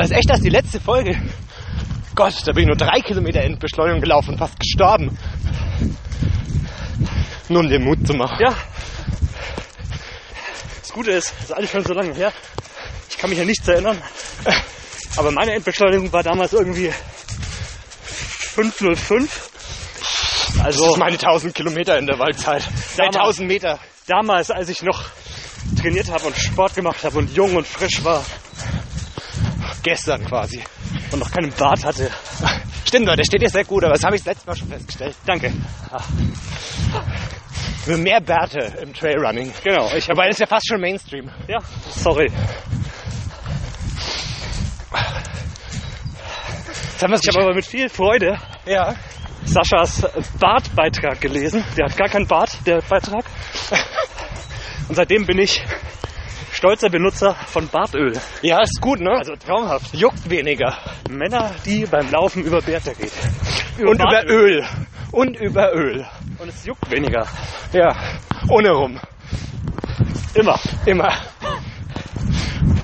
Ist 0.00 0.12
echt, 0.12 0.28
dass 0.30 0.40
die 0.40 0.50
letzte 0.50 0.78
Folge. 0.78 1.16
Gott, 2.14 2.34
da 2.44 2.52
bin 2.52 2.64
ich 2.64 2.68
nur 2.68 2.76
drei 2.76 3.00
Kilometer 3.00 3.40
Endbeschleunigung 3.40 4.00
gelaufen 4.00 4.32
und 4.32 4.38
fast 4.38 4.60
gestorben. 4.60 5.16
Nur 7.48 7.60
um 7.62 7.68
den 7.68 7.82
Mut 7.82 8.06
zu 8.06 8.12
machen. 8.12 8.36
Ja. 8.40 8.54
Das 10.80 10.92
Gute 10.92 11.12
ist, 11.12 11.32
das 11.38 11.44
ist 11.44 11.52
alles 11.52 11.70
schon 11.70 11.84
so 11.84 11.94
lange 11.94 12.12
her. 12.14 12.32
Ich 13.08 13.16
kann 13.16 13.30
mich 13.30 13.40
an 13.40 13.46
nichts 13.46 13.66
erinnern. 13.66 13.96
Aber 15.16 15.30
meine 15.30 15.54
Endbeschleunigung 15.54 16.12
war 16.12 16.22
damals 16.22 16.52
irgendwie 16.52 16.92
505. 18.02 19.47
Das 20.58 20.66
Also 20.66 20.90
ist 20.92 20.98
meine 20.98 21.16
1000 21.18 21.54
Kilometer 21.54 21.98
in 21.98 22.06
der 22.06 22.18
Waldzeit. 22.18 22.62
Nein, 22.96 23.10
Damals- 23.12 23.16
1000 23.38 23.48
Meter. 23.48 23.78
damals, 24.06 24.50
als 24.50 24.68
ich 24.68 24.82
noch 24.82 25.02
trainiert 25.80 26.10
habe 26.10 26.26
und 26.26 26.36
Sport 26.36 26.74
gemacht 26.74 27.02
habe 27.04 27.18
und 27.18 27.30
jung 27.34 27.56
und 27.56 27.66
frisch 27.66 28.02
war 28.04 28.24
Gestern 29.82 30.24
quasi. 30.26 30.62
und 31.12 31.20
noch 31.20 31.30
keinen 31.30 31.52
Bart 31.52 31.84
hatte. 31.84 32.10
Stimmt, 32.86 33.06
Leute, 33.06 33.18
der 33.18 33.24
steht 33.24 33.42
dir 33.42 33.50
sehr 33.50 33.64
gut, 33.64 33.84
aber 33.84 33.94
das 33.94 34.04
habe 34.04 34.16
ich 34.16 34.22
das 34.22 34.34
letzte 34.34 34.48
Mal 34.50 34.56
schon 34.56 34.68
festgestellt. 34.68 35.16
Danke. 35.26 35.52
Nur 37.86 37.98
mehr 37.98 38.20
Bärte 38.20 38.58
im 38.82 38.92
Trailrunning. 38.92 39.52
Genau, 39.62 39.90
ich 39.94 40.08
Wobei 40.08 40.26
das 40.26 40.36
ist 40.36 40.40
ja 40.40 40.46
fast 40.46 40.66
schon 40.68 40.80
Mainstream. 40.80 41.30
ja, 41.48 41.58
sorry. 41.94 42.30
Jetzt 46.92 47.02
haben 47.02 47.12
wir 47.12 47.18
Ich 47.22 47.28
habe 47.28 47.44
aber 47.44 47.54
mit 47.54 47.66
viel 47.66 47.88
Freude 47.88 48.38
ja. 48.66 48.94
Saschas 49.48 50.06
Bartbeitrag 50.38 51.20
gelesen. 51.20 51.64
Der 51.76 51.86
hat 51.86 51.96
gar 51.96 52.08
keinen 52.08 52.26
Bart, 52.26 52.58
der 52.66 52.82
Beitrag. 52.82 53.24
Und 54.88 54.94
seitdem 54.94 55.26
bin 55.26 55.38
ich 55.38 55.64
stolzer 56.52 56.90
Benutzer 56.90 57.34
von 57.34 57.68
Bartöl. 57.68 58.12
Ja, 58.42 58.60
ist 58.60 58.80
gut, 58.80 59.00
ne? 59.00 59.10
Also 59.10 59.36
traumhaft. 59.36 59.94
juckt 59.94 60.28
weniger. 60.28 60.76
Männer, 61.08 61.54
die 61.64 61.86
beim 61.86 62.10
Laufen 62.10 62.44
über 62.44 62.60
Bärte 62.60 62.94
gehen. 62.94 63.10
Und 63.78 63.94
über 63.94 64.04
Bartöl. 64.04 64.58
Öl. 64.58 64.66
Und 65.12 65.40
über 65.40 65.72
Öl. 65.74 66.06
Und 66.38 66.48
es 66.48 66.66
juckt 66.66 66.90
weniger. 66.90 67.26
Ja. 67.72 67.96
Ohne 68.48 68.70
rum. 68.70 69.00
Immer. 70.34 70.58
Immer. 70.84 71.12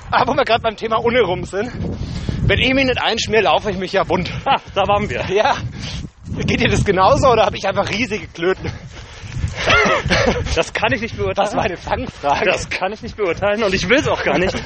Aber 0.09 0.31
wo 0.31 0.35
wir 0.35 0.45
gerade 0.45 0.61
beim 0.61 0.75
Thema 0.75 0.99
ohne 0.99 1.21
rum 1.21 1.43
sind. 1.45 1.71
Wenn 2.47 2.59
ich 2.59 2.73
mich 2.73 2.85
nicht 2.85 3.01
einschmier, 3.01 3.43
laufe 3.43 3.71
ich 3.71 3.77
mich 3.77 3.93
ja 3.93 4.03
bunt. 4.03 4.31
Ah, 4.45 4.59
da 4.73 4.87
waren 4.87 5.09
wir. 5.09 5.25
Ja. 5.29 5.55
Geht 6.45 6.59
dir 6.59 6.69
das 6.69 6.83
genauso 6.83 7.29
oder 7.29 7.45
habe 7.45 7.57
ich 7.57 7.67
einfach 7.67 7.89
riesige 7.89 8.27
Klöten? 8.27 8.71
Das 10.55 10.73
kann 10.73 10.91
ich 10.93 11.01
nicht 11.01 11.15
beurteilen. 11.15 11.45
Das 11.45 11.55
war 11.55 11.63
eine 11.63 11.77
Fangfrage. 11.77 12.45
Das 12.45 12.69
kann 12.69 12.91
ich 12.91 13.01
nicht 13.01 13.15
beurteilen 13.15 13.63
und 13.63 13.73
ich 13.73 13.87
will 13.89 13.97
es 13.97 14.07
auch 14.07 14.23
gar 14.23 14.37
nicht. 14.37 14.55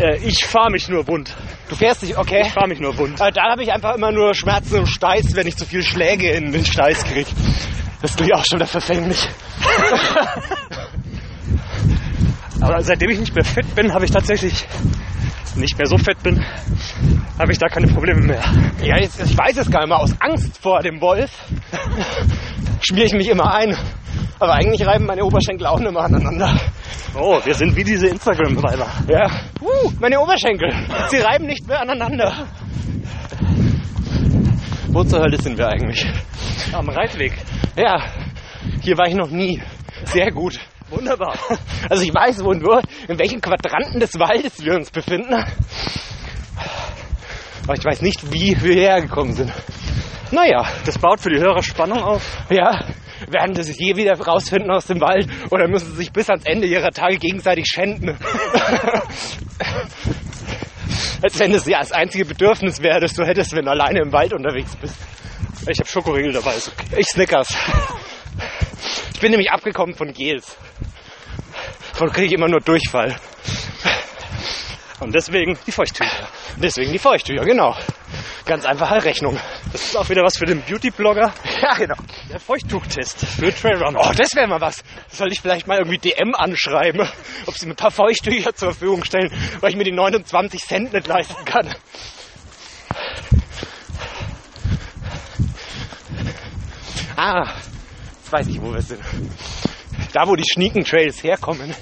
äh, 0.00 0.16
ich 0.18 0.44
fahre 0.44 0.70
mich 0.70 0.88
nur 0.88 1.04
bunt. 1.04 1.34
Du 1.68 1.76
fährst 1.76 2.02
dich, 2.02 2.16
okay. 2.16 2.42
Ich 2.46 2.52
fahre 2.52 2.68
mich 2.68 2.80
nur 2.80 2.94
bunt. 2.94 3.20
Aber 3.20 3.30
da 3.30 3.50
habe 3.50 3.62
ich 3.62 3.72
einfach 3.72 3.94
immer 3.94 4.12
nur 4.12 4.34
Schmerzen 4.34 4.76
im 4.76 4.86
Steiß, 4.86 5.34
wenn 5.34 5.46
ich 5.46 5.56
zu 5.56 5.64
viel 5.64 5.82
Schläge 5.82 6.30
in 6.32 6.52
den 6.52 6.64
Steiß 6.64 7.04
kriege. 7.04 7.30
Das 8.00 8.16
klingt 8.16 8.34
auch 8.34 8.44
schon 8.44 8.58
wieder 8.58 8.66
verfänglich. 8.66 9.28
Aber 12.60 12.80
seitdem 12.82 13.10
ich 13.10 13.18
nicht 13.18 13.34
mehr 13.34 13.44
fett 13.44 13.74
bin, 13.74 13.92
habe 13.92 14.04
ich 14.04 14.10
tatsächlich 14.10 14.66
nicht 15.56 15.76
mehr 15.78 15.86
so 15.86 15.98
fett 15.98 16.22
bin, 16.22 16.44
habe 17.38 17.52
ich 17.52 17.58
da 17.58 17.68
keine 17.68 17.86
Probleme 17.86 18.20
mehr. 18.20 18.42
Ja, 18.82 18.98
jetzt, 18.98 19.22
ich 19.24 19.36
weiß 19.36 19.56
es 19.58 19.70
gar 19.70 19.80
nicht 19.80 19.88
mehr. 19.88 19.98
Aus 19.98 20.14
Angst 20.20 20.58
vor 20.62 20.80
dem 20.80 21.00
Wolf 21.00 21.30
schmiere 22.80 23.06
ich 23.06 23.12
mich 23.14 23.28
immer 23.28 23.54
ein. 23.54 23.76
Aber 24.38 24.54
eigentlich 24.54 24.84
reiben 24.86 25.06
meine 25.06 25.24
Oberschenkel 25.24 25.66
auch 25.66 25.78
nicht 25.78 25.92
mehr 25.92 26.02
aneinander. 26.02 26.58
Oh, 27.14 27.38
wir 27.44 27.54
sind 27.54 27.76
wie 27.76 27.84
diese 27.84 28.08
Instagram-Weiber. 28.08 28.86
Ja. 29.08 29.30
Uh, 29.60 29.90
meine 30.00 30.18
Oberschenkel. 30.18 30.72
Sie 31.08 31.18
reiben 31.18 31.46
nicht 31.46 31.66
mehr 31.68 31.80
aneinander. 31.80 32.46
Wo 34.88 35.04
zur 35.04 35.20
Hölle 35.20 35.40
sind 35.40 35.58
wir 35.58 35.68
eigentlich? 35.68 36.06
Am 36.72 36.88
Reitweg. 36.88 37.32
Ja, 37.76 38.02
hier 38.80 38.98
war 38.98 39.06
ich 39.06 39.14
noch 39.14 39.30
nie. 39.30 39.62
Sehr 40.06 40.30
gut. 40.32 40.58
Wunderbar. 40.92 41.34
Also 41.88 42.04
ich 42.04 42.14
weiß 42.14 42.44
wohl 42.44 42.56
nur, 42.58 42.80
in 43.08 43.18
welchen 43.18 43.40
Quadranten 43.40 43.98
des 43.98 44.16
Waldes 44.18 44.64
wir 44.64 44.74
uns 44.76 44.90
befinden. 44.90 45.34
Aber 47.64 47.74
ich 47.76 47.84
weiß 47.84 48.02
nicht, 48.02 48.32
wie 48.32 48.56
wir 48.62 48.74
hierher 48.74 49.02
gekommen 49.02 49.32
sind. 49.32 49.52
Naja, 50.30 50.64
Das 50.86 50.98
baut 50.98 51.20
für 51.20 51.30
die 51.30 51.40
Hörer 51.40 51.62
Spannung 51.62 52.02
auf. 52.02 52.22
ja, 52.50 52.84
werden 53.28 53.54
sie 53.54 53.64
sich 53.64 53.76
je 53.78 53.96
wieder 53.96 54.18
rausfinden 54.18 54.70
aus 54.70 54.86
dem 54.86 55.00
Wald 55.00 55.28
oder 55.50 55.68
müssen 55.68 55.90
sie 55.90 55.96
sich 55.96 56.12
bis 56.12 56.30
ans 56.30 56.44
Ende 56.44 56.66
ihrer 56.66 56.90
Tage 56.90 57.18
gegenseitig 57.18 57.66
schänden? 57.66 58.16
Als 61.22 61.38
wenn 61.38 61.52
es 61.54 61.66
ja 61.66 61.78
das 61.80 61.92
einzige 61.92 62.24
Bedürfnis 62.24 62.80
wäre, 62.82 63.00
das 63.00 63.14
du 63.14 63.24
hättest, 63.24 63.54
wenn 63.54 63.64
du 63.66 63.70
alleine 63.70 64.00
im 64.00 64.12
Wald 64.12 64.32
unterwegs 64.32 64.74
bist. 64.76 64.96
Ich 65.68 65.78
habe 65.78 65.88
Schokoriegel 65.88 66.32
dabei. 66.32 66.54
Ist 66.54 66.68
okay. 66.72 66.86
Ich 66.96 67.06
Snickers. 67.06 67.54
Ich 69.14 69.20
bin 69.20 69.30
nämlich 69.30 69.50
abgekommen 69.50 69.94
von 69.94 70.12
Gels. 70.12 70.56
Von 71.94 72.10
kriege 72.10 72.26
ich 72.26 72.32
immer 72.32 72.48
nur 72.48 72.60
Durchfall. 72.60 73.16
Und 75.00 75.14
deswegen 75.14 75.58
die 75.66 75.72
Feuchttücher. 75.72 76.28
Deswegen 76.56 76.92
die 76.92 76.98
Feuchttücher, 76.98 77.44
genau. 77.44 77.76
Ganz 78.44 78.64
einfache 78.64 79.04
Rechnung. 79.04 79.38
Das 79.72 79.82
ist 79.82 79.96
auch 79.96 80.08
wieder 80.08 80.22
was 80.22 80.36
für 80.36 80.46
den 80.46 80.62
Beauty-Blogger. 80.62 81.32
Ja, 81.62 81.74
genau. 81.74 81.94
Der 82.28 82.40
Feuchttuchtest 82.40 83.24
für 83.24 83.54
Trailrunner. 83.54 84.00
Oh, 84.00 84.12
das 84.16 84.34
wäre 84.34 84.48
mal 84.48 84.60
was. 84.60 84.82
Soll 85.08 85.30
ich 85.32 85.40
vielleicht 85.40 85.68
mal 85.68 85.78
irgendwie 85.78 85.98
DM 85.98 86.34
anschreiben, 86.34 87.08
ob 87.46 87.56
sie 87.56 87.66
mir 87.66 87.74
ein 87.74 87.76
paar 87.76 87.92
Feuchttücher 87.92 88.52
zur 88.52 88.72
Verfügung 88.72 89.04
stellen, 89.04 89.32
weil 89.60 89.70
ich 89.70 89.76
mir 89.76 89.84
die 89.84 89.92
29 89.92 90.60
Cent 90.60 90.92
nicht 90.92 91.06
leisten 91.06 91.44
kann. 91.44 91.72
Ah, 97.16 97.46
jetzt 98.32 98.48
weiß 98.48 98.54
ich, 98.54 98.62
wo 98.62 98.72
wir 98.72 98.82
sind. 98.82 99.00
Da, 100.12 100.26
wo 100.26 100.36
die 100.36 100.44
Schniekentrails 100.50 101.22
herkommen. 101.22 101.74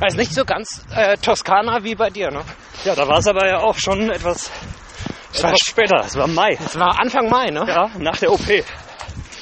Also 0.00 0.16
nicht 0.16 0.32
so 0.34 0.44
ganz 0.44 0.82
äh, 0.94 1.16
Toskana 1.18 1.84
wie 1.84 1.94
bei 1.94 2.08
dir, 2.08 2.30
ne? 2.30 2.42
Ja, 2.84 2.94
da 2.94 3.06
war 3.06 3.18
es 3.18 3.26
aber 3.26 3.46
ja 3.46 3.58
auch 3.58 3.76
schon 3.78 4.08
etwas, 4.10 4.50
Es 5.34 5.42
war, 5.42 5.50
etwas 5.50 5.68
später. 5.68 5.96
Es 6.06 6.16
war 6.16 6.26
Mai. 6.26 6.56
es 6.64 6.78
war 6.78 6.98
Anfang 6.98 7.28
Mai, 7.28 7.50
ne? 7.50 7.66
Ja, 7.68 7.90
nach 7.98 8.16
der 8.16 8.32
OP. 8.32 8.64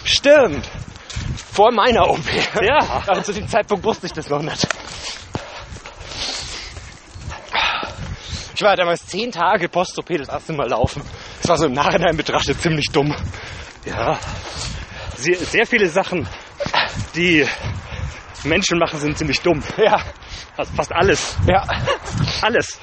Stimmt. 0.05 0.69
Vor 1.53 1.71
meiner 1.71 2.11
OP. 2.11 2.25
Ja. 2.61 3.03
Aber 3.07 3.23
zu 3.23 3.33
dem 3.33 3.47
Zeitpunkt 3.47 3.85
wusste 3.85 4.07
ich 4.07 4.13
das 4.13 4.29
noch 4.29 4.43
nicht. 4.43 4.67
Ich 8.59 8.65
war 8.65 8.75
damals 8.75 9.07
zehn 9.07 9.31
Tage 9.31 9.69
Post-OP 9.69 10.09
das 10.19 10.29
erste 10.29 10.53
Mal 10.53 10.69
laufen. 10.69 11.01
Das 11.41 11.49
war 11.49 11.59
so 11.59 11.67
im 11.67 11.75
Nachhinein 11.75 12.17
betrachtet 12.17 12.61
ziemlich 12.61 12.87
dumm. 12.91 13.15
Ja. 13.85 14.19
Sehr, 15.17 15.37
sehr 15.37 15.65
viele 15.65 15.89
Sachen, 15.89 16.27
die 17.15 17.47
Menschen 18.43 18.81
machen, 18.81 18.99
sind 18.99 19.17
ziemlich 19.17 19.41
dumm. 19.43 19.63
Ja, 19.77 20.03
Also 20.57 20.73
fast 20.75 20.93
alles. 20.93 21.37
ja. 21.47 21.63
Alles. 22.43 22.81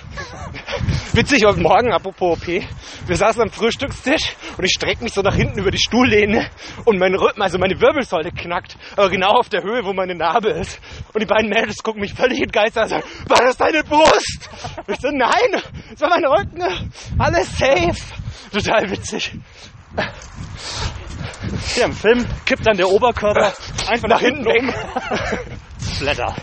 Witzig 1.15 1.45
heute 1.45 1.61
Morgen, 1.61 1.93
apropos 1.93 2.37
OP. 2.37 2.45
Wir 2.47 3.15
saßen 3.15 3.41
am 3.41 3.49
Frühstückstisch 3.49 4.35
und 4.57 4.65
ich 4.65 4.71
strecke 4.71 5.01
mich 5.01 5.13
so 5.13 5.21
nach 5.21 5.33
hinten 5.33 5.59
über 5.59 5.71
die 5.71 5.77
Stuhllehne 5.77 6.49
und 6.83 6.99
mein 6.99 7.15
Rücken, 7.15 7.41
also 7.41 7.57
meine 7.57 7.79
Wirbelsäule 7.79 8.31
knackt, 8.31 8.75
aber 8.97 9.09
genau 9.09 9.31
auf 9.31 9.47
der 9.47 9.63
Höhe, 9.63 9.85
wo 9.85 9.93
meine 9.93 10.13
Narbe 10.13 10.49
ist. 10.49 10.77
Und 11.13 11.21
die 11.21 11.25
beiden 11.25 11.49
Mädels 11.49 11.77
gucken 11.83 12.01
mich 12.01 12.13
völlig 12.13 12.41
entgeistert 12.41 12.91
an 12.91 13.01
und 13.01 13.03
sagen, 13.03 13.29
war 13.29 13.37
das 13.45 13.55
deine 13.55 13.83
Brust? 13.85 14.49
Ich 14.87 14.99
so, 14.99 15.07
nein, 15.09 15.61
das 15.91 16.01
war 16.01 16.09
mein 16.09 16.25
Rücken. 16.25 16.61
Alles 17.17 17.57
safe. 17.57 17.95
Total 18.51 18.91
witzig. 18.91 19.39
Ja, 21.77 21.85
im 21.85 21.93
Film 21.93 22.25
kippt 22.45 22.67
dann 22.67 22.75
der 22.75 22.89
Oberkörper 22.89 23.53
einfach 23.87 24.09
Nach 24.09 24.19
hinten 24.19 24.43
weg. 24.43 24.63
um. 24.63 24.73
Blätter. 25.99 26.35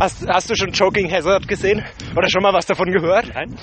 Hast, 0.00 0.26
hast 0.26 0.50
du 0.50 0.54
schon 0.56 0.72
Choking 0.72 1.10
Hazard 1.10 1.46
gesehen? 1.48 1.84
Oder 2.16 2.28
schon 2.28 2.42
mal 2.42 2.52
was 2.52 2.66
davon 2.66 2.90
gehört? 2.92 3.30
Nein? 3.34 3.56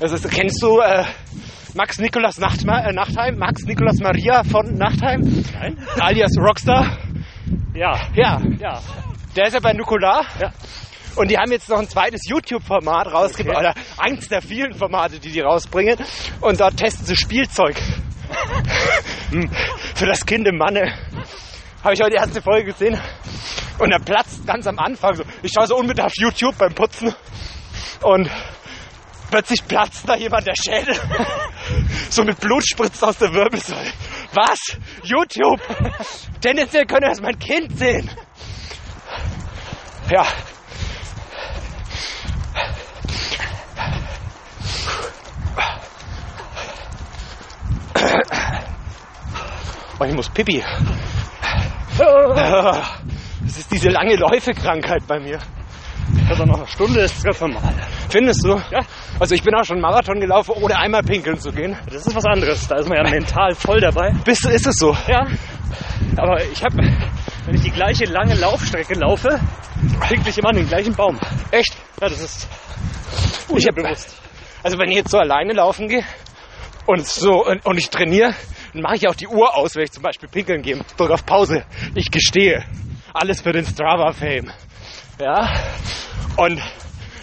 Ist, 0.00 0.30
kennst 0.30 0.62
du 0.62 0.80
äh, 0.80 1.04
Max 1.74 1.98
Nachtma 1.98 2.80
äh, 2.80 2.92
Nachtheim? 2.92 3.38
Max 3.38 3.62
Nikolaus 3.64 3.98
Maria 4.00 4.42
von 4.44 4.74
Nachtheim? 4.76 5.44
Nein? 5.54 5.78
Alias 6.00 6.32
Rockstar? 6.38 6.98
Ja. 7.74 7.98
Ja, 8.14 8.40
Ja. 8.58 8.80
der 9.36 9.46
ist 9.46 9.54
ja 9.54 9.60
bei 9.60 9.72
Nukular. 9.72 10.24
Ja. 10.40 10.52
Und 11.16 11.30
die 11.30 11.38
haben 11.38 11.50
jetzt 11.50 11.68
noch 11.70 11.78
ein 11.78 11.88
zweites 11.88 12.28
YouTube-Format 12.28 13.06
rausgebracht, 13.06 13.56
Okay. 13.56 13.66
oder 13.70 13.74
eins 13.96 14.28
der 14.28 14.42
vielen 14.42 14.74
Formate, 14.74 15.18
die 15.18 15.30
die 15.30 15.40
rausbringen. 15.40 15.96
Und 16.40 16.60
dort 16.60 16.76
testen 16.76 17.06
sie 17.06 17.16
Spielzeug. 17.16 17.76
Hm, 19.30 19.50
Für 19.94 20.06
das 20.06 20.24
Kind 20.24 20.46
im 20.46 20.56
Manne. 20.56 20.92
Habe 21.86 21.94
ich 21.94 22.00
heute 22.00 22.10
die 22.10 22.16
erste 22.16 22.42
Folge 22.42 22.72
gesehen. 22.72 23.00
Und 23.78 23.92
er 23.92 24.00
platzt 24.00 24.44
ganz 24.44 24.66
am 24.66 24.76
Anfang 24.76 25.14
so. 25.14 25.22
Ich 25.44 25.52
schaue 25.56 25.68
so 25.68 25.76
unbedarft 25.76 26.18
YouTube 26.18 26.58
beim 26.58 26.74
Putzen. 26.74 27.14
Und 28.02 28.28
plötzlich 29.30 29.64
platzt 29.68 30.08
da 30.08 30.16
jemand 30.16 30.48
der 30.48 30.56
Schädel. 30.56 30.96
so 32.10 32.24
mit 32.24 32.40
Blut 32.40 32.66
spritzt 32.66 33.04
aus 33.04 33.18
der 33.18 33.32
Wirbelsäule. 33.32 33.92
Was? 34.32 34.58
YouTube? 35.04 35.60
Tendenziell 36.40 36.86
könnte 36.86 37.06
das 37.06 37.20
mein 37.20 37.38
Kind 37.38 37.78
sehen. 37.78 38.10
Ja. 40.10 40.26
Oh, 49.98 50.04
ich 50.04 50.14
muss 50.14 50.28
pipi. 50.28 50.62
Das 51.98 51.98
Das 53.46 53.58
ist 53.58 53.70
diese 53.70 53.90
lange 53.90 54.16
Läufekrankheit 54.16 55.06
bei 55.06 55.20
mir. 55.20 55.38
Also 56.28 56.44
noch 56.44 56.58
eine 56.58 56.66
Stunde 56.66 57.00
ist 57.00 57.22
ganz 57.24 57.40
normal. 57.40 57.72
Findest 58.08 58.44
du? 58.44 58.60
Ja. 58.70 58.80
Also 59.20 59.34
ich 59.34 59.42
bin 59.42 59.54
auch 59.54 59.64
schon 59.64 59.80
Marathon 59.80 60.20
gelaufen, 60.20 60.52
ohne 60.60 60.76
einmal 60.78 61.02
pinkeln 61.02 61.38
zu 61.38 61.52
gehen. 61.52 61.76
Das 61.86 62.06
ist 62.06 62.14
was 62.14 62.24
anderes. 62.24 62.66
Da 62.66 62.76
ist 62.76 62.88
man 62.88 62.98
ja 62.98 63.08
mental 63.10 63.54
voll 63.54 63.80
dabei. 63.80 64.12
Bist 64.24 64.44
du, 64.44 64.48
ist 64.48 64.66
es 64.66 64.74
so? 64.76 64.96
Ja. 65.06 65.26
Aber 66.16 66.42
ich 66.44 66.62
habe, 66.64 66.76
wenn 66.76 67.54
ich 67.54 67.62
die 67.62 67.70
gleiche 67.70 68.04
lange 68.06 68.34
Laufstrecke 68.34 68.94
laufe, 68.94 69.40
pinkle 70.08 70.30
ich 70.30 70.38
immer 70.38 70.50
an 70.50 70.56
den 70.56 70.68
gleichen 70.68 70.94
Baum. 70.94 71.18
Echt? 71.52 71.76
Ja, 72.00 72.08
das 72.08 72.20
ist 72.20 72.48
Ich 73.56 73.66
hab, 73.66 73.74
bewusst. 73.76 74.20
also 74.62 74.78
wenn 74.78 74.90
ich 74.90 74.96
jetzt 74.96 75.10
so 75.10 75.18
alleine 75.18 75.52
laufen 75.52 75.88
gehe 75.88 76.04
und 76.86 77.06
so 77.06 77.44
und, 77.44 77.64
und 77.64 77.78
ich 77.78 77.90
trainiere, 77.90 78.34
dann 78.76 78.82
mache 78.82 78.96
ich 78.96 79.08
auch 79.08 79.14
die 79.14 79.26
Uhr 79.26 79.54
aus, 79.56 79.74
wenn 79.74 79.84
ich 79.84 79.92
zum 79.92 80.02
Beispiel 80.02 80.28
pinkeln 80.28 80.60
gehe. 80.60 80.78
Drück 80.98 81.10
auf 81.10 81.24
Pause. 81.24 81.64
Ich 81.94 82.10
gestehe. 82.10 82.62
Alles 83.14 83.40
für 83.40 83.52
den 83.52 83.64
Strava-Fame. 83.64 84.52
Ja. 85.18 85.50
Und 86.36 86.60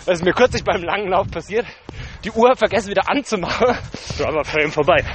das 0.07 0.17
ist 0.17 0.25
mir 0.25 0.33
kürzlich 0.33 0.63
beim 0.63 0.81
langen 0.81 1.09
Lauf 1.09 1.29
passiert. 1.29 1.67
Die 2.23 2.31
Uhr 2.31 2.55
vergessen 2.55 2.89
wieder 2.89 3.07
anzumachen. 3.07 3.75
Frame 4.45 4.71
vorbei. 4.71 5.05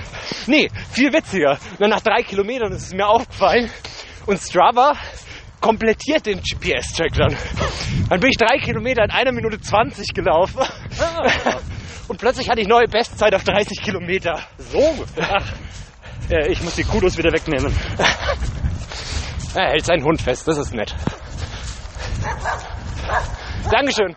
Nee, 0.46 0.68
viel 0.92 1.12
witziger. 1.12 1.58
Nur 1.80 1.88
nach 1.88 2.02
drei 2.02 2.22
Kilometern 2.22 2.70
ist 2.70 2.84
es 2.84 2.94
mir 2.94 3.08
aufgefallen. 3.08 3.68
Und 4.26 4.38
Strava 4.38 4.96
komplettiert 5.60 6.26
den 6.26 6.40
GPS-Track 6.40 7.14
dann. 7.14 7.36
Dann 8.10 8.20
bin 8.20 8.30
ich 8.30 8.36
drei 8.36 8.58
Kilometer 8.58 9.02
in 9.02 9.10
einer 9.10 9.32
Minute 9.32 9.60
20 9.60 10.14
gelaufen. 10.14 10.62
Und 12.06 12.20
plötzlich 12.20 12.48
hatte 12.48 12.60
ich 12.60 12.68
neue 12.68 12.86
Bestzeit 12.86 13.34
auf 13.34 13.42
30 13.42 13.82
Kilometer. 13.82 14.40
So? 14.58 15.04
Ach, 15.20 15.52
ja, 16.28 16.46
ich 16.46 16.62
muss 16.62 16.74
die 16.74 16.84
Kudos 16.84 17.16
wieder 17.16 17.32
wegnehmen. 17.32 17.74
Er 19.54 19.70
hält 19.70 19.86
seinen 19.86 20.04
Hund 20.04 20.20
fest, 20.20 20.46
das 20.46 20.58
ist 20.58 20.74
nett. 20.74 20.94
Dankeschön. 23.70 24.14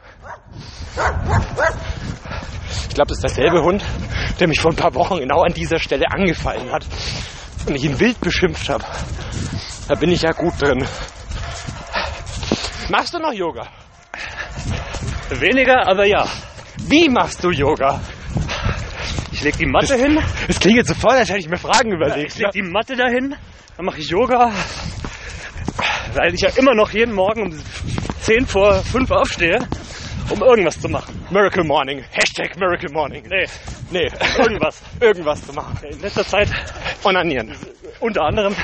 Ich 2.90 2.96
glaube, 2.96 3.08
das 3.08 3.18
ist 3.18 3.24
derselbe 3.24 3.64
Hund, 3.64 3.84
der 4.40 4.48
mich 4.48 4.60
vor 4.60 4.72
ein 4.72 4.76
paar 4.76 4.94
Wochen 4.94 5.20
genau 5.20 5.42
an 5.42 5.54
dieser 5.54 5.80
Stelle 5.80 6.06
angefallen 6.12 6.70
hat 6.72 6.86
und 7.66 7.76
ich 7.76 7.86
ihn 7.86 8.00
wild 8.00 8.20
beschimpft 8.20 8.68
habe. 8.70 8.84
Da 9.88 9.96
bin 9.96 10.12
ich 10.12 10.22
ja 10.22 10.32
gut 10.32 10.54
drin. 10.62 10.86
Machst 12.90 13.14
du 13.14 13.20
noch 13.20 13.34
Yoga? 13.34 13.68
Weniger, 15.30 15.88
aber 15.88 16.06
ja. 16.06 16.28
Wie 16.78 17.08
machst 17.08 17.42
du 17.44 17.52
Yoga? 17.52 18.02
Ich 19.42 19.46
leg 19.46 19.58
die 19.58 19.66
Matte 19.66 19.96
hin, 19.96 20.20
Es 20.48 20.60
klingt 20.60 20.78
jetzt 20.78 20.90
so 20.90 20.94
voll, 20.94 21.14
als 21.16 21.28
hätte 21.30 21.40
ich 21.40 21.50
mir 21.50 21.58
Fragen 21.58 21.90
ich 21.90 21.96
überlegt. 21.96 22.38
leg 22.38 22.52
die 22.52 22.62
Matte 22.62 22.96
dahin, 22.96 23.36
dann 23.76 23.86
mache 23.88 23.98
ich 24.00 24.08
Yoga, 24.08 24.52
weil 26.14 26.32
ich 26.36 26.42
ja 26.42 26.50
immer 26.58 26.76
noch 26.76 26.92
jeden 26.92 27.16
Morgen 27.16 27.42
um 27.52 27.60
10 28.22 28.46
vor 28.46 28.76
5 28.84 29.10
aufstehe, 29.10 29.58
um 30.30 30.44
irgendwas 30.44 30.80
zu 30.80 30.90
machen. 30.90 31.26
Miracle 31.32 31.64
Morning. 31.64 32.04
Hashtag 32.12 32.56
Miracle 32.60 32.92
Morning. 32.92 33.24
Nee, 33.28 33.46
Nee, 33.90 34.12
irgendwas. 34.38 34.80
irgendwas 35.00 35.44
zu 35.44 35.54
machen. 35.54 35.76
In 35.90 36.00
letzter 36.02 36.24
Zeit 36.24 36.48
Onanieren. 37.04 37.56
unter 38.00 38.22
anderem 38.22 38.56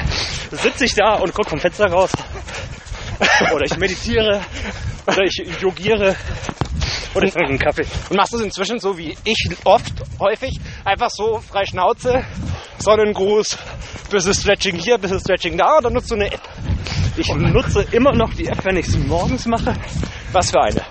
sitze 0.52 0.86
ich 0.86 0.94
da 0.94 1.16
und 1.16 1.34
gucke 1.34 1.50
vom 1.50 1.60
Fenster 1.60 1.88
raus. 1.88 2.12
Oder 3.54 3.66
ich 3.66 3.78
meditiere. 3.78 4.42
Oder 5.06 5.24
ich 5.24 5.44
yogiere. 5.62 6.16
Oder 7.16 7.26
ich 7.26 7.34
trinke 7.34 7.50
einen 7.50 7.60
Kaffee. 7.60 7.86
Und 8.10 8.18
machst 8.18 8.34
du 8.34 8.38
es 8.38 8.44
inzwischen 8.44 8.80
so 8.80 8.98
wie 8.98 9.18
ich 9.24 9.50
oft, 9.64 9.94
häufig, 10.20 10.60
einfach 10.86 11.10
so 11.10 11.40
frei 11.40 11.66
Schnauze, 11.66 12.24
Sonnengruß, 12.80 13.58
bisschen 14.10 14.34
Stretching 14.34 14.78
hier, 14.78 14.98
bisschen 14.98 15.20
Stretching 15.20 15.58
da 15.58 15.78
oder 15.78 15.90
nutzt 15.90 16.12
du 16.12 16.16
eine 16.16 16.32
App? 16.32 16.42
Ich 17.16 17.34
nutze 17.34 17.86
immer 17.92 18.14
noch 18.14 18.34
die 18.34 18.48
App, 18.48 18.64
wenn 18.64 18.78
ich 18.78 18.88
es 18.88 18.98
morgens 18.98 19.48
mache. 19.48 19.74
Was 20.32 20.52
für 20.52 20.62
eine? 20.62 20.82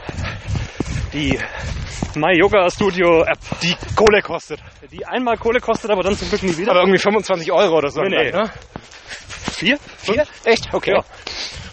Die 1.12 1.38
My 2.16 2.36
Yoga 2.36 2.68
Studio 2.70 3.22
App. 3.22 3.38
Die 3.62 3.76
Kohle 3.94 4.20
kostet. 4.22 4.60
Die 4.90 5.06
einmal 5.06 5.36
Kohle 5.36 5.60
kostet, 5.60 5.90
aber 5.90 6.02
dann 6.02 6.16
zum 6.16 6.28
Glück 6.28 6.42
nie 6.42 6.56
wieder. 6.56 6.72
Aber 6.72 6.80
irgendwie 6.80 6.98
25 6.98 7.52
Euro 7.52 7.76
oder 7.76 7.90
so. 7.90 8.00
Nee, 8.00 8.08
nee. 8.08 8.30
Ne? 8.32 8.50
vier? 9.56 9.78
Vier? 9.98 10.24
Echt? 10.44 10.72
Okay. 10.72 10.92
Ja. 10.92 11.04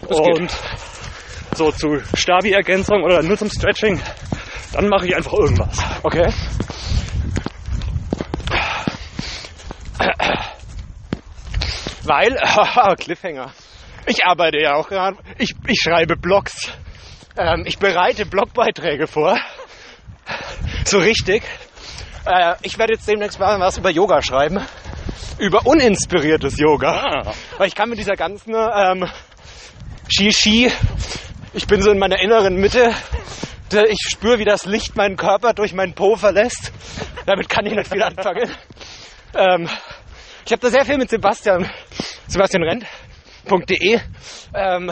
Das 0.07 0.17
geht. 0.17 0.39
Und 0.39 0.55
so 1.55 1.71
zu 1.71 2.01
Stabi-Ergänzung 2.15 3.03
oder 3.03 3.21
nur 3.21 3.37
zum 3.37 3.49
Stretching, 3.49 4.01
dann 4.73 4.87
mache 4.89 5.07
ich 5.07 5.15
einfach 5.15 5.33
irgendwas. 5.33 5.77
Okay. 6.03 6.31
Weil, 12.03 12.37
haha, 12.41 12.95
Cliffhanger. 12.99 13.51
Ich 14.05 14.25
arbeite 14.25 14.59
ja 14.59 14.75
auch 14.75 14.89
gerade. 14.89 15.17
Ich, 15.37 15.53
ich 15.67 15.79
schreibe 15.81 16.17
Blogs. 16.17 16.73
Ähm, 17.37 17.63
ich 17.65 17.79
bereite 17.79 18.25
Blogbeiträge 18.25 19.07
vor. 19.07 19.39
So 20.85 20.99
richtig. 20.99 21.43
Äh, 22.25 22.55
ich 22.61 22.77
werde 22.77 22.93
jetzt 22.93 23.07
demnächst 23.07 23.39
mal 23.39 23.59
was 23.59 23.77
über 23.77 23.89
Yoga 23.89 24.21
schreiben. 24.21 24.59
Über 25.39 25.65
uninspiriertes 25.65 26.59
Yoga. 26.59 26.91
Ah. 26.91 27.33
Weil 27.57 27.67
ich 27.67 27.75
kann 27.75 27.89
mit 27.89 27.97
dieser 27.97 28.15
ganzen 28.15 28.53
ähm, 28.53 29.07
Shishi, 30.09 30.71
ich 31.53 31.67
bin 31.67 31.81
so 31.81 31.91
in 31.91 31.97
meiner 31.97 32.19
inneren 32.19 32.55
Mitte, 32.55 32.93
ich 33.71 33.99
spüre, 34.11 34.37
wie 34.37 34.45
das 34.45 34.65
Licht 34.65 34.95
meinen 34.95 35.17
Körper 35.17 35.53
durch 35.53 35.73
meinen 35.73 35.93
Po 35.93 36.15
verlässt. 36.15 36.71
Damit 37.25 37.49
kann 37.49 37.65
ich 37.65 37.73
nicht 37.73 37.91
viel 37.91 38.03
anfangen. 38.03 38.51
Ähm, 39.35 39.69
ich 40.45 40.51
habe 40.51 40.61
da 40.61 40.69
sehr 40.69 40.85
viel 40.85 40.97
mit 40.97 41.09
Sebastian, 41.09 41.69
Sebastian 42.27 42.63
Rent.de, 42.63 43.99
ähm, 44.53 44.91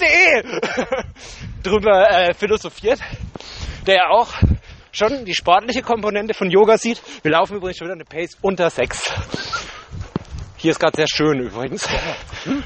.de 0.00 0.60
drüber 1.62 2.10
äh, 2.10 2.34
philosophiert, 2.34 3.00
der 3.86 3.94
ja 3.96 4.08
auch 4.10 4.32
schon 4.90 5.24
die 5.24 5.34
sportliche 5.34 5.82
Komponente 5.82 6.34
von 6.34 6.50
Yoga 6.50 6.78
sieht. 6.78 7.00
Wir 7.22 7.32
laufen 7.32 7.56
übrigens 7.56 7.78
schon 7.78 7.86
wieder 7.86 7.94
eine 7.94 8.04
Pace 8.04 8.36
unter 8.40 8.70
6. 8.70 9.12
Hier 10.58 10.72
ist 10.72 10.80
gerade 10.80 10.96
sehr 10.96 11.06
schön 11.08 11.38
übrigens. 11.40 11.86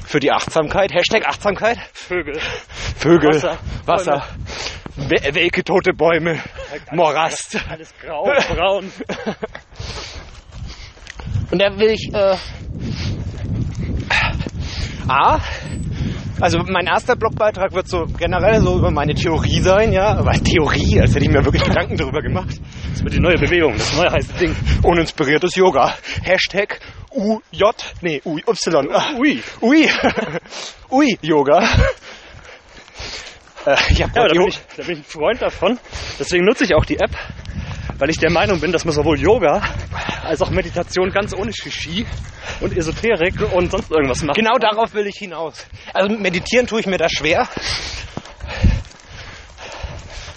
Für 0.05 0.19
die 0.19 0.31
Achtsamkeit. 0.31 0.91
Hashtag 0.93 1.27
Achtsamkeit. 1.27 1.77
Vögel. 1.93 2.39
Vögel, 2.97 3.35
Wasser, 3.35 3.57
Wasser, 3.85 4.27
we- 4.95 5.33
welke 5.35 5.63
tote 5.63 5.93
Bäume, 5.93 6.41
Morast. 6.91 7.57
Alles 7.69 7.93
grau, 8.01 8.23
braun. 8.55 8.91
Und 11.51 11.59
da 11.59 11.77
will 11.77 11.89
ich, 11.91 12.09
äh, 12.13 12.35
A, 15.07 15.39
also 16.39 16.59
mein 16.67 16.87
erster 16.87 17.15
Blogbeitrag 17.15 17.73
wird 17.73 17.87
so 17.87 18.05
generell 18.17 18.61
so 18.61 18.77
über 18.77 18.91
meine 18.91 19.13
Theorie 19.13 19.59
sein, 19.61 19.93
ja, 19.93 20.15
aber 20.17 20.31
Theorie, 20.33 20.99
als 21.01 21.15
hätte 21.15 21.25
ich 21.25 21.31
mir 21.31 21.43
wirklich 21.43 21.63
Gedanken 21.63 21.97
darüber 21.97 22.21
gemacht. 22.21 22.59
Das 22.91 23.03
wird 23.03 23.13
die 23.13 23.19
neue 23.19 23.37
Bewegung, 23.37 23.73
das 23.73 23.95
neue 23.95 24.11
heiße 24.11 24.33
Ding. 24.33 24.55
Uninspiriertes 24.83 25.55
Yoga. 25.55 25.95
Hashtag 26.23 26.79
UJ, 27.11 27.63
nee, 28.01 28.21
UY. 28.25 28.43
Ah, 28.91 29.13
Ui. 29.19 29.41
Ui. 29.61 29.89
Ui, 30.89 31.17
Yoga. 31.21 31.63
Äh, 33.65 33.75
ich 33.89 34.03
hab 34.03 34.15
Ja, 34.15 34.27
da 34.27 34.33
bin, 34.33 34.47
ich, 34.47 34.59
da 34.75 34.83
bin 34.83 34.93
ich 34.93 34.99
ein 34.99 35.03
Freund 35.03 35.41
davon. 35.41 35.79
Deswegen 36.19 36.45
nutze 36.45 36.63
ich 36.65 36.75
auch 36.75 36.85
die 36.85 36.97
App, 36.97 37.11
weil 37.97 38.09
ich 38.09 38.17
der 38.17 38.31
Meinung 38.31 38.59
bin, 38.59 38.71
dass 38.71 38.85
man 38.85 38.93
sowohl 38.93 39.19
Yoga 39.19 39.61
als 40.23 40.41
auch 40.41 40.49
Meditation 40.49 41.11
ganz 41.11 41.33
ohne 41.33 41.53
Shishi 41.53 42.05
und 42.61 42.75
Esoterik 42.75 43.35
und 43.53 43.71
sonst 43.71 43.91
irgendwas 43.91 44.23
macht. 44.23 44.37
Genau 44.37 44.57
darauf 44.57 44.93
will 44.93 45.07
ich 45.07 45.17
hinaus. 45.17 45.65
Also 45.93 46.15
meditieren 46.17 46.67
tue 46.67 46.79
ich 46.79 46.87
mir 46.87 46.97
da 46.97 47.07
schwer. 47.09 47.47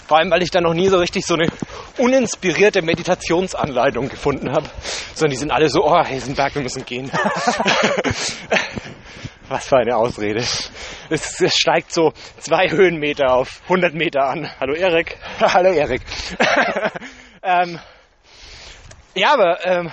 Vor 0.07 0.17
allem, 0.19 0.31
weil 0.31 0.41
ich 0.41 0.51
da 0.51 0.61
noch 0.61 0.73
nie 0.73 0.87
so 0.87 0.97
richtig 0.99 1.25
so 1.25 1.33
eine 1.33 1.49
uninspirierte 1.97 2.81
Meditationsanleitung 2.81 4.07
gefunden 4.07 4.51
habe. 4.51 4.69
Sondern 5.13 5.31
die 5.31 5.37
sind 5.37 5.51
alle 5.51 5.67
so, 5.69 5.83
oh, 5.83 5.97
Heisenberg, 5.97 6.55
wir 6.55 6.61
müssen 6.61 6.85
gehen. 6.85 7.11
Was 9.49 9.67
für 9.67 9.77
eine 9.77 9.97
Ausrede. 9.97 10.39
Es, 10.39 10.71
es 11.09 11.55
steigt 11.55 11.93
so 11.93 12.13
zwei 12.37 12.69
Höhenmeter 12.69 13.33
auf 13.33 13.61
100 13.63 13.93
Meter 13.93 14.25
an. 14.29 14.49
Hallo 14.59 14.73
Erik. 14.73 15.17
Hallo 15.41 15.71
Erik. 15.71 16.01
ähm, 17.47 17.79
ja, 19.15 19.33
aber 19.33 19.65
ähm, 19.65 19.91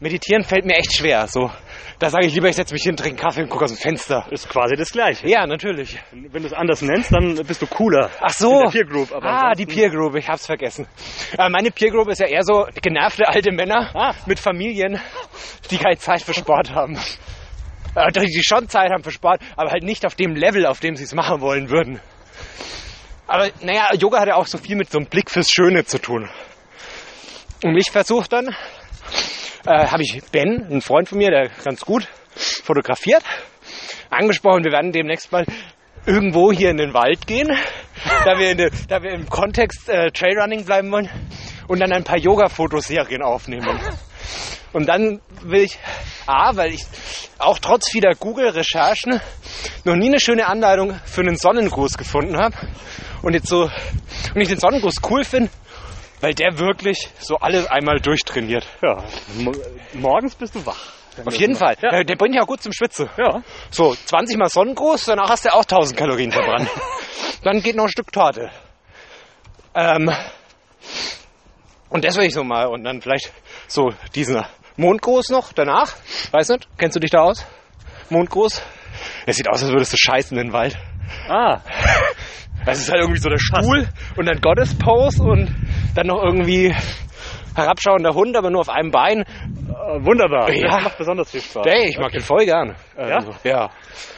meditieren 0.00 0.44
fällt 0.44 0.64
mir 0.64 0.76
echt 0.76 0.92
schwer. 0.94 1.26
So, 1.28 1.50
da 1.98 2.08
sage 2.10 2.26
ich 2.26 2.34
lieber, 2.34 2.48
ich 2.48 2.56
setze 2.56 2.72
mich 2.72 2.82
hin, 2.84 2.96
trinke 2.96 3.20
Kaffee 3.20 3.42
und 3.42 3.50
gucke 3.50 3.64
aus 3.64 3.72
dem 3.72 3.78
Fenster. 3.78 4.26
Ist 4.30 4.48
quasi 4.48 4.74
das 4.76 4.90
gleiche. 4.90 5.28
Ja, 5.28 5.46
natürlich. 5.46 5.98
Wenn 6.12 6.42
du 6.42 6.46
es 6.48 6.52
anders 6.52 6.80
nennst, 6.82 7.12
dann 7.12 7.34
bist 7.46 7.60
du 7.60 7.66
cooler. 7.66 8.10
Ach 8.20 8.30
so. 8.32 8.52
In 8.52 8.58
der 8.64 8.70
Peer 8.70 8.84
Group. 8.86 9.12
Ah, 9.22 9.52
die 9.52 9.66
Peer 9.66 9.90
Group, 9.90 10.14
ich 10.16 10.28
hab's 10.28 10.46
vergessen. 10.46 10.86
Äh, 11.38 11.48
meine 11.50 11.70
Peer 11.70 11.90
Group 11.90 12.08
ist 12.08 12.20
ja 12.20 12.26
eher 12.28 12.42
so 12.44 12.66
genervte 12.80 13.28
alte 13.28 13.52
Männer 13.52 13.90
Ah. 13.94 14.14
mit 14.26 14.38
Familien, 14.38 15.00
die 15.70 15.78
keine 15.78 15.98
Zeit 15.98 16.22
für 16.22 16.34
Sport 16.34 16.72
haben. 16.74 16.98
Äh, 17.94 18.10
die 18.12 18.42
schon 18.42 18.68
Zeit 18.68 18.90
haben 18.90 19.02
für 19.04 19.10
Sport, 19.10 19.40
aber 19.56 19.70
halt 19.70 19.82
nicht 19.82 20.06
auf 20.06 20.14
dem 20.14 20.34
Level, 20.34 20.64
auf 20.66 20.80
dem 20.80 20.96
sie 20.96 21.04
es 21.04 21.14
machen 21.14 21.40
wollen 21.42 21.68
würden. 21.68 22.00
Aber 23.26 23.48
naja, 23.60 23.88
Yoga 23.98 24.20
hat 24.20 24.28
ja 24.28 24.34
auch 24.36 24.46
so 24.46 24.58
viel 24.58 24.76
mit 24.76 24.90
so 24.90 24.98
einem 24.98 25.06
Blick 25.08 25.30
fürs 25.30 25.50
Schöne 25.50 25.84
zu 25.84 25.98
tun. 26.00 26.28
Und 27.62 27.76
ich 27.76 27.90
versuche 27.90 28.28
dann, 28.28 28.48
äh, 29.66 29.86
habe 29.86 30.02
ich 30.02 30.20
Ben, 30.32 30.64
einen 30.64 30.80
Freund 30.80 31.08
von 31.08 31.18
mir, 31.18 31.30
der 31.30 31.48
ganz 31.62 31.80
gut 31.82 32.08
fotografiert, 32.34 33.22
angesprochen. 34.10 34.64
Wir 34.64 34.72
werden 34.72 34.90
demnächst 34.90 35.30
mal 35.30 35.44
irgendwo 36.04 36.50
hier 36.50 36.70
in 36.70 36.78
den 36.78 36.92
Wald 36.92 37.26
gehen, 37.28 37.48
da 38.24 38.36
wir, 38.36 38.56
der, 38.56 38.70
da 38.88 39.00
wir 39.02 39.12
im 39.12 39.28
Kontext 39.28 39.88
äh, 39.88 40.10
Trailrunning 40.10 40.64
bleiben 40.64 40.90
wollen 40.90 41.08
und 41.68 41.80
dann 41.80 41.92
ein 41.92 42.02
paar 42.02 42.18
Yoga-Fotoserien 42.18 43.22
aufnehmen. 43.22 43.78
Und 44.72 44.88
dann 44.88 45.20
will 45.42 45.62
ich, 45.62 45.78
A, 46.26 46.56
weil 46.56 46.74
ich 46.74 46.84
auch 47.38 47.60
trotz 47.60 47.90
vieler 47.90 48.14
Google-Recherchen 48.16 49.20
noch 49.84 49.94
nie 49.94 50.08
eine 50.08 50.18
schöne 50.18 50.46
Anleitung 50.46 50.98
für 51.04 51.20
einen 51.20 51.36
Sonnengruß 51.36 51.96
gefunden 51.96 52.38
habe 52.38 52.56
und 53.22 53.34
jetzt 53.34 53.48
so, 53.48 53.70
und 54.34 54.40
ich 54.40 54.48
den 54.48 54.58
Sonnengruß 54.58 54.96
cool 55.08 55.24
finde, 55.24 55.50
weil 56.22 56.32
der 56.34 56.56
wirklich 56.58 57.10
so 57.18 57.36
alles 57.36 57.66
einmal 57.66 58.00
durchtrainiert. 58.00 58.66
Ja, 58.82 59.04
mo- 59.38 59.52
morgens 59.92 60.34
bist 60.34 60.54
du 60.54 60.64
wach. 60.64 60.92
Auf 61.26 61.34
jeden 61.34 61.54
Fall. 61.56 61.76
Ja. 61.82 62.02
Der, 62.04 62.16
bringt 62.16 62.34
ja 62.34 62.40
auch 62.42 62.46
gut 62.46 62.62
zum 62.62 62.72
Schwitzen. 62.72 63.10
Ja. 63.18 63.42
So, 63.70 63.94
20 63.94 64.38
mal 64.38 64.48
Sonnengruß, 64.48 65.04
danach 65.04 65.28
hast 65.28 65.44
du 65.44 65.52
auch 65.52 65.60
1000 65.64 65.98
Kalorien 65.98 66.32
verbrannt. 66.32 66.70
Dann 67.44 67.60
geht 67.60 67.76
noch 67.76 67.84
ein 67.84 67.90
Stück 67.90 68.10
Torte. 68.10 68.50
Ähm, 69.74 70.10
und 71.90 72.04
das 72.04 72.16
will 72.16 72.24
ich 72.24 72.32
so 72.32 72.44
mal. 72.44 72.66
Und 72.66 72.84
dann 72.84 73.02
vielleicht 73.02 73.30
so 73.66 73.90
diesen 74.14 74.42
Mondgruß 74.76 75.28
noch 75.30 75.52
danach. 75.52 75.92
Weiß 76.30 76.48
nicht, 76.50 76.66
kennst 76.78 76.96
du 76.96 77.00
dich 77.00 77.10
da 77.10 77.20
aus? 77.22 77.44
Mondgruß? 78.08 78.62
Es 79.26 79.36
sieht 79.36 79.48
aus, 79.50 79.62
als 79.62 79.72
würdest 79.72 79.92
du 79.92 79.96
scheißen 79.98 80.36
in 80.38 80.46
den 80.48 80.52
Wald. 80.52 80.78
Ah, 81.28 81.60
Das 82.64 82.78
ist 82.78 82.90
halt 82.92 83.00
irgendwie 83.00 83.20
so 83.20 83.28
der 83.28 83.40
Stuhl 83.40 83.88
und 84.16 84.24
dann 84.26 84.40
Goddess-Pose 84.40 85.20
und 85.24 85.52
dann 85.94 86.06
noch 86.06 86.22
irgendwie 86.22 86.74
herabschauender 87.54 88.14
Hund, 88.14 88.36
aber 88.36 88.50
nur 88.50 88.60
auf 88.62 88.68
einem 88.70 88.90
Bein. 88.90 89.20
äh, 89.20 89.24
wunderbar. 90.04 90.50
Ja. 90.50 90.76
Das 90.76 90.84
macht 90.84 90.98
besonders 90.98 91.30
viel 91.30 91.40
Spaß. 91.42 91.66
Hey, 91.68 91.88
ich 91.90 91.98
mag 91.98 92.10
den 92.12 92.22
voll 92.22 92.44
gern. 92.46 92.74
Ja? 92.96 93.16
Also, 93.16 93.34
ja. 93.44 93.70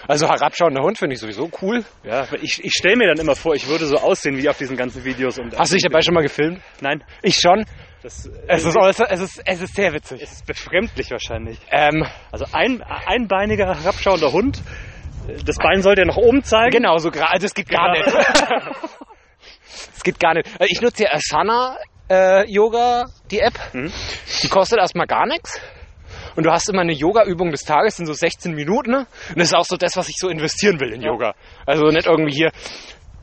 Also 0.06 0.28
herabschauender 0.28 0.82
Hund 0.82 0.98
finde 0.98 1.14
ich 1.14 1.20
sowieso 1.20 1.50
cool. 1.62 1.84
Ja, 2.04 2.26
ich, 2.42 2.62
ich 2.62 2.72
stelle 2.72 2.96
mir 2.96 3.08
dann 3.08 3.18
immer 3.18 3.34
vor, 3.34 3.54
ich 3.54 3.66
würde 3.68 3.86
so 3.86 3.96
aussehen 3.96 4.36
wie 4.36 4.48
auf 4.48 4.58
diesen 4.58 4.76
ganzen 4.76 5.04
Videos. 5.04 5.38
Und 5.38 5.58
Hast 5.58 5.72
du 5.72 5.76
dich 5.76 5.82
dabei 5.82 6.02
schon 6.02 6.14
mal 6.14 6.22
gefilmt? 6.22 6.60
Nein, 6.80 7.02
Ich 7.22 7.36
schon. 7.40 7.64
das, 8.02 8.30
Es 8.46 8.64
ist, 8.64 8.76
äußer, 8.76 9.06
es 9.10 9.20
ist, 9.20 9.42
es 9.44 9.62
ist 9.62 9.74
sehr 9.74 9.92
witzig. 9.94 10.20
es 10.22 10.30
ist 10.32 10.46
befremdlich 10.46 11.10
wahrscheinlich. 11.10 11.58
Ähm, 11.72 12.06
Also 12.30 12.44
ein 12.52 12.82
einbeiniger, 12.82 13.66
herabschauender 13.74 14.30
Hund. 14.32 14.62
Das 15.46 15.56
Bein 15.56 15.80
sollte 15.82 16.02
er 16.02 16.06
nach 16.06 16.18
oben 16.18 16.44
zeigen. 16.44 16.70
genau, 16.70 16.98
so 16.98 17.10
gerade. 17.10 17.38
Das 17.40 17.54
geht 17.54 17.68
gar 17.68 17.94
Genau. 17.94 18.04
nicht. 18.16 18.28
Es 19.96 20.02
geht 20.02 20.18
gar 20.20 20.34
nicht. 20.34 20.46
Äh, 20.60 20.66
Ich 20.68 20.80
nutze 20.80 21.04
ja 21.04 21.10
Asana 21.12 21.76
äh, 22.10 22.50
Yoga, 22.50 23.06
die 23.30 23.40
App. 23.40 23.54
Mhm. 23.72 23.92
Die 24.42 24.48
kostet 24.48 24.78
erstmal 24.78 25.06
gar 25.06 25.26
nichts. 25.26 25.60
Und 26.36 26.44
du 26.44 26.50
hast 26.50 26.68
immer 26.68 26.82
eine 26.82 26.92
Yoga-Übung 26.92 27.50
des 27.50 27.62
Tages, 27.62 27.96
sind 27.96 28.06
so 28.06 28.12
16 28.12 28.54
Minuten. 28.54 28.90
Ne? 28.90 29.06
Und 29.28 29.38
das 29.38 29.48
ist 29.48 29.54
auch 29.54 29.64
so 29.64 29.76
das, 29.76 29.96
was 29.96 30.08
ich 30.08 30.16
so 30.18 30.28
investieren 30.28 30.80
will 30.80 30.92
in 30.92 31.02
Yoga. 31.02 31.34
Also 31.66 31.84
nicht 31.86 32.06
irgendwie 32.06 32.34
hier 32.34 32.50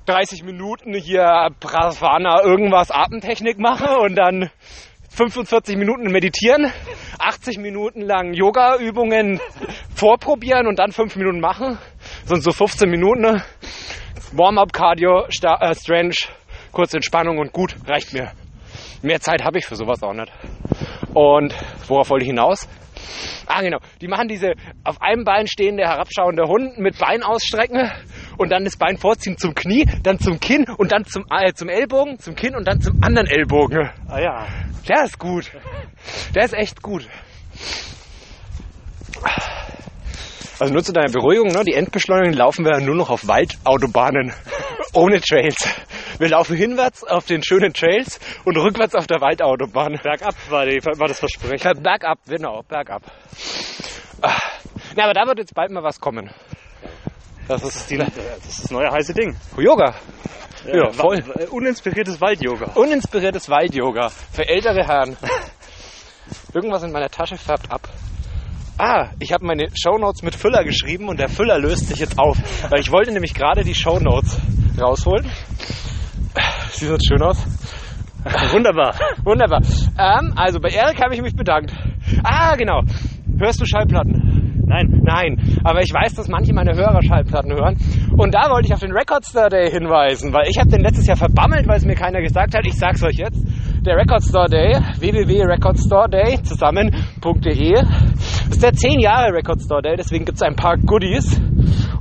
30 0.06 0.44
Minuten 0.44 0.94
hier 0.94 1.50
Pravana 1.60 2.42
irgendwas 2.44 2.90
Atemtechnik 2.90 3.60
mache 3.60 3.98
und 4.00 4.16
dann 4.16 4.50
45 5.10 5.76
Minuten 5.76 6.10
meditieren, 6.12 6.72
80 7.20 7.58
Minuten 7.58 8.02
lang 8.02 8.34
Yoga-Übungen 8.34 9.42
vorprobieren 9.94 10.68
und 10.68 10.80
dann 10.80 10.92
5 10.92 11.18
Minuten 11.18 11.42
machen. 11.42 11.78
Das 12.22 12.30
sind 12.30 12.44
so 12.44 12.52
15 12.52 12.90
Minuten. 12.90 13.22
Ne? 13.22 13.44
Warm-up, 14.32 14.72
Cardio, 14.72 15.26
Sta 15.30 15.58
äh, 15.60 15.76
Stretch, 15.76 16.30
kurze 16.72 16.98
Entspannung 16.98 17.38
und 17.40 17.52
gut, 17.52 17.76
reicht 17.88 18.14
mir. 18.14 18.32
Mehr 19.02 19.20
Zeit 19.20 19.44
habe 19.44 19.58
ich 19.58 19.66
für 19.66 19.76
sowas 19.76 20.02
auch 20.04 20.14
nicht. 20.14 20.32
Und 21.14 21.54
worauf 21.88 22.10
wollte 22.10 22.24
ich 22.24 22.30
hinaus? 22.30 22.68
Ah, 23.48 23.62
genau. 23.62 23.80
Die 24.00 24.08
machen 24.08 24.28
diese 24.28 24.54
auf 24.84 25.02
einem 25.02 25.26
Bein 25.26 25.48
stehende, 25.48 25.84
herabschauende 25.84 26.44
Hund 26.44 26.78
mit 26.78 26.98
Bein 26.98 27.24
ausstrecken 27.24 27.92
und 28.38 28.50
dann 28.50 28.64
das 28.64 28.78
Bein 28.78 28.98
vorziehen 28.98 29.38
zum 29.38 29.56
Knie, 29.56 29.86
dann 30.04 30.20
zum 30.20 30.40
Kinn 30.40 30.66
und 30.78 30.92
dann 30.92 31.06
zum, 31.06 31.26
äh, 31.30 31.52
zum 31.54 31.68
Ellbogen, 31.68 32.20
zum 32.20 32.36
Kinn 32.36 32.56
und 32.56 32.68
dann 32.68 32.80
zum 32.80 33.04
anderen 33.04 33.28
Ellbogen. 33.28 33.90
Ah 34.08 34.20
ja. 34.20 34.48
Der 34.88 35.04
ist 35.04 35.20
gut. 35.20 35.52
Der 36.34 36.46
ist 36.46 36.54
echt 36.54 36.82
gut. 36.82 37.08
Also 40.62 40.74
nur 40.76 40.84
zu 40.84 40.94
deiner 40.94 41.12
Beruhigung, 41.12 41.48
ne? 41.48 41.64
die 41.64 41.74
Endbeschleunigung 41.74 42.34
laufen 42.34 42.64
wir 42.64 42.80
nur 42.82 42.94
noch 42.94 43.10
auf 43.10 43.28
Waldautobahnen 43.28 44.32
ohne 44.94 45.20
Trails. 45.20 45.68
Wir 46.20 46.30
laufen 46.30 46.56
hinwärts 46.56 47.04
auf 47.04 47.26
den 47.26 47.44
schönen 47.44 47.74
Trails 47.74 48.20
und 48.46 48.56
rückwärts 48.58 48.94
auf 48.94 49.08
der 49.08 49.20
Waldautobahn. 49.22 50.00
Bergab 50.04 50.36
war, 50.52 50.68
die, 50.68 50.78
war 50.86 51.08
das 51.08 51.18
Versprechen. 51.18 51.82
Bergab, 51.82 52.20
genau, 52.28 52.62
bergab. 52.68 53.02
Ah. 54.22 54.38
Ja, 54.96 55.06
aber 55.06 55.14
da 55.16 55.26
wird 55.26 55.40
jetzt 55.40 55.56
bald 55.56 55.72
mal 55.72 55.82
was 55.82 56.00
kommen. 56.00 56.30
Das 57.48 57.64
ist 57.64 57.90
Die, 57.90 57.98
das 57.98 58.10
ist 58.48 58.64
das 58.66 58.70
neue 58.70 58.92
heiße 58.92 59.16
Ding. 59.16 59.36
Yoga. 59.58 59.96
Ja, 60.72 60.92
voll. 60.92 61.24
Wa- 61.28 61.50
Uninspiriertes 61.50 62.22
Wald-Yoga. 62.22 62.74
Uninspiriertes 62.76 63.50
Wald-Yoga 63.50 64.10
für 64.10 64.48
ältere 64.48 64.86
Herren. 64.86 65.18
Irgendwas 66.54 66.84
in 66.84 66.92
meiner 66.92 67.10
Tasche 67.10 67.36
färbt 67.38 67.72
ab. 67.72 67.82
Ah, 68.84 69.10
ich 69.20 69.32
habe 69.32 69.46
meine 69.46 69.68
Shownotes 69.76 70.24
mit 70.24 70.34
Füller 70.34 70.64
geschrieben 70.64 71.08
und 71.08 71.20
der 71.20 71.30
Füller 71.30 71.60
löst 71.60 71.88
sich 71.90 72.00
jetzt 72.00 72.18
auf. 72.18 72.36
Weil 72.72 72.80
ich 72.80 72.92
wollte 72.92 73.12
nämlich 73.12 73.36
gerade 73.36 73.64
die 73.64 73.76
Shownotes 73.76 74.42
rausholen. 74.82 75.30
Sieht 76.72 76.90
das 76.90 77.00
schön 77.08 77.22
aus? 77.22 77.46
Wunderbar. 78.52 78.96
Wunderbar. 79.24 79.62
Ähm, 80.00 80.34
also 80.36 80.60
bei 80.60 80.70
Erik 80.70 81.00
habe 81.00 81.14
ich 81.14 81.22
mich 81.22 81.36
bedankt. 81.36 81.72
Ah, 82.24 82.56
genau. 82.56 82.82
Hörst 83.38 83.62
du 83.62 83.66
Schallplatten? 83.66 84.64
Nein. 84.66 85.02
Nein, 85.04 85.60
aber 85.64 85.82
ich 85.82 85.94
weiß, 85.94 86.16
dass 86.16 86.28
manche 86.28 86.52
meiner 86.52 86.74
Hörer 86.74 87.04
Schallplatten 87.04 87.54
hören. 87.54 87.78
Und 88.18 88.34
da 88.34 88.50
wollte 88.50 88.68
ich 88.68 88.74
auf 88.74 88.80
den 88.80 88.94
Record 88.94 89.26
Store 89.26 89.50
Day 89.50 89.70
hinweisen, 89.70 90.34
weil 90.34 90.48
ich 90.50 90.58
habe 90.58 90.72
den 90.72 90.82
letztes 90.82 91.06
Jahr 91.06 91.18
verbammelt, 91.18 91.68
weil 91.68 91.78
es 91.78 91.86
mir 91.86 91.96
keiner 91.96 92.22
gesagt 92.22 92.56
hat. 92.58 92.66
Ich 92.66 92.80
sag's 92.80 93.04
euch 93.04 93.18
jetzt. 93.18 93.46
Der 93.84 93.98
Record 93.98 94.22
Store 94.22 94.48
Day, 94.48 94.78
www.recordstoreday 95.00 96.44
zusammen.de, 96.44 97.74
ist 98.50 98.62
der 98.62 98.74
10 98.74 99.00
Jahre 99.00 99.34
Record 99.34 99.60
Store 99.60 99.82
Day, 99.82 99.96
deswegen 99.98 100.24
gibt's 100.26 100.44
ein 100.44 100.56
paar 100.56 100.78
Goodies. 100.78 101.42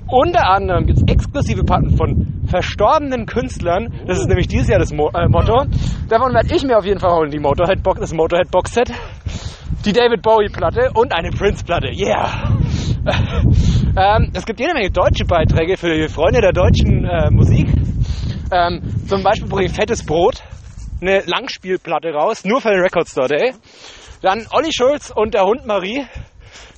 Unter 0.06 0.46
anderem 0.50 0.84
gibt's 0.84 1.02
exklusive 1.06 1.64
Platten 1.64 1.96
von 1.96 2.42
verstorbenen 2.44 3.24
Künstlern. 3.24 3.92
Das 4.06 4.18
ist 4.18 4.28
nämlich 4.28 4.48
dieses 4.48 4.68
Jahr 4.68 4.78
das 4.78 4.92
Mo 4.92 5.08
äh, 5.14 5.26
Motto. 5.26 5.64
Davon 6.10 6.34
werde 6.34 6.54
ich 6.54 6.62
mir 6.64 6.76
auf 6.76 6.84
jeden 6.84 7.00
Fall 7.00 7.12
holen, 7.12 7.30
die 7.30 7.38
Motorhead 7.38 7.82
Box, 7.82 8.00
das 8.00 8.12
Motorhead 8.12 8.50
Box 8.50 8.74
Set 8.74 8.92
die 9.86 9.92
David 9.92 10.20
Bowie 10.20 10.50
Platte 10.50 10.90
und 10.92 11.12
eine 11.14 11.30
Prince 11.30 11.64
Platte. 11.64 11.88
Yeah! 11.88 12.50
ähm, 13.96 14.30
es 14.34 14.44
gibt 14.44 14.60
jede 14.60 14.74
Menge 14.74 14.90
deutsche 14.90 15.24
Beiträge 15.24 15.78
für 15.78 15.94
die 15.94 16.08
Freunde 16.08 16.42
der 16.42 16.52
deutschen 16.52 17.06
äh, 17.06 17.30
Musik. 17.30 17.68
Ähm, 18.52 18.82
zum 19.06 19.22
Beispiel 19.22 19.48
ich 19.62 19.72
Fettes 19.72 20.04
Brot, 20.04 20.42
eine 21.01 21.20
Langspielplatte 21.20 22.12
raus, 22.12 22.44
nur 22.44 22.61
für 22.61 22.70
den 22.70 22.80
Record 22.80 23.09
Store 23.09 23.28
Day. 23.28 23.55
Dann 24.22 24.46
Olli 24.51 24.70
Schulz 24.72 25.12
und 25.14 25.34
der 25.34 25.44
Hund 25.44 25.66
Marie, 25.66 26.07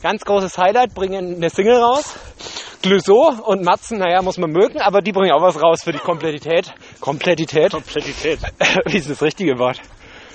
ganz 0.02 0.24
großes 0.24 0.56
Highlight, 0.58 0.94
bringen 0.94 1.36
eine 1.36 1.50
Single 1.50 1.76
raus. 1.76 2.16
Glüso 2.82 3.32
und 3.44 3.64
Matzen, 3.64 3.98
naja, 3.98 4.22
muss 4.22 4.38
man 4.38 4.50
mögen, 4.50 4.80
aber 4.80 5.02
die 5.02 5.12
bringen 5.12 5.32
auch 5.32 5.42
was 5.42 5.62
raus 5.62 5.84
für 5.84 5.92
die 5.92 5.98
Komplettität. 5.98 6.72
Komplettität. 7.00 7.70
Komplettität. 7.70 8.40
Wie 8.86 8.96
ist 8.96 9.08
das 9.08 9.22
richtige 9.22 9.58
Wort? 9.58 9.80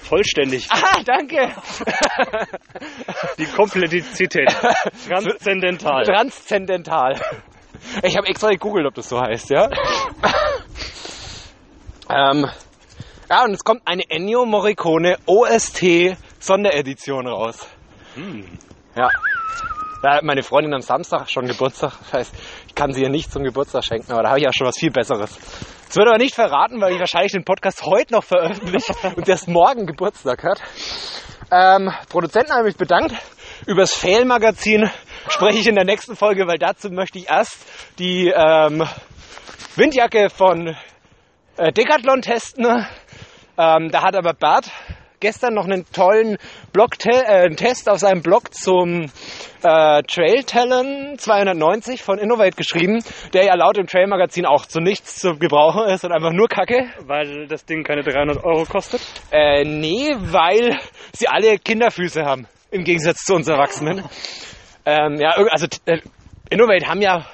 Vollständig. 0.04 0.70
Ah, 0.72 1.02
danke! 1.06 1.54
Die 3.38 3.46
Komplettizität. 3.46 4.50
Transzendental. 5.06 6.04
Transzendental. 6.06 7.20
Ich 8.04 8.16
habe 8.16 8.28
extra 8.28 8.50
gegoogelt, 8.52 8.86
ob 8.86 8.94
das 8.96 9.10
so 9.10 9.20
heißt, 9.20 9.50
ja? 9.50 9.70
ähm, 12.10 12.48
ja, 13.30 13.44
und 13.44 13.52
es 13.52 13.64
kommt 13.64 13.82
eine 13.86 14.04
Ennio 14.10 14.46
Morricone 14.46 15.18
OST 15.26 16.18
Sonderedition 16.40 17.28
raus. 17.28 17.68
Ja. 18.96 19.10
Da 20.02 20.16
hat 20.16 20.24
meine 20.24 20.44
Freundin 20.44 20.74
am 20.74 20.82
Samstag 20.82 21.30
schon 21.30 21.48
Geburtstag. 21.48 21.94
Das 22.00 22.14
heißt, 22.14 22.36
ich 22.68 22.76
kann 22.76 22.94
sie 22.94 23.02
ihr 23.02 23.10
nicht 23.10 23.32
zum 23.32 23.44
Geburtstag 23.44 23.84
schenken, 23.84 24.12
aber 24.12 24.24
da 24.24 24.30
habe 24.30 24.40
ich 24.40 24.48
auch 24.48 24.54
schon 24.54 24.68
was 24.68 24.78
viel 24.78 24.92
Besseres. 24.92 25.38
Es 25.90 25.96
wird 25.96 26.08
aber 26.08 26.18
nicht 26.18 26.36
verraten, 26.36 26.80
weil 26.82 26.94
ich 26.94 27.00
wahrscheinlich 27.00 27.32
den 27.32 27.44
Podcast 27.44 27.84
heute 27.84 28.14
noch 28.14 28.24
veröffentliche 28.24 28.94
und 29.16 29.28
erst 29.28 29.48
morgen 29.48 29.88
Geburtstag 29.88 30.44
hat. 30.44 30.62
Ähm, 31.52 31.92
Produzenten 32.10 32.52
haben 32.52 32.66
mich 32.66 32.78
bedankt. 32.78 33.16
Übers 33.66 33.94
Fail-Magazin 33.94 34.90
spreche 35.30 35.60
ich 35.60 35.68
in 35.68 35.76
der 35.76 35.86
nächsten 35.86 36.16
Folge, 36.16 36.46
weil 36.48 36.60
dazu 36.60 36.90
möchte 36.90 37.18
ich 37.18 37.30
erst 37.30 37.58
die 38.00 38.28
ähm, 38.28 38.88
Windjacke 39.76 40.30
von 40.30 40.76
äh, 41.58 41.72
Decathlon 41.72 42.22
testen. 42.22 42.86
Ähm, 43.58 43.90
da 43.90 44.04
hat 44.04 44.16
aber 44.16 44.34
Bert 44.34 44.72
gestern 45.20 45.54
noch 45.54 45.66
einen 45.66 45.86
tollen 45.92 46.38
Blog 46.74 46.92
äh, 47.06 47.50
Test 47.56 47.90
auf 47.90 48.00
seinem 48.00 48.22
Blog 48.22 48.54
zum 48.54 49.06
äh, 49.64 50.04
Trail 50.04 50.44
Talent 50.46 51.20
290 51.20 52.04
von 52.04 52.20
Innovate 52.20 52.56
geschrieben, 52.56 53.04
der 53.34 53.46
ja 53.46 53.56
laut 53.56 53.78
dem 53.78 53.88
Trail 53.88 54.08
Magazin 54.08 54.46
auch 54.46 54.66
zu 54.66 54.80
nichts 54.80 55.20
zu 55.20 55.38
gebrauchen 55.38 55.86
ist 55.88 56.06
und 56.06 56.12
einfach 56.12 56.32
nur 56.32 56.48
Kacke. 56.48 56.88
Weil 57.06 57.48
das 57.48 57.66
Ding 57.66 57.84
keine 57.84 58.04
300 58.04 58.44
Euro 58.44 58.66
kostet. 58.66 59.02
Äh, 59.32 59.64
nee, 59.64 60.14
weil 60.18 60.78
sie 61.14 61.28
alle 61.28 61.58
Kinderfüße 61.58 62.24
haben. 62.24 62.48
Im 62.70 62.84
Gegensatz 62.84 63.24
zu 63.24 63.34
uns 63.34 63.48
Erwachsenen. 63.48 64.04
Ähm, 64.86 65.20
ja, 65.20 65.32
also 65.52 65.68
äh, 65.86 66.00
Innovate 66.50 66.88
haben 66.88 67.02
ja 67.02 67.26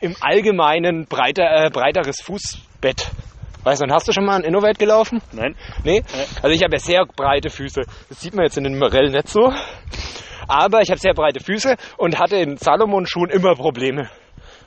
im 0.00 0.16
Allgemeinen 0.20 1.06
breiter, 1.06 1.66
äh, 1.66 1.70
breiteres 1.70 2.20
Fußbett. 2.22 3.10
Weißt 3.68 3.82
du, 3.82 3.84
und 3.84 3.92
hast 3.92 4.08
du 4.08 4.12
schon 4.12 4.24
mal 4.24 4.36
ein 4.36 4.44
Innovate 4.44 4.78
gelaufen? 4.78 5.20
Nein. 5.30 5.54
Nee? 5.84 6.02
Also 6.42 6.54
ich 6.54 6.62
habe 6.62 6.76
ja 6.76 6.78
sehr 6.78 7.04
breite 7.04 7.50
Füße. 7.50 7.82
Das 8.08 8.18
sieht 8.18 8.32
man 8.34 8.46
jetzt 8.46 8.56
in 8.56 8.64
den 8.64 8.78
Morellen 8.78 9.12
nicht 9.12 9.28
so. 9.28 9.52
Aber 10.46 10.80
ich 10.80 10.88
habe 10.88 10.98
sehr 10.98 11.12
breite 11.12 11.44
Füße 11.44 11.76
und 11.98 12.18
hatte 12.18 12.36
in 12.36 12.56
Salomon-Schuhen 12.56 13.28
immer 13.28 13.54
Probleme. 13.56 14.08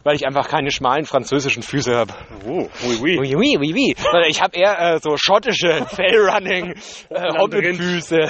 Weil 0.03 0.17
ich 0.17 0.27
einfach 0.27 0.47
keine 0.47 0.69
schmalen 0.69 1.05
französischen 1.05 1.63
Füße 1.63 1.95
habe. 1.95 2.13
Oh, 2.47 2.69
oui, 2.83 2.99
oui. 3.01 3.17
Oui, 3.19 3.35
oui, 3.35 3.57
oui, 3.59 3.73
oui. 3.73 3.95
Ich 4.27 4.39
habe 4.39 4.55
eher 4.55 4.79
äh, 4.79 4.99
so 4.99 5.17
schottische 5.17 5.83
Failrunning, 5.89 6.75
äh, 7.09 7.39
Hobbitfüße. 7.39 8.29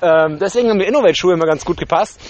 ähm, 0.00 0.38
deswegen 0.40 0.70
haben 0.70 0.76
mir 0.78 0.86
Innovate-Schuhe 0.86 1.32
immer 1.34 1.46
ganz 1.46 1.64
gut 1.64 1.78
gepasst. 1.78 2.20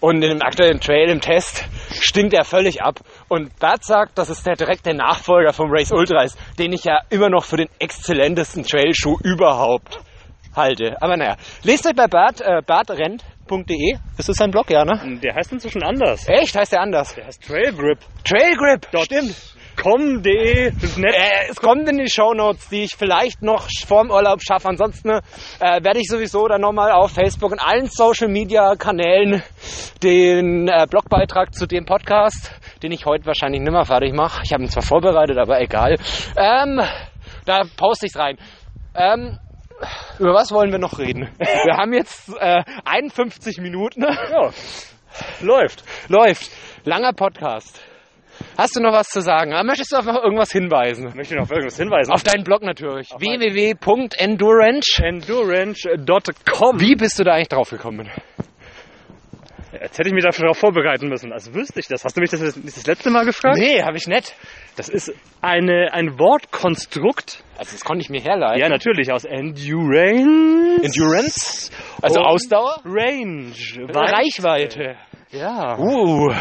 Und 0.00 0.22
in 0.22 0.30
dem 0.30 0.42
aktuellen 0.42 0.80
Trail 0.80 1.10
im 1.10 1.20
Test 1.20 1.64
stinkt 2.00 2.32
er 2.32 2.44
völlig 2.44 2.82
ab. 2.82 3.00
Und 3.28 3.58
Bert 3.58 3.84
sagt, 3.84 4.16
dass 4.16 4.30
es 4.30 4.42
der 4.42 4.56
direkte 4.56 4.94
Nachfolger 4.94 5.52
vom 5.52 5.70
Race 5.70 5.92
Ultra 5.92 6.22
ist, 6.22 6.38
den 6.58 6.72
ich 6.72 6.84
ja 6.84 7.00
immer 7.10 7.28
noch 7.28 7.44
für 7.44 7.58
den 7.58 7.68
exzellentesten 7.78 8.64
Trailschuh 8.64 9.18
überhaupt 9.22 10.00
halte. 10.56 10.96
Aber 11.00 11.16
naja, 11.16 11.36
lest 11.62 11.86
euch 11.86 11.94
bei 11.94 12.06
Bert, 12.06 12.40
äh, 12.40 12.62
bertrennt.de. 12.66 13.98
Ist 14.16 14.28
das 14.28 14.36
sein 14.36 14.50
Blog, 14.50 14.70
ja, 14.70 14.84
ne? 14.84 15.18
Der 15.22 15.34
heißt 15.34 15.52
inzwischen 15.52 15.82
anders. 15.82 16.26
Echt? 16.28 16.56
Heißt 16.56 16.72
der 16.72 16.80
anders? 16.80 17.14
Der 17.14 17.26
heißt 17.26 17.42
Trailgrip. 17.42 17.98
Trailgrip, 18.24 18.86
stimmt. 19.04 19.49
Com.de 19.76 20.72
ist 20.80 20.98
nett. 20.98 21.14
Äh, 21.14 21.50
es 21.50 21.56
kommt 21.56 21.88
in 21.88 21.98
die 21.98 22.08
Shownotes, 22.08 22.68
die 22.68 22.84
ich 22.84 22.96
vielleicht 22.96 23.42
noch 23.42 23.68
vorm 23.86 24.10
Urlaub 24.10 24.40
schaffe. 24.42 24.68
Ansonsten 24.68 25.10
äh, 25.10 25.20
werde 25.60 26.00
ich 26.00 26.08
sowieso 26.08 26.48
dann 26.48 26.60
nochmal 26.60 26.92
auf 26.92 27.12
Facebook 27.12 27.52
und 27.52 27.58
allen 27.58 27.86
Social 27.86 28.28
Media 28.28 28.74
Kanälen 28.76 29.42
den 30.02 30.68
äh, 30.68 30.86
Blogbeitrag 30.88 31.54
zu 31.54 31.66
dem 31.66 31.86
Podcast, 31.86 32.52
den 32.82 32.92
ich 32.92 33.06
heute 33.06 33.26
wahrscheinlich 33.26 33.62
nimmer 33.62 33.84
fertig 33.84 34.12
mache. 34.12 34.42
Ich 34.44 34.52
habe 34.52 34.62
ihn 34.62 34.70
zwar 34.70 34.82
vorbereitet, 34.82 35.38
aber 35.38 35.60
egal. 35.60 35.96
Ähm, 36.36 36.80
da 37.46 37.62
poste 37.76 38.06
ich's 38.06 38.18
rein. 38.18 38.38
Ähm, 38.94 39.38
über 40.18 40.34
was 40.34 40.52
wollen 40.52 40.72
wir 40.72 40.78
noch 40.78 40.98
reden? 40.98 41.28
Wir 41.38 41.76
haben 41.76 41.92
jetzt 41.94 42.28
äh, 42.38 42.62
51 42.84 43.58
Minuten. 43.58 44.02
Ja. 44.02 44.50
Läuft. 45.40 45.84
Läuft. 46.08 46.50
Langer 46.84 47.12
Podcast. 47.12 47.80
Hast 48.58 48.76
du 48.76 48.80
noch 48.80 48.92
was 48.92 49.08
zu 49.08 49.20
sagen? 49.22 49.52
Ah, 49.54 49.62
Möchtest 49.62 49.92
du 49.92 49.96
auf 49.96 50.04
noch 50.04 50.22
irgendwas 50.22 50.52
hinweisen? 50.52 51.04
Möchte 51.14 51.34
ich 51.34 51.38
noch 51.40 51.42
auf 51.44 51.50
irgendwas 51.50 51.76
hinweisen? 51.78 52.12
Auf 52.12 52.22
deinen 52.22 52.44
Blog 52.44 52.62
natürlich. 52.62 53.08
mein- 53.12 53.40
www.endurance. 53.40 55.02
endurance.com. 55.02 56.80
Wie 56.80 56.94
bist 56.96 57.18
du 57.18 57.24
da 57.24 57.32
eigentlich 57.34 57.48
drauf 57.48 57.70
gekommen? 57.70 58.10
Jetzt 59.72 59.98
hätte 59.98 60.08
ich 60.08 60.14
mich 60.14 60.24
dafür 60.24 60.42
darauf 60.44 60.58
vorbereiten 60.58 61.08
müssen. 61.08 61.32
Also 61.32 61.54
wüsste 61.54 61.78
ich 61.80 61.86
das. 61.86 62.04
Hast 62.04 62.16
du 62.16 62.20
mich 62.20 62.30
das, 62.30 62.40
das 62.40 62.86
letzte 62.86 63.08
Mal 63.08 63.24
gefragt? 63.24 63.56
Nee, 63.58 63.82
habe 63.82 63.96
ich 63.96 64.06
nicht. 64.08 64.34
Das 64.76 64.88
ist 64.88 65.12
eine, 65.40 65.90
ein 65.92 66.18
Wortkonstrukt. 66.18 67.42
Also 67.56 67.72
das 67.72 67.84
konnte 67.84 68.02
ich 68.02 68.10
mir 68.10 68.20
herleiten. 68.20 68.60
Ja, 68.60 68.68
natürlich 68.68 69.10
aus 69.12 69.24
Endurance. 69.24 70.82
Endurance? 70.82 71.70
Also 72.02 72.20
Ausdauer? 72.20 72.80
Range. 72.84 73.52
Reichweite. 73.94 74.96
Ja. 75.30 75.78
Uh, 75.78 76.34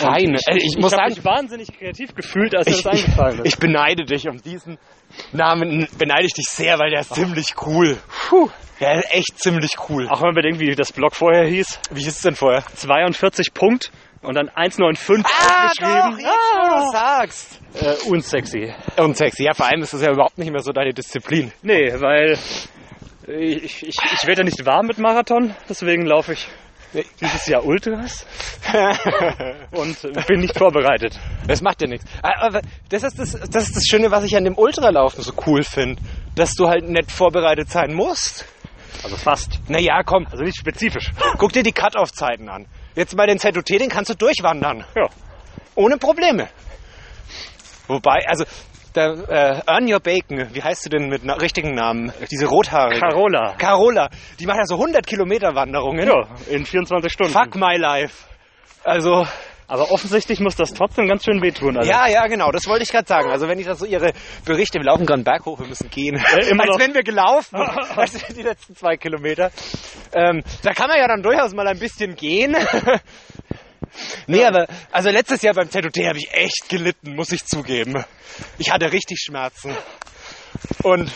fein. 0.00 0.34
Ich, 0.34 0.48
Äh, 0.48 0.56
ich, 0.58 0.64
ich 0.64 0.78
muss 0.78 0.90
sagen, 0.92 1.10
mich 1.14 1.24
wahnsinnig 1.24 1.68
kreativ 1.78 2.14
gefühlt, 2.14 2.54
als 2.54 2.66
ich, 2.68 2.82
das 2.82 2.86
eingefallen 2.86 3.38
ist. 3.40 3.46
ich 3.46 3.58
beneide 3.58 4.04
dich 4.04 4.28
um 4.28 4.40
diesen 4.42 4.78
Namen. 5.32 5.86
Beneide 5.98 6.26
ich 6.26 6.32
dich 6.34 6.46
sehr, 6.48 6.78
weil 6.78 6.90
der 6.90 7.00
ist 7.00 7.14
ziemlich 7.14 7.54
cool. 7.66 7.98
Puh. 8.28 8.48
Der 8.80 8.94
ist 9.00 9.14
echt 9.14 9.38
ziemlich 9.38 9.72
cool. 9.90 10.08
Auch 10.08 10.20
wenn 10.20 10.28
man 10.28 10.34
bedenkt, 10.36 10.58
wie 10.60 10.74
das 10.74 10.92
Blog 10.92 11.14
vorher 11.14 11.46
hieß. 11.46 11.80
Wie 11.90 12.00
ist 12.00 12.16
es 12.16 12.22
denn 12.22 12.34
vorher? 12.34 12.64
42 12.74 13.52
Punkt 13.52 13.90
und 14.22 14.34
dann 14.36 14.48
195 14.48 15.24
Ah, 15.26 15.64
aufgeschrieben. 15.66 16.10
doch, 16.12 16.18
jetzt, 16.18 16.54
wo 16.54 16.76
du 16.76 16.90
sagst. 16.92 17.60
Äh, 17.74 18.08
unsexy. 18.08 18.74
Und 18.96 19.16
sexy. 19.16 19.44
Ja, 19.44 19.52
vor 19.54 19.66
allem 19.66 19.82
ist 19.82 19.92
das 19.92 20.02
ja 20.02 20.10
überhaupt 20.12 20.38
nicht 20.38 20.50
mehr 20.50 20.62
so 20.62 20.72
deine 20.72 20.92
Disziplin. 20.94 21.52
Nee, 21.62 21.92
weil 22.00 22.38
ich, 23.28 23.86
ich, 23.86 23.96
ich 23.96 24.26
werde 24.26 24.40
ja 24.40 24.44
nicht 24.44 24.64
warm 24.66 24.86
mit 24.86 24.98
Marathon, 24.98 25.54
deswegen 25.68 26.04
laufe 26.06 26.32
ich 26.32 26.48
dieses 27.20 27.46
Jahr 27.46 27.64
Ultras 27.64 28.26
und 29.70 30.26
bin 30.26 30.40
nicht 30.40 30.56
vorbereitet. 30.58 31.18
Das 31.46 31.62
macht 31.62 31.80
ja 31.82 31.88
nichts. 31.88 32.04
Aber 32.22 32.60
das 32.88 33.02
ist 33.02 33.18
das, 33.18 33.32
das 33.32 33.68
ist 33.68 33.76
das 33.76 33.84
Schöne, 33.88 34.10
was 34.10 34.24
ich 34.24 34.36
an 34.36 34.44
dem 34.44 34.56
Ultralaufen 34.58 35.22
so 35.22 35.32
cool 35.46 35.62
finde. 35.62 36.02
Dass 36.34 36.54
du 36.54 36.68
halt 36.68 36.88
nicht 36.88 37.10
vorbereitet 37.10 37.70
sein 37.70 37.94
musst. 37.94 38.44
Also 39.02 39.16
fast. 39.16 39.60
Naja, 39.68 40.02
komm, 40.04 40.26
Also 40.30 40.42
nicht 40.44 40.58
spezifisch. 40.58 41.10
guck 41.38 41.52
dir 41.52 41.62
die 41.62 41.72
Cut-Off-Zeiten 41.72 42.48
an. 42.48 42.66
Jetzt 42.94 43.16
bei 43.16 43.26
den 43.26 43.38
ZUT, 43.38 43.68
den 43.68 43.88
kannst 43.88 44.10
du 44.10 44.14
durchwandern. 44.14 44.84
Ja. 44.96 45.08
Ohne 45.74 45.96
Probleme. 45.96 46.48
Wobei, 47.86 48.24
also, 48.26 48.44
der, 48.94 49.28
äh, 49.28 49.60
Earn 49.66 49.92
Your 49.92 50.00
Bacon, 50.00 50.48
wie 50.52 50.62
heißt 50.62 50.86
du 50.86 50.90
denn 50.90 51.08
mit 51.08 51.24
na 51.24 51.34
richtigen 51.34 51.74
Namen? 51.74 52.12
Diese 52.30 52.46
rothaarige. 52.46 53.00
Carola. 53.00 53.54
Carola. 53.56 54.08
Die 54.38 54.46
macht 54.46 54.58
ja 54.58 54.66
so 54.66 54.74
100 54.74 55.06
Kilometer 55.06 55.54
Wanderungen. 55.54 56.06
Ja, 56.06 56.26
in 56.48 56.64
24 56.66 57.12
Stunden. 57.12 57.32
Fuck 57.32 57.54
my 57.56 57.76
life. 57.76 58.26
Also, 58.84 59.26
Aber 59.68 59.92
offensichtlich 59.92 60.40
muss 60.40 60.56
das 60.56 60.72
trotzdem 60.74 61.06
ganz 61.06 61.24
schön 61.24 61.40
wehtun. 61.42 61.76
Also. 61.76 61.88
Ja, 61.88 62.08
ja, 62.08 62.26
genau, 62.26 62.50
das 62.50 62.66
wollte 62.66 62.82
ich 62.82 62.90
gerade 62.90 63.06
sagen. 63.06 63.30
Also 63.30 63.46
wenn 63.46 63.58
ich 63.60 63.66
da 63.66 63.74
so 63.76 63.86
ihre 63.86 64.12
Berichte, 64.44 64.78
wir 64.78 64.86
laufen 64.86 65.06
gerade 65.06 65.18
einen 65.18 65.24
Berg 65.24 65.44
hoch, 65.46 65.60
wir 65.60 65.66
müssen 65.68 65.88
gehen. 65.90 66.16
immer 66.50 66.64
Als 66.64 66.78
wenn 66.78 66.92
wir 66.94 67.02
gelaufen, 67.04 67.56
also 67.96 68.18
die 68.34 68.42
letzten 68.42 68.74
zwei 68.74 68.96
Kilometer. 68.96 69.52
Ähm, 70.12 70.42
da 70.62 70.72
kann 70.72 70.88
man 70.88 70.98
ja 70.98 71.06
dann 71.06 71.22
durchaus 71.22 71.54
mal 71.54 71.68
ein 71.68 71.78
bisschen 71.78 72.16
gehen. 72.16 72.56
Nee, 74.26 74.44
aber 74.44 74.66
also 74.90 75.10
letztes 75.10 75.42
Jahr 75.42 75.54
beim 75.54 75.70
ZUT 75.70 75.96
habe 75.98 76.18
ich 76.18 76.32
echt 76.32 76.68
gelitten, 76.68 77.14
muss 77.14 77.32
ich 77.32 77.44
zugeben. 77.44 78.04
Ich 78.58 78.70
hatte 78.70 78.92
richtig 78.92 79.18
Schmerzen. 79.20 79.76
Und 80.82 81.10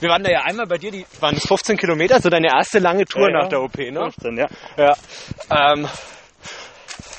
wir 0.00 0.10
waren 0.10 0.22
da 0.22 0.30
ja 0.30 0.42
einmal 0.42 0.66
bei 0.66 0.78
dir, 0.78 0.90
die 0.90 1.06
waren 1.20 1.36
es 1.36 1.46
15 1.46 1.76
Kilometer, 1.76 2.20
so 2.20 2.28
deine 2.28 2.48
erste 2.48 2.78
lange 2.78 3.04
Tour 3.04 3.30
Ja, 3.30 3.42
nach 3.42 3.48
der 3.48 3.62
OP, 3.62 3.78
ne? 3.78 4.10
15, 4.12 4.36
ja. 4.36 4.46
Ja. 4.76 4.96
Ähm, 5.50 5.88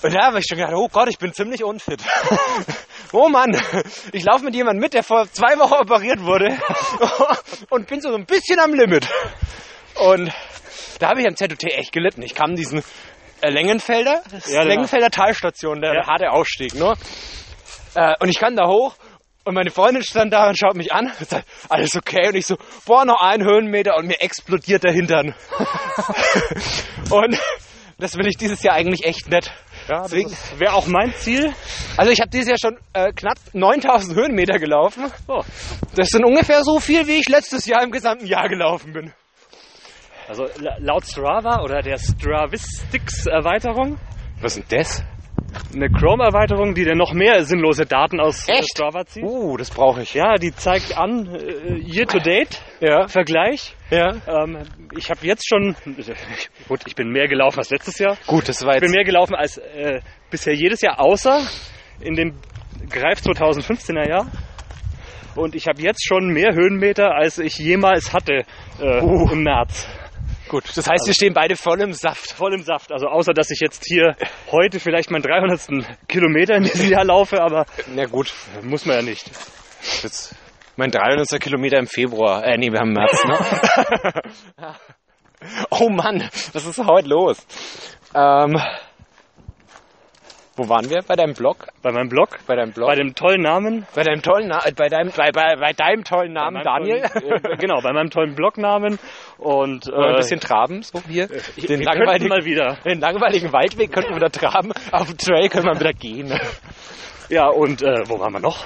und 0.01 0.13
da 0.13 0.26
habe 0.28 0.39
ich 0.39 0.45
schon 0.47 0.57
gedacht, 0.57 0.76
oh 0.76 0.88
Gott, 0.88 1.09
ich 1.09 1.18
bin 1.18 1.34
ziemlich 1.34 1.63
unfit. 1.63 1.99
oh 3.11 3.28
Mann, 3.28 3.59
ich 4.11 4.24
laufe 4.24 4.45
mit 4.45 4.53
jemandem 4.53 4.82
mit, 4.82 4.93
der 4.93 5.03
vor 5.03 5.28
zwei 5.32 5.57
Wochen 5.57 5.74
operiert 5.74 6.22
wurde 6.22 6.55
und 7.70 7.88
bin 7.88 8.01
so 8.01 8.13
ein 8.13 8.26
bisschen 8.26 8.59
am 8.59 8.74
Limit. 8.74 9.07
Und 9.95 10.32
da 10.99 11.09
habe 11.09 11.22
ich 11.22 11.28
am 11.28 11.36
ZUT 11.36 11.63
echt 11.63 11.91
gelitten. 11.91 12.22
Ich 12.22 12.36
kam 12.36 12.55
diesen 12.55 12.84
äh, 13.41 13.49
Längenfelder, 13.49 14.21
das 14.31 14.47
Ja, 14.47 14.59
genau. 14.61 14.73
Längenfelder 14.73 15.09
Talstation, 15.09 15.81
der 15.81 15.93
Ja. 15.93 16.07
harte 16.07 16.31
Aufstieg, 16.31 16.73
ne? 16.75 16.93
Äh, 17.95 18.13
und 18.19 18.29
ich 18.29 18.39
kam 18.39 18.55
da 18.55 18.67
hoch 18.67 18.95
und 19.45 19.53
meine 19.53 19.69
Freundin 19.71 20.03
stand 20.03 20.33
da 20.33 20.47
und 20.49 20.57
schaut 20.57 20.75
mich 20.75 20.91
an 20.93 21.11
und 21.19 21.29
sagt, 21.29 21.45
alles 21.69 21.95
okay? 21.95 22.27
Und 22.29 22.36
ich 22.36 22.45
so, 22.47 22.57
boah, 22.86 23.05
noch 23.05 23.21
ein 23.21 23.43
Höhenmeter 23.43 23.95
und 23.97 24.07
mir 24.07 24.19
explodiert 24.21 24.83
der 24.83 24.91
Hintern. 24.93 25.36
und 27.11 27.38
das 27.97 28.17
will 28.17 28.27
ich 28.27 28.38
dieses 28.38 28.61
Jahr 28.63 28.75
eigentlich 28.75 29.05
echt 29.05 29.29
nicht. 29.29 29.51
Ja, 29.88 30.01
das 30.01 30.11
Deswegen- 30.11 30.36
wäre 30.57 30.73
auch 30.73 30.88
mein 30.88 31.13
Ziel. 31.13 31.53
Also 31.95 32.11
ich 32.11 32.19
habe 32.19 32.29
dieses 32.31 32.49
Jahr 32.49 32.57
schon 32.59 32.77
äh, 32.93 33.11
knapp 33.13 33.38
9000 33.53 34.15
Höhenmeter 34.17 34.57
gelaufen. 34.59 35.11
Oh. 35.27 35.43
Das 35.95 36.09
sind 36.09 36.25
ungefähr 36.25 36.63
so 36.63 36.79
viel, 36.79 37.07
wie 37.07 37.19
ich 37.19 37.29
letztes 37.29 37.65
Jahr 37.65 37.83
im 37.83 37.91
gesamten 37.91 38.25
Jahr 38.25 38.49
gelaufen 38.49 38.91
bin. 38.93 39.13
Also 40.28 40.47
la- 40.59 40.76
laut 40.80 41.05
Strava 41.05 41.61
oder 41.63 41.82
der 41.82 41.97
Stravistix-Erweiterung, 41.97 43.97
Was 44.41 44.57
ist 44.57 44.71
denn 44.71 44.80
das? 44.80 45.03
eine 45.73 45.89
Chrome-Erweiterung, 45.89 46.73
die 46.73 46.84
dir 46.84 46.95
noch 46.95 47.13
mehr 47.13 47.43
sinnlose 47.43 47.86
Daten 47.86 48.19
aus 48.19 48.47
Echt? 48.49 48.69
Strava 48.71 49.05
zieht. 49.05 49.23
Uh, 49.23 49.55
das 49.57 49.69
brauche 49.69 50.01
ich. 50.01 50.13
Ja, 50.13 50.36
die 50.36 50.53
zeigt 50.53 50.97
an, 50.97 51.28
äh, 51.34 51.78
Year-to-Date, 51.80 52.61
Ja, 52.82 53.07
Vergleich. 53.07 53.73
ja. 53.89 54.15
Ähm, 54.28 54.57
ich 54.97 55.09
habe 55.09 55.26
jetzt 55.26 55.47
schon, 55.47 55.76
gut, 56.67 56.82
ich 56.88 56.95
bin 56.95 57.09
mehr 57.09 57.28
gelaufen 57.28 57.59
als 57.59 57.69
letztes 57.69 57.99
Jahr. 57.99 58.17
Gut, 58.28 58.49
das 58.49 58.65
war 58.65 58.76
Ich 58.76 58.82
bin 58.82 58.89
jetzt... 58.89 58.95
mehr 58.95 59.05
gelaufen 59.05 59.36
als 59.36 59.57
äh, 59.57 60.01
bisher 60.30 60.53
jedes 60.55 60.82
Jahr, 60.82 60.99
außer 60.99 61.41
in 62.01 62.15
dem 62.15 62.34
Greif 62.89 63.19
2015er 63.19 64.07
Jahr. 64.09 64.28
Und 65.36 65.55
ich 65.55 65.67
habe 65.67 65.82
jetzt 65.82 66.05
schon 66.05 66.28
mehr 66.28 66.53
Höhenmeter, 66.53 67.11
als 67.13 67.39
ich 67.39 67.57
jemals 67.57 68.13
hatte 68.13 68.43
äh, 68.82 69.01
Uh. 69.01 69.30
im 69.32 69.43
März. 69.43 69.88
Gut, 70.47 70.63
das 70.75 70.87
heißt, 70.87 71.07
wir 71.07 71.13
stehen 71.13 71.33
beide 71.33 71.55
voll 71.55 71.81
im 71.81 71.93
Saft. 71.93 72.31
Voll 72.31 72.53
im 72.53 72.61
Saft. 72.61 72.91
Also 72.91 73.07
außer, 73.07 73.33
dass 73.33 73.49
ich 73.49 73.59
jetzt 73.59 73.83
hier 73.85 74.15
heute 74.51 74.79
vielleicht 74.79 75.09
meinen 75.09 75.23
300. 75.23 76.07
Kilometer 76.07 76.55
in 76.55 76.63
diesem 76.63 76.89
Jahr 76.91 77.03
laufe, 77.03 77.41
aber 77.41 77.65
Na 77.87 78.05
gut, 78.05 78.31
muss 78.61 78.85
man 78.85 78.97
ja 78.97 79.01
nicht. 79.01 79.29
jetzt 80.03 80.35
mein 80.75 80.91
300. 80.91 81.39
Kilometer 81.41 81.79
im 81.79 81.87
Februar. 81.87 82.43
Äh, 82.43 82.57
nee, 82.57 82.71
wir 82.71 82.79
haben 82.79 82.93
März, 82.93 83.23
ne? 83.25 84.21
oh 85.71 85.89
Mann, 85.89 86.29
was 86.53 86.65
ist 86.65 86.85
heute 86.85 87.07
los? 87.07 87.37
Ähm, 88.13 88.59
Wo 90.58 90.70
waren 90.70 90.89
wir? 90.89 91.01
Bei 91.01 91.16
deinem 91.16 91.34
Blog? 91.34 91.68
Bei 91.82 91.91
meinem 91.91 92.08
Blog, 92.08 92.39
Bei 92.47 92.56
deinem 92.56 92.72
Blog? 92.72 92.88
bei 92.88 92.95
dem 92.95 93.14
tollen 93.14 93.41
Namen. 93.41 93.86
Bei 93.93 94.03
deinem 94.03 94.22
tollen, 94.22 94.47
Na 94.47 94.62
bei 94.76 94.88
deinem, 94.88 95.12
bei, 95.12 95.32
bei, 95.32 95.56
bei 95.58 95.74
deinem 95.74 96.03
tollen 96.06 96.32
Namen, 96.32 96.64
Daniel. 96.64 97.01
Tollen, 97.10 97.43
äh, 97.45 97.58
genau, 97.58 97.82
bei 97.82 97.91
meinem 97.91 98.10
tollen 98.10 98.36
Blognamen. 98.36 98.97
Und 99.38 99.88
äh, 99.88 99.93
ein 99.93 100.16
bisschen 100.16 100.39
traben, 100.39 100.82
so 100.82 101.01
hier. 101.10 101.28
ich, 101.58 101.66
Den 101.66 101.82
langweiligen, 101.82 102.30
mal 102.30 102.45
wieder. 102.45 102.78
den 102.86 103.01
langweiligen 103.01 103.51
Waldweg 103.51 103.91
könnten 103.91 104.12
wir 104.12 104.16
wieder 104.16 104.32
traben. 104.32 104.72
Auf 104.93 105.08
dem 105.08 105.18
Trail 105.18 105.49
können 105.49 105.66
wir 105.66 105.78
wieder 105.80 105.93
gehen. 105.93 106.39
Ja, 107.28 107.47
und 107.47 107.82
äh, 107.82 108.03
wo 108.08 108.18
waren 108.20 108.32
wir 108.32 108.39
noch? 108.39 108.64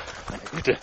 Bitte. 0.53 0.77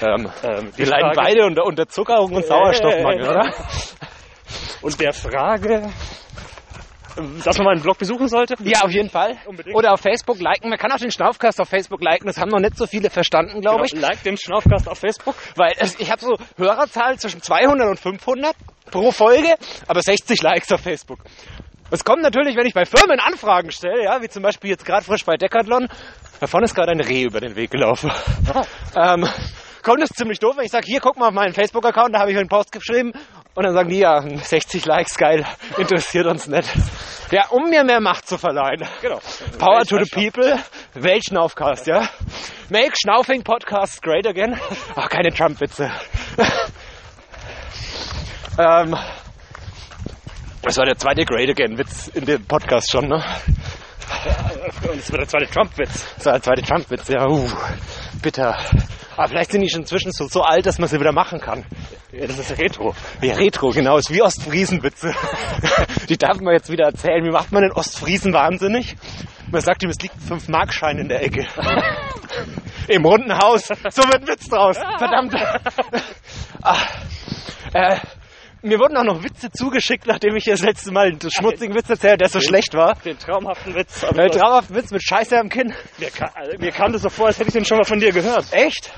Ähm, 0.00 0.30
Ähm, 0.42 0.72
wir 0.76 0.86
leiden 0.86 1.12
Frage- 1.12 1.16
beide 1.16 1.44
unter 1.46 1.64
Unterzuckerung 1.66 2.32
und 2.32 2.44
Sauerstoffmangel, 2.46 3.24
Äh, 3.26 3.28
oder? 3.28 3.54
Und 4.80 5.00
der 5.00 5.12
Frage, 5.12 5.90
dass 7.44 7.58
man 7.58 7.66
meinen 7.66 7.82
Blog 7.82 7.98
besuchen 7.98 8.28
sollte? 8.28 8.56
Ja, 8.64 8.82
auf 8.82 8.90
jeden 8.90 9.10
Fall. 9.10 9.36
Unbedingt. 9.46 9.76
Oder 9.76 9.92
auf 9.92 10.00
Facebook 10.00 10.38
liken. 10.40 10.68
Man 10.68 10.78
kann 10.78 10.92
auch 10.92 10.98
den 10.98 11.10
Schnaufcast 11.10 11.60
auf 11.60 11.68
Facebook 11.68 12.02
liken. 12.02 12.26
Das 12.26 12.38
haben 12.38 12.50
noch 12.50 12.60
nicht 12.60 12.76
so 12.76 12.86
viele 12.86 13.10
verstanden, 13.10 13.60
glaube 13.60 13.86
ich. 13.86 13.92
Genau, 13.92 14.06
like 14.08 14.22
den 14.22 14.36
Schnaufcast 14.36 14.88
auf 14.88 14.98
Facebook. 14.98 15.34
Weil 15.56 15.74
es, 15.78 15.98
ich 15.98 16.10
habe 16.10 16.20
so 16.20 16.36
Hörerzahlen 16.56 17.18
zwischen 17.18 17.42
200 17.42 17.88
und 17.88 18.00
500 18.00 18.54
pro 18.90 19.10
Folge, 19.10 19.54
aber 19.88 20.02
60 20.02 20.42
Likes 20.42 20.70
auf 20.72 20.80
Facebook. 20.80 21.20
Es 21.90 22.04
kommt 22.04 22.22
natürlich, 22.22 22.56
wenn 22.56 22.66
ich 22.66 22.72
bei 22.72 22.86
Firmen 22.86 23.20
Anfragen 23.20 23.70
stelle, 23.70 24.04
ja, 24.04 24.22
wie 24.22 24.28
zum 24.28 24.42
Beispiel 24.42 24.70
jetzt 24.70 24.84
gerade 24.84 25.04
frisch 25.04 25.24
bei 25.26 25.36
Decathlon. 25.36 25.88
Da 26.40 26.46
vorne 26.46 26.64
ist 26.64 26.74
gerade 26.74 26.92
ein 26.92 27.00
Reh 27.00 27.24
über 27.24 27.40
den 27.40 27.54
Weg 27.54 27.70
gelaufen. 27.70 28.10
ähm, 28.96 29.28
kommt 29.82 30.02
es 30.02 30.08
ziemlich 30.10 30.38
doof, 30.38 30.56
wenn 30.56 30.64
ich 30.64 30.70
sage, 30.70 30.86
hier, 30.86 31.00
guck 31.00 31.18
mal 31.18 31.28
auf 31.28 31.34
meinen 31.34 31.52
Facebook-Account, 31.52 32.14
da 32.14 32.20
habe 32.20 32.32
ich 32.32 32.38
einen 32.38 32.48
Post 32.48 32.72
geschrieben. 32.72 33.12
Und 33.54 33.64
dann 33.64 33.74
sagen 33.74 33.90
die, 33.90 33.98
ja, 33.98 34.20
60 34.20 34.86
Likes, 34.86 35.16
geil, 35.16 35.44
interessiert 35.76 36.26
uns 36.26 36.46
nicht. 36.46 36.68
Ja, 37.30 37.48
um 37.50 37.68
mir 37.68 37.84
mehr 37.84 38.00
Macht 38.00 38.26
zu 38.26 38.38
verleihen. 38.38 38.86
Genau. 39.02 39.20
Power 39.58 39.84
to 39.84 40.02
the 40.02 40.10
people, 40.10 40.58
Weltschnaufcast, 40.94 41.86
ja. 41.86 42.08
Make 42.70 42.92
Schnaufing 43.02 43.42
Podcasts 43.42 44.00
great 44.00 44.26
again. 44.26 44.58
Ach, 44.96 45.08
keine 45.08 45.30
Trump-Witze. 45.30 45.90
ähm, 48.58 48.96
das 50.62 50.78
war 50.78 50.86
der 50.86 50.96
zweite 50.96 51.24
Great 51.24 51.50
Again-Witz 51.50 52.08
in 52.08 52.24
dem 52.24 52.44
Podcast 52.46 52.90
schon, 52.90 53.08
ne? 53.08 53.22
Und 54.88 54.98
das 54.98 55.10
wird 55.10 55.20
der 55.20 55.28
zweite 55.28 55.46
Trump-Witz. 55.46 56.14
Das 56.16 56.26
war 56.26 56.32
der 56.34 56.42
zweite 56.42 56.62
Trump-Witz, 56.62 57.08
ja. 57.08 57.26
Uh, 57.26 57.50
bitter. 58.22 58.56
Aber 59.16 59.28
vielleicht 59.28 59.52
sind 59.52 59.60
die 59.60 59.68
schon 59.68 59.80
inzwischen 59.82 60.12
so, 60.12 60.26
so 60.26 60.42
alt, 60.42 60.64
dass 60.64 60.78
man 60.78 60.88
sie 60.88 60.98
wieder 60.98 61.12
machen 61.12 61.40
kann. 61.40 61.64
Ja, 62.12 62.26
das 62.26 62.38
ist 62.38 62.58
Retro. 62.58 62.94
Ja, 63.20 63.34
Retro, 63.34 63.70
genau. 63.70 63.98
Ist 63.98 64.10
wie 64.10 64.22
Ostfriesen-Witze. 64.22 65.14
Die 66.08 66.16
darf 66.16 66.40
man 66.40 66.54
jetzt 66.54 66.70
wieder 66.70 66.86
erzählen. 66.86 67.24
Wie 67.24 67.30
macht 67.30 67.52
man 67.52 67.62
den 67.62 67.72
Ostfriesen 67.72 68.32
wahnsinnig? 68.32 68.96
Man 69.50 69.60
sagt 69.60 69.82
ihm, 69.82 69.90
es 69.90 69.98
liegt 70.00 70.14
ein 70.16 70.38
5-Mark-Schein 70.38 70.98
in 70.98 71.08
der 71.08 71.22
Ecke. 71.22 71.46
Im 72.88 73.04
runden 73.04 73.36
Haus. 73.36 73.66
So 73.66 74.02
wird 74.04 74.22
ein 74.22 74.28
Witz 74.28 74.48
draus. 74.48 74.76
Verdammt. 74.98 75.34
Ah, 76.64 76.78
äh, 77.72 77.96
mir 78.62 78.78
wurden 78.78 78.96
auch 78.96 79.04
noch 79.04 79.22
Witze 79.22 79.50
zugeschickt, 79.50 80.06
nachdem 80.06 80.36
ich 80.36 80.44
das 80.44 80.62
letzte 80.62 80.92
Mal 80.92 81.08
einen 81.08 81.18
schmutzigen 81.30 81.74
Witz 81.74 81.90
erzählt, 81.90 82.20
der 82.20 82.28
so 82.28 82.40
schlecht 82.40 82.74
war. 82.74 82.94
Den 83.04 83.18
traumhaften 83.18 83.74
Witz. 83.74 84.04
Ein 84.04 84.30
traumhaften 84.30 84.76
Witz 84.76 84.90
mit 84.90 85.02
Scheiße 85.02 85.38
am 85.38 85.48
Kinn. 85.48 85.74
Mir, 85.98 86.10
ka 86.10 86.30
also, 86.34 86.58
mir 86.58 86.70
kam 86.70 86.92
das 86.92 87.02
so 87.02 87.08
vor, 87.08 87.26
als 87.26 87.38
hätte 87.38 87.48
ich 87.48 87.54
den 87.54 87.64
schon 87.64 87.78
mal 87.78 87.84
von 87.84 88.00
dir 88.00 88.12
gehört. 88.12 88.46
Echt? 88.52 88.92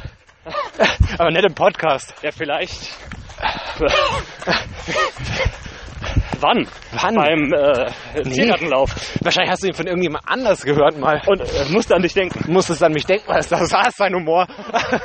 Aber 1.19 1.31
nicht 1.31 1.45
im 1.45 1.55
Podcast. 1.55 2.15
Ja, 2.23 2.31
vielleicht. 2.31 2.91
Wann? 6.41 6.69
Wann? 6.93 7.15
Beim 7.15 7.53
äh, 7.53 8.23
Tiergartenlauf. 8.23 8.95
Wahrscheinlich 9.23 9.51
hast 9.51 9.63
du 9.63 9.69
ihn 9.69 9.75
von 9.75 9.87
irgendjemand 9.87 10.25
anders 10.27 10.63
gehört 10.63 10.99
mal. 10.99 11.23
Und 11.27 11.41
äh, 11.41 11.71
musste 11.71 11.95
an 11.95 12.03
dich 12.03 12.13
denken. 12.13 12.53
musstest 12.53 12.83
an 12.83 12.93
mich 12.93 13.07
denken, 13.07 13.27
weil 13.29 13.37
das 13.37 13.51
war 13.51 13.91
sein 13.91 14.15
Humor. 14.15 14.47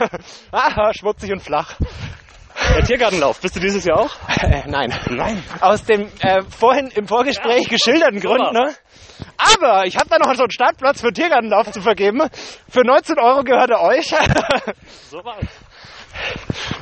ah, 0.52 0.92
schmutzig 0.94 1.32
und 1.32 1.42
flach. 1.42 1.76
Der 2.76 2.84
Tiergartenlauf, 2.84 3.40
bist 3.42 3.56
du 3.56 3.60
dieses 3.60 3.86
Jahr 3.86 4.00
auch? 4.02 4.12
Äh, 4.42 4.64
nein. 4.68 4.94
Nein. 5.10 5.44
Aus 5.62 5.84
dem 5.86 6.08
äh, 6.22 6.42
vorhin 6.50 6.88
im 6.96 7.08
Vorgespräch 7.08 7.64
Ja. 7.64 7.70
geschilderten 7.70 8.20
Gründen, 8.20 8.54
ne? 8.54 8.74
Aber 9.38 9.86
ich 9.86 9.98
habe 9.98 10.10
da 10.10 10.18
noch 10.18 10.34
so 10.36 10.44
einen 10.44 10.52
Startplatz 10.52 11.02
für 11.02 11.12
Tiergartenlauf 11.12 11.72
zu 11.72 11.82
vergeben. 11.82 12.22
Für 12.70 12.82
19 12.82 13.18
Euro 13.20 13.44
gehört 13.44 13.70
er 13.72 13.82
euch. 13.82 14.08
So 15.10 15.18
war's. 15.24 15.46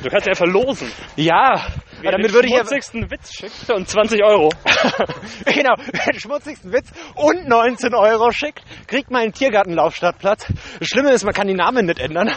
Du 0.02 0.08
kannst 0.10 0.26
ja 0.26 0.34
verlosen. 0.34 0.90
ja, 1.16 1.64
Wer 2.00 2.12
damit 2.12 2.26
den 2.28 2.34
würde 2.34 2.48
ich 2.48 2.52
ja, 2.54 2.60
schmutzigsten 2.60 3.10
Witz 3.10 3.32
schickt 3.32 3.70
und 3.70 3.88
20 3.88 4.22
Euro. 4.24 4.50
genau, 5.44 5.74
wer 5.92 6.12
den 6.12 6.20
schmutzigsten 6.20 6.72
Witz 6.72 6.88
und 7.14 7.48
19 7.48 7.94
Euro 7.94 8.30
schickt, 8.32 8.62
kriegt 8.88 9.10
mal 9.10 9.22
einen 9.22 9.32
Tiergartenlaufstartplatz. 9.32 10.46
Das 10.80 10.88
Schlimme 10.88 11.12
ist, 11.12 11.24
man 11.24 11.34
kann 11.34 11.46
die 11.46 11.54
Namen 11.54 11.86
nicht 11.86 12.00
ändern. 12.00 12.32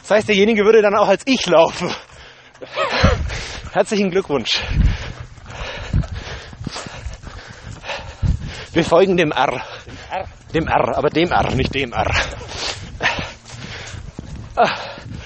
Das 0.00 0.10
heißt, 0.10 0.28
derjenige 0.28 0.64
würde 0.64 0.80
dann 0.82 0.94
auch 0.96 1.08
als 1.08 1.22
ich 1.26 1.44
laufen. 1.46 1.92
Herzlichen 3.72 4.10
Glückwunsch. 4.10 4.50
Wir 8.72 8.84
folgen 8.84 9.16
dem 9.16 9.30
R. 9.32 9.62
R. 10.10 10.28
Dem 10.52 10.66
R, 10.68 10.96
aber 10.96 11.10
dem 11.10 11.30
R, 11.30 11.54
nicht 11.54 11.74
dem 11.74 11.92
R. 11.92 12.10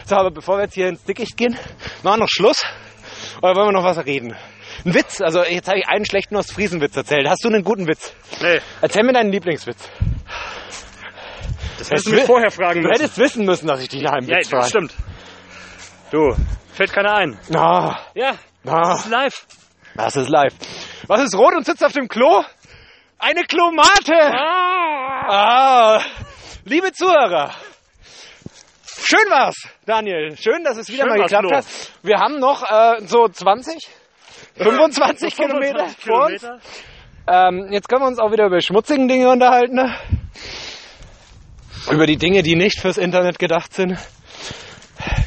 So, 0.04 0.16
aber 0.16 0.30
bevor 0.30 0.56
wir 0.58 0.64
jetzt 0.64 0.74
hier 0.74 0.88
ins 0.88 1.02
Dickicht 1.04 1.36
gehen, 1.36 1.52
machen 2.02 2.18
wir 2.20 2.24
noch 2.24 2.28
Schluss. 2.30 2.62
Oder 3.42 3.54
wollen 3.56 3.68
wir 3.68 3.72
noch 3.72 3.84
was 3.84 3.98
reden? 4.04 4.34
Ein 4.84 4.94
Witz, 4.94 5.20
also 5.20 5.44
jetzt 5.44 5.68
habe 5.68 5.78
ich 5.80 5.88
einen 5.88 6.06
schlechten 6.06 6.36
Ostfriesenwitz 6.36 6.96
erzählt. 6.96 7.28
Hast 7.28 7.44
du 7.44 7.48
einen 7.48 7.62
guten 7.64 7.86
Witz? 7.86 8.12
Nee, 8.40 8.60
Erzähl 8.80 9.02
mir 9.02 9.12
deinen 9.12 9.30
Lieblingswitz. 9.32 9.88
das 11.78 11.90
hättest 11.90 12.06
du 12.06 12.12
mich 12.12 12.24
vorher 12.24 12.50
fragen 12.50 12.82
Du 12.82 12.88
müssen. 12.88 13.00
hättest 13.02 13.18
wissen 13.18 13.44
müssen, 13.44 13.66
dass 13.66 13.80
ich 13.82 13.88
dich 13.88 14.02
nach 14.02 14.12
einem 14.12 14.28
Ja, 14.28 14.38
Witz 14.38 14.48
frage. 14.48 14.66
stimmt. 14.68 14.94
Du, 16.10 16.34
fällt 16.72 16.92
keiner 16.92 17.16
ein. 17.16 17.38
Ah, 17.54 17.98
Ja, 18.14 18.32
ah, 18.66 18.80
das 18.80 19.00
ist 19.04 19.10
live. 19.10 19.46
das 19.94 20.16
ist 20.16 20.28
live. 20.28 20.54
Was 21.06 21.20
ist 21.22 21.34
rot 21.36 21.54
und 21.54 21.66
sitzt 21.66 21.84
auf 21.84 21.92
dem 21.92 22.08
Klo? 22.08 22.42
Eine 23.18 23.42
Klomate! 23.44 24.14
Ah, 25.30 26.00
liebe 26.64 26.92
Zuhörer. 26.92 27.50
Schön 28.86 29.30
war's, 29.30 29.56
Daniel. 29.84 30.36
Schön, 30.36 30.64
dass 30.64 30.76
es 30.78 30.88
wieder 30.88 31.04
Schön 31.04 31.08
mal 31.10 31.22
geklappt 31.22 31.52
hat. 31.52 31.64
Wir 32.02 32.18
haben 32.18 32.38
noch 32.38 32.62
äh, 32.62 33.06
so 33.06 33.28
20, 33.28 33.86
25 34.56 35.36
Kilometer 35.36 35.88
25 35.88 36.04
vor 36.04 36.26
uns. 36.26 36.42
Ähm, 37.26 37.68
jetzt 37.72 37.88
können 37.88 38.02
wir 38.02 38.08
uns 38.08 38.18
auch 38.18 38.32
wieder 38.32 38.46
über 38.46 38.60
schmutzigen 38.60 39.08
Dinge 39.08 39.28
unterhalten. 39.30 39.74
Ne? 39.74 39.94
Über 41.90 42.06
die 42.06 42.16
Dinge, 42.16 42.42
die 42.42 42.56
nicht 42.56 42.80
fürs 42.80 42.96
Internet 42.96 43.38
gedacht 43.38 43.74
sind. 43.74 43.98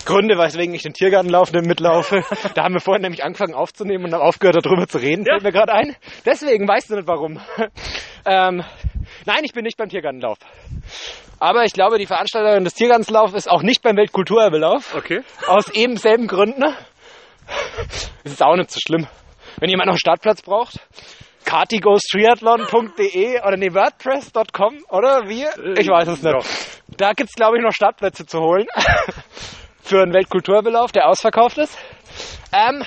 Gründe, 0.06 0.38
weswegen 0.38 0.74
ich 0.74 0.84
den 0.84 0.94
Tiergartenlauf 0.94 1.52
nicht 1.52 1.66
mitlaufe. 1.66 2.24
Da 2.56 2.64
haben 2.64 2.74
wir 2.74 2.82
vorhin 2.82 3.02
nämlich 3.02 3.24
angefangen 3.24 3.54
aufzunehmen 3.54 4.06
und 4.06 4.14
haben 4.14 4.22
aufgehört, 4.22 4.66
darüber 4.66 4.88
zu 4.88 4.98
reden. 4.98 5.26
Ja. 5.26 5.34
Fällt 5.34 5.44
mir 5.44 5.52
gerade 5.52 5.74
ein. 5.74 5.96
Deswegen 6.26 6.68
weißt 6.68 6.90
du 6.90 6.96
nicht 6.96 7.08
warum. 7.08 7.40
ähm, 8.26 8.64
nein, 9.26 9.44
ich 9.44 9.54
bin 9.54 9.64
nicht 9.64 9.78
beim 9.78 9.90
Tiergartenlauf. 9.90 10.38
Aber 11.40 11.64
ich 11.64 11.74
glaube, 11.74 11.98
die 11.98 12.06
Veranstalterin 12.06 12.64
des 12.64 12.74
Tiergartenlaufs 12.74 13.34
ist 13.34 13.50
auch 13.50 13.64
nicht 13.64 13.82
beim 13.82 13.98
Weltkulturerbelauf. 13.98 14.96
Okay. 14.96 15.22
Aus 15.48 15.70
eben 15.70 15.98
selben 15.98 16.28
Gründen. 16.28 16.64
Es 18.24 18.34
ist 18.34 18.44
auch 18.44 18.56
nicht 18.56 18.72
so 18.72 18.80
schlimm. 18.80 19.08
Wenn 19.60 19.70
jemand 19.70 19.88
noch 19.88 19.94
einen 19.94 20.00
Startplatz 20.00 20.42
braucht, 20.42 20.80
kartigostriathlon.de 21.46 23.42
oder 23.42 23.58
nee, 23.58 23.74
wordpress.com 23.74 24.86
oder 24.90 25.28
wie? 25.28 25.46
Ich 25.80 25.88
weiß 25.88 26.08
es 26.10 26.22
nicht. 26.22 26.34
Ja. 26.34 26.40
Da 26.98 27.14
gibt's 27.14 27.34
glaube 27.34 27.58
ich 27.58 27.64
noch 27.64 27.74
Startplätze 27.74 28.26
zu 28.26 28.40
holen. 28.40 28.68
Für 29.84 30.02
einen 30.04 30.14
Weltkulturbelauf, 30.14 30.92
der 30.92 31.08
ausverkauft 31.08 31.58
ist. 31.58 31.78
Ähm, 32.54 32.84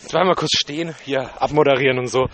jetzt 0.00 0.12
wollen 0.12 0.24
wir 0.24 0.28
mal 0.30 0.34
kurz 0.34 0.52
stehen, 0.58 0.94
hier 1.04 1.30
abmoderieren 1.40 1.98
und 1.98 2.08
so. 2.08 2.26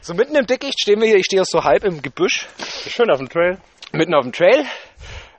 So 0.00 0.14
mitten 0.14 0.34
im 0.36 0.46
Dickicht 0.46 0.80
stehen 0.80 1.00
wir 1.00 1.08
hier, 1.08 1.16
ich 1.18 1.26
stehe 1.26 1.42
so 1.44 1.62
halb 1.64 1.84
im 1.84 2.02
Gebüsch, 2.02 2.48
Schön 2.88 3.10
auf 3.10 3.18
dem 3.18 3.28
Trail. 3.28 3.58
mitten 3.92 4.14
auf 4.14 4.24
dem 4.24 4.32
Trail. 4.32 4.64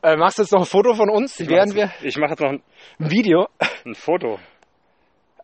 Äh, 0.02 0.16
machst 0.18 0.38
du 0.38 0.44
jetzt 0.44 0.52
noch 0.52 0.62
ein 0.62 0.66
Foto 0.66 0.94
von 0.94 1.10
uns, 1.10 1.40
während 1.40 1.76
wir 1.76 1.92
Ich 2.02 2.18
mache 2.18 2.32
jetzt 2.32 2.42
noch 2.42 2.50
ein, 2.50 2.62
ein 3.00 3.10
Video. 3.12 3.48
ein 3.86 3.96
Foto. 3.96 4.40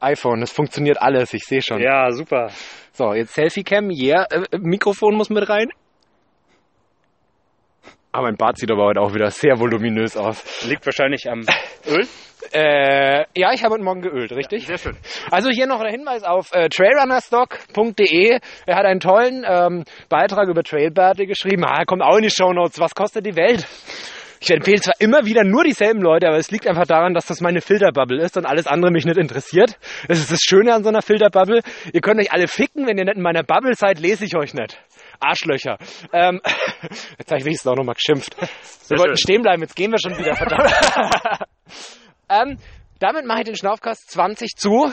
iPhone, 0.02 0.42
das 0.42 0.52
funktioniert 0.52 1.02
alles, 1.02 1.34
ich 1.34 1.44
sehe 1.46 1.62
schon. 1.62 1.82
Ja, 1.82 2.12
super. 2.12 2.50
So, 2.94 3.14
jetzt 3.14 3.34
Selfie-Cam, 3.34 3.90
yeah. 3.92 4.26
Äh, 4.30 4.58
Mikrofon 4.60 5.16
muss 5.16 5.30
mit 5.30 5.48
rein. 5.50 5.70
Aber 8.12 8.24
mein 8.24 8.38
Bart 8.38 8.58
sieht 8.58 8.72
aber 8.72 8.86
heute 8.86 9.02
auch 9.02 9.14
wieder 9.14 9.30
sehr 9.30 9.60
voluminös 9.60 10.18
aus. 10.18 10.66
Liegt 10.68 10.86
wahrscheinlich 10.86 11.30
am 11.30 11.42
Öl. 11.88 12.08
Äh, 12.52 13.26
ja, 13.36 13.54
ich 13.54 13.64
habe 13.64 13.74
heute 13.76 13.84
Morgen 13.84 14.02
geölt, 14.02 14.32
richtig? 14.32 14.66
Sehr 14.66 14.80
schön. 14.80 14.98
Also 15.30 15.50
hier 15.52 15.68
noch 15.68 15.80
ein 15.82 15.92
Hinweis 15.92 16.24
auf 16.24 16.52
äh, 16.52 16.70
trailrunnerstock.de. 16.70 18.40
Er 18.66 18.76
hat 18.76 18.86
einen 18.86 19.00
tollen 19.00 19.46
ähm, 19.48 19.84
Beitrag 20.10 20.48
über 20.48 20.64
Trailbärte 20.64 21.28
geschrieben. 21.28 21.64
Ah, 21.66 21.86
kommt 21.86 22.02
auch 22.02 22.16
in 22.16 22.24
die 22.24 22.32
Shownotes. 22.32 22.80
Was 22.80 22.96
kostet 22.96 23.28
die 23.28 23.36
Welt? 23.36 23.68
Ich 24.42 24.50
empfehle 24.50 24.80
zwar 24.80 24.94
immer 25.00 25.26
wieder 25.26 25.44
nur 25.44 25.66
dieselben 25.66 26.02
Leute, 26.02 26.28
aber 26.28 26.38
es 26.38 26.50
liegt 26.50 26.66
einfach 26.66 26.88
daran, 26.88 27.14
dass 27.14 27.26
das 27.26 27.42
meine 27.42 27.60
Filterbubble 27.60 28.24
ist 28.24 28.38
und 28.38 28.46
alles 28.46 28.68
andere 28.68 28.90
mich 28.90 29.06
nicht 29.06 29.18
interessiert. 29.18 29.78
Das 30.08 30.18
ist 30.18 30.32
das 30.32 30.40
Schöne 30.42 30.74
an 30.74 30.84
so 30.84 30.90
einer 30.90 31.02
Filterbubble. 31.02 31.62
Ihr 31.92 32.02
könnt 32.02 32.22
euch 32.22 32.32
alle 32.32 32.48
ficken, 32.48 32.88
wenn 32.88 32.98
ihr 32.98 33.04
nicht 33.04 33.18
in 33.18 33.22
meiner 33.22 33.44
Bubble 33.44 33.76
seid, 33.76 34.00
lese 34.00 34.24
ich 34.24 34.38
euch 34.38 34.54
nicht. 34.54 34.80
Arschlöcher. 35.20 35.78
Ähm, 36.14 36.42
jetzt 37.18 37.30
habe 37.30 37.40
ich 37.40 37.46
wenigstens 37.46 37.72
auch 37.72 37.76
nochmal 37.76 37.96
geschimpft. 37.96 38.36
Wir 38.88 38.98
wollten 38.98 39.18
stehen 39.18 39.42
bleiben, 39.42 39.62
jetzt 39.62 39.76
gehen 39.76 39.92
wir 39.92 40.00
schon 40.00 40.18
wieder, 40.18 40.36
verdammt. 40.36 40.72
ähm, 42.30 42.58
damit 43.00 43.26
mache 43.26 43.40
ich 43.40 43.46
den 43.46 43.56
Schnaufcast 43.56 44.10
20 44.12 44.56
zu. 44.56 44.92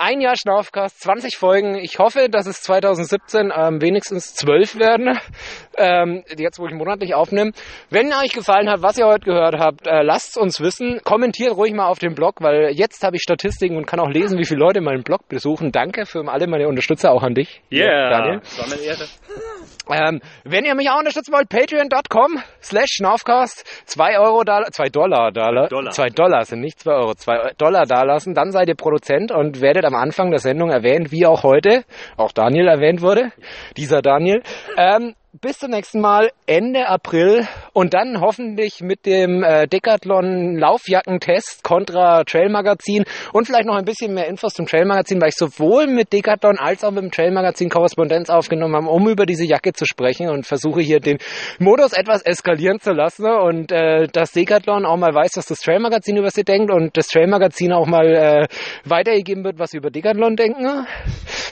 Ein 0.00 0.20
Jahr 0.20 0.36
Schnaufcast, 0.36 1.00
20 1.00 1.36
Folgen. 1.36 1.74
Ich 1.74 1.98
hoffe, 1.98 2.28
dass 2.30 2.46
es 2.46 2.62
2017 2.62 3.52
ähm, 3.52 3.82
wenigstens 3.82 4.32
12 4.34 4.78
werden, 4.78 5.18
ähm, 5.76 6.22
jetzt 6.36 6.60
wo 6.60 6.66
ich 6.68 6.72
monatlich 6.72 7.14
aufnehme. 7.14 7.50
Wenn 7.90 8.12
euch 8.12 8.30
gefallen 8.30 8.70
hat, 8.70 8.80
was 8.80 8.96
ihr 8.96 9.06
heute 9.06 9.24
gehört 9.24 9.56
habt, 9.58 9.88
äh, 9.88 10.02
lasst 10.02 10.38
uns 10.38 10.60
wissen. 10.60 11.00
Kommentiert 11.02 11.56
ruhig 11.56 11.74
mal 11.74 11.88
auf 11.88 11.98
dem 11.98 12.14
Blog, 12.14 12.36
weil 12.40 12.70
jetzt 12.74 13.02
habe 13.02 13.16
ich 13.16 13.22
Statistiken 13.22 13.76
und 13.76 13.86
kann 13.86 13.98
auch 13.98 14.08
lesen, 14.08 14.38
wie 14.38 14.44
viele 14.44 14.60
Leute 14.60 14.80
meinen 14.80 15.02
Blog 15.02 15.26
besuchen. 15.28 15.72
Danke 15.72 16.06
für 16.06 16.22
alle 16.28 16.46
meine 16.46 16.68
Unterstützer, 16.68 17.10
auch 17.10 17.24
an 17.24 17.34
dich. 17.34 17.60
Yeah, 17.72 18.08
Daniel. 18.08 18.40
war 18.56 18.66
eine 18.66 18.80
Ehre. 18.80 19.04
Ähm, 19.90 20.20
wenn 20.44 20.64
ihr 20.64 20.74
mich 20.74 20.90
auch 20.90 20.98
unterstützen 20.98 21.32
wollt, 21.32 21.48
patreon.com 21.48 22.38
slash 22.62 22.90
schnaufcast, 22.96 23.64
zwei 23.86 24.18
Euro 24.18 24.44
da, 24.44 24.64
zwei 24.70 24.88
Dollar 24.88 25.32
da, 25.32 25.50
Dollar. 25.68 25.90
zwei 25.90 26.08
Dollar 26.08 26.44
sind 26.44 26.60
nicht 26.60 26.80
zwei 26.80 26.92
Euro, 26.92 27.14
zwei 27.14 27.52
Dollar 27.58 27.86
da 27.86 28.02
lassen, 28.02 28.34
dann 28.34 28.52
seid 28.52 28.68
ihr 28.68 28.74
Produzent 28.74 29.32
und 29.32 29.60
werdet 29.60 29.84
am 29.84 29.94
Anfang 29.94 30.30
der 30.30 30.40
Sendung 30.40 30.70
erwähnt, 30.70 31.10
wie 31.10 31.26
auch 31.26 31.42
heute, 31.42 31.84
auch 32.16 32.32
Daniel 32.32 32.68
erwähnt 32.68 33.02
wurde, 33.02 33.32
dieser 33.76 34.02
Daniel. 34.02 34.42
Ähm, 34.76 35.14
bis 35.40 35.58
zum 35.58 35.70
nächsten 35.70 36.00
Mal, 36.00 36.30
Ende 36.46 36.88
April 36.88 37.46
und 37.72 37.94
dann 37.94 38.20
hoffentlich 38.20 38.80
mit 38.80 39.06
dem 39.06 39.42
äh, 39.42 39.66
Decathlon 39.66 40.56
Laufjackentest 40.56 41.62
kontra 41.62 42.24
Trailmagazin 42.24 43.04
und 43.32 43.46
vielleicht 43.46 43.66
noch 43.66 43.76
ein 43.76 43.84
bisschen 43.84 44.14
mehr 44.14 44.26
Infos 44.26 44.54
zum 44.54 44.66
Trailmagazin, 44.66 45.20
weil 45.20 45.28
ich 45.28 45.36
sowohl 45.36 45.86
mit 45.86 46.12
Decathlon 46.12 46.58
als 46.58 46.82
auch 46.82 46.90
mit 46.90 47.04
dem 47.04 47.10
Trailmagazin 47.10 47.68
Korrespondenz 47.68 48.30
aufgenommen 48.30 48.74
habe, 48.74 48.88
um 48.88 49.08
über 49.08 49.26
diese 49.26 49.44
Jacke 49.44 49.72
zu 49.72 49.84
sprechen 49.84 50.28
und 50.28 50.46
versuche 50.46 50.80
hier 50.80 51.00
den 51.00 51.18
Modus 51.58 51.92
etwas 51.92 52.22
eskalieren 52.22 52.80
zu 52.80 52.92
lassen 52.92 53.26
und 53.26 53.70
äh, 53.70 54.08
dass 54.08 54.32
Decathlon 54.32 54.86
auch 54.86 54.96
mal 54.96 55.14
weiß, 55.14 55.32
was 55.36 55.46
das 55.46 55.60
Trailmagazin 55.60 56.16
über 56.16 56.30
sie 56.30 56.44
denkt 56.44 56.72
und 56.72 56.96
das 56.96 57.06
Trailmagazin 57.08 57.72
auch 57.72 57.86
mal 57.86 58.06
äh, 58.06 58.46
weitergegeben 58.84 59.44
wird, 59.44 59.58
was 59.58 59.70
sie 59.70 59.78
über 59.78 59.90
Decathlon 59.90 60.36
denken, 60.36 60.86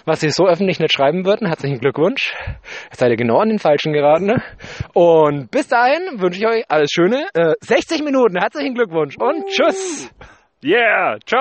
was 0.05 0.20
sie 0.20 0.30
so 0.30 0.47
öffentlich 0.47 0.80
nicht 0.80 0.93
schreiben 0.93 1.24
würden. 1.24 1.47
Herzlichen 1.47 1.78
Glückwunsch. 1.78 2.34
Jetzt 2.87 3.01
seid 3.01 3.11
ihr 3.11 3.16
genau 3.16 3.39
an 3.39 3.51
den 3.51 3.59
Falschen 3.77 3.93
geraten. 3.93 4.27
Ne? 4.27 4.43
Und 4.95 5.51
bis 5.51 5.68
dahin 5.68 6.20
wünsche 6.20 6.39
ich 6.41 6.47
euch 6.47 6.64
alles 6.68 6.91
Schöne. 6.91 7.27
Äh, 7.35 7.53
60 7.61 8.03
Minuten. 8.03 8.39
Herzlichen 8.39 8.74
Glückwunsch 8.74 9.16
und 9.18 9.47
tschüss. 9.49 10.11
Yeah, 10.64 11.18
ciao. 11.27 11.35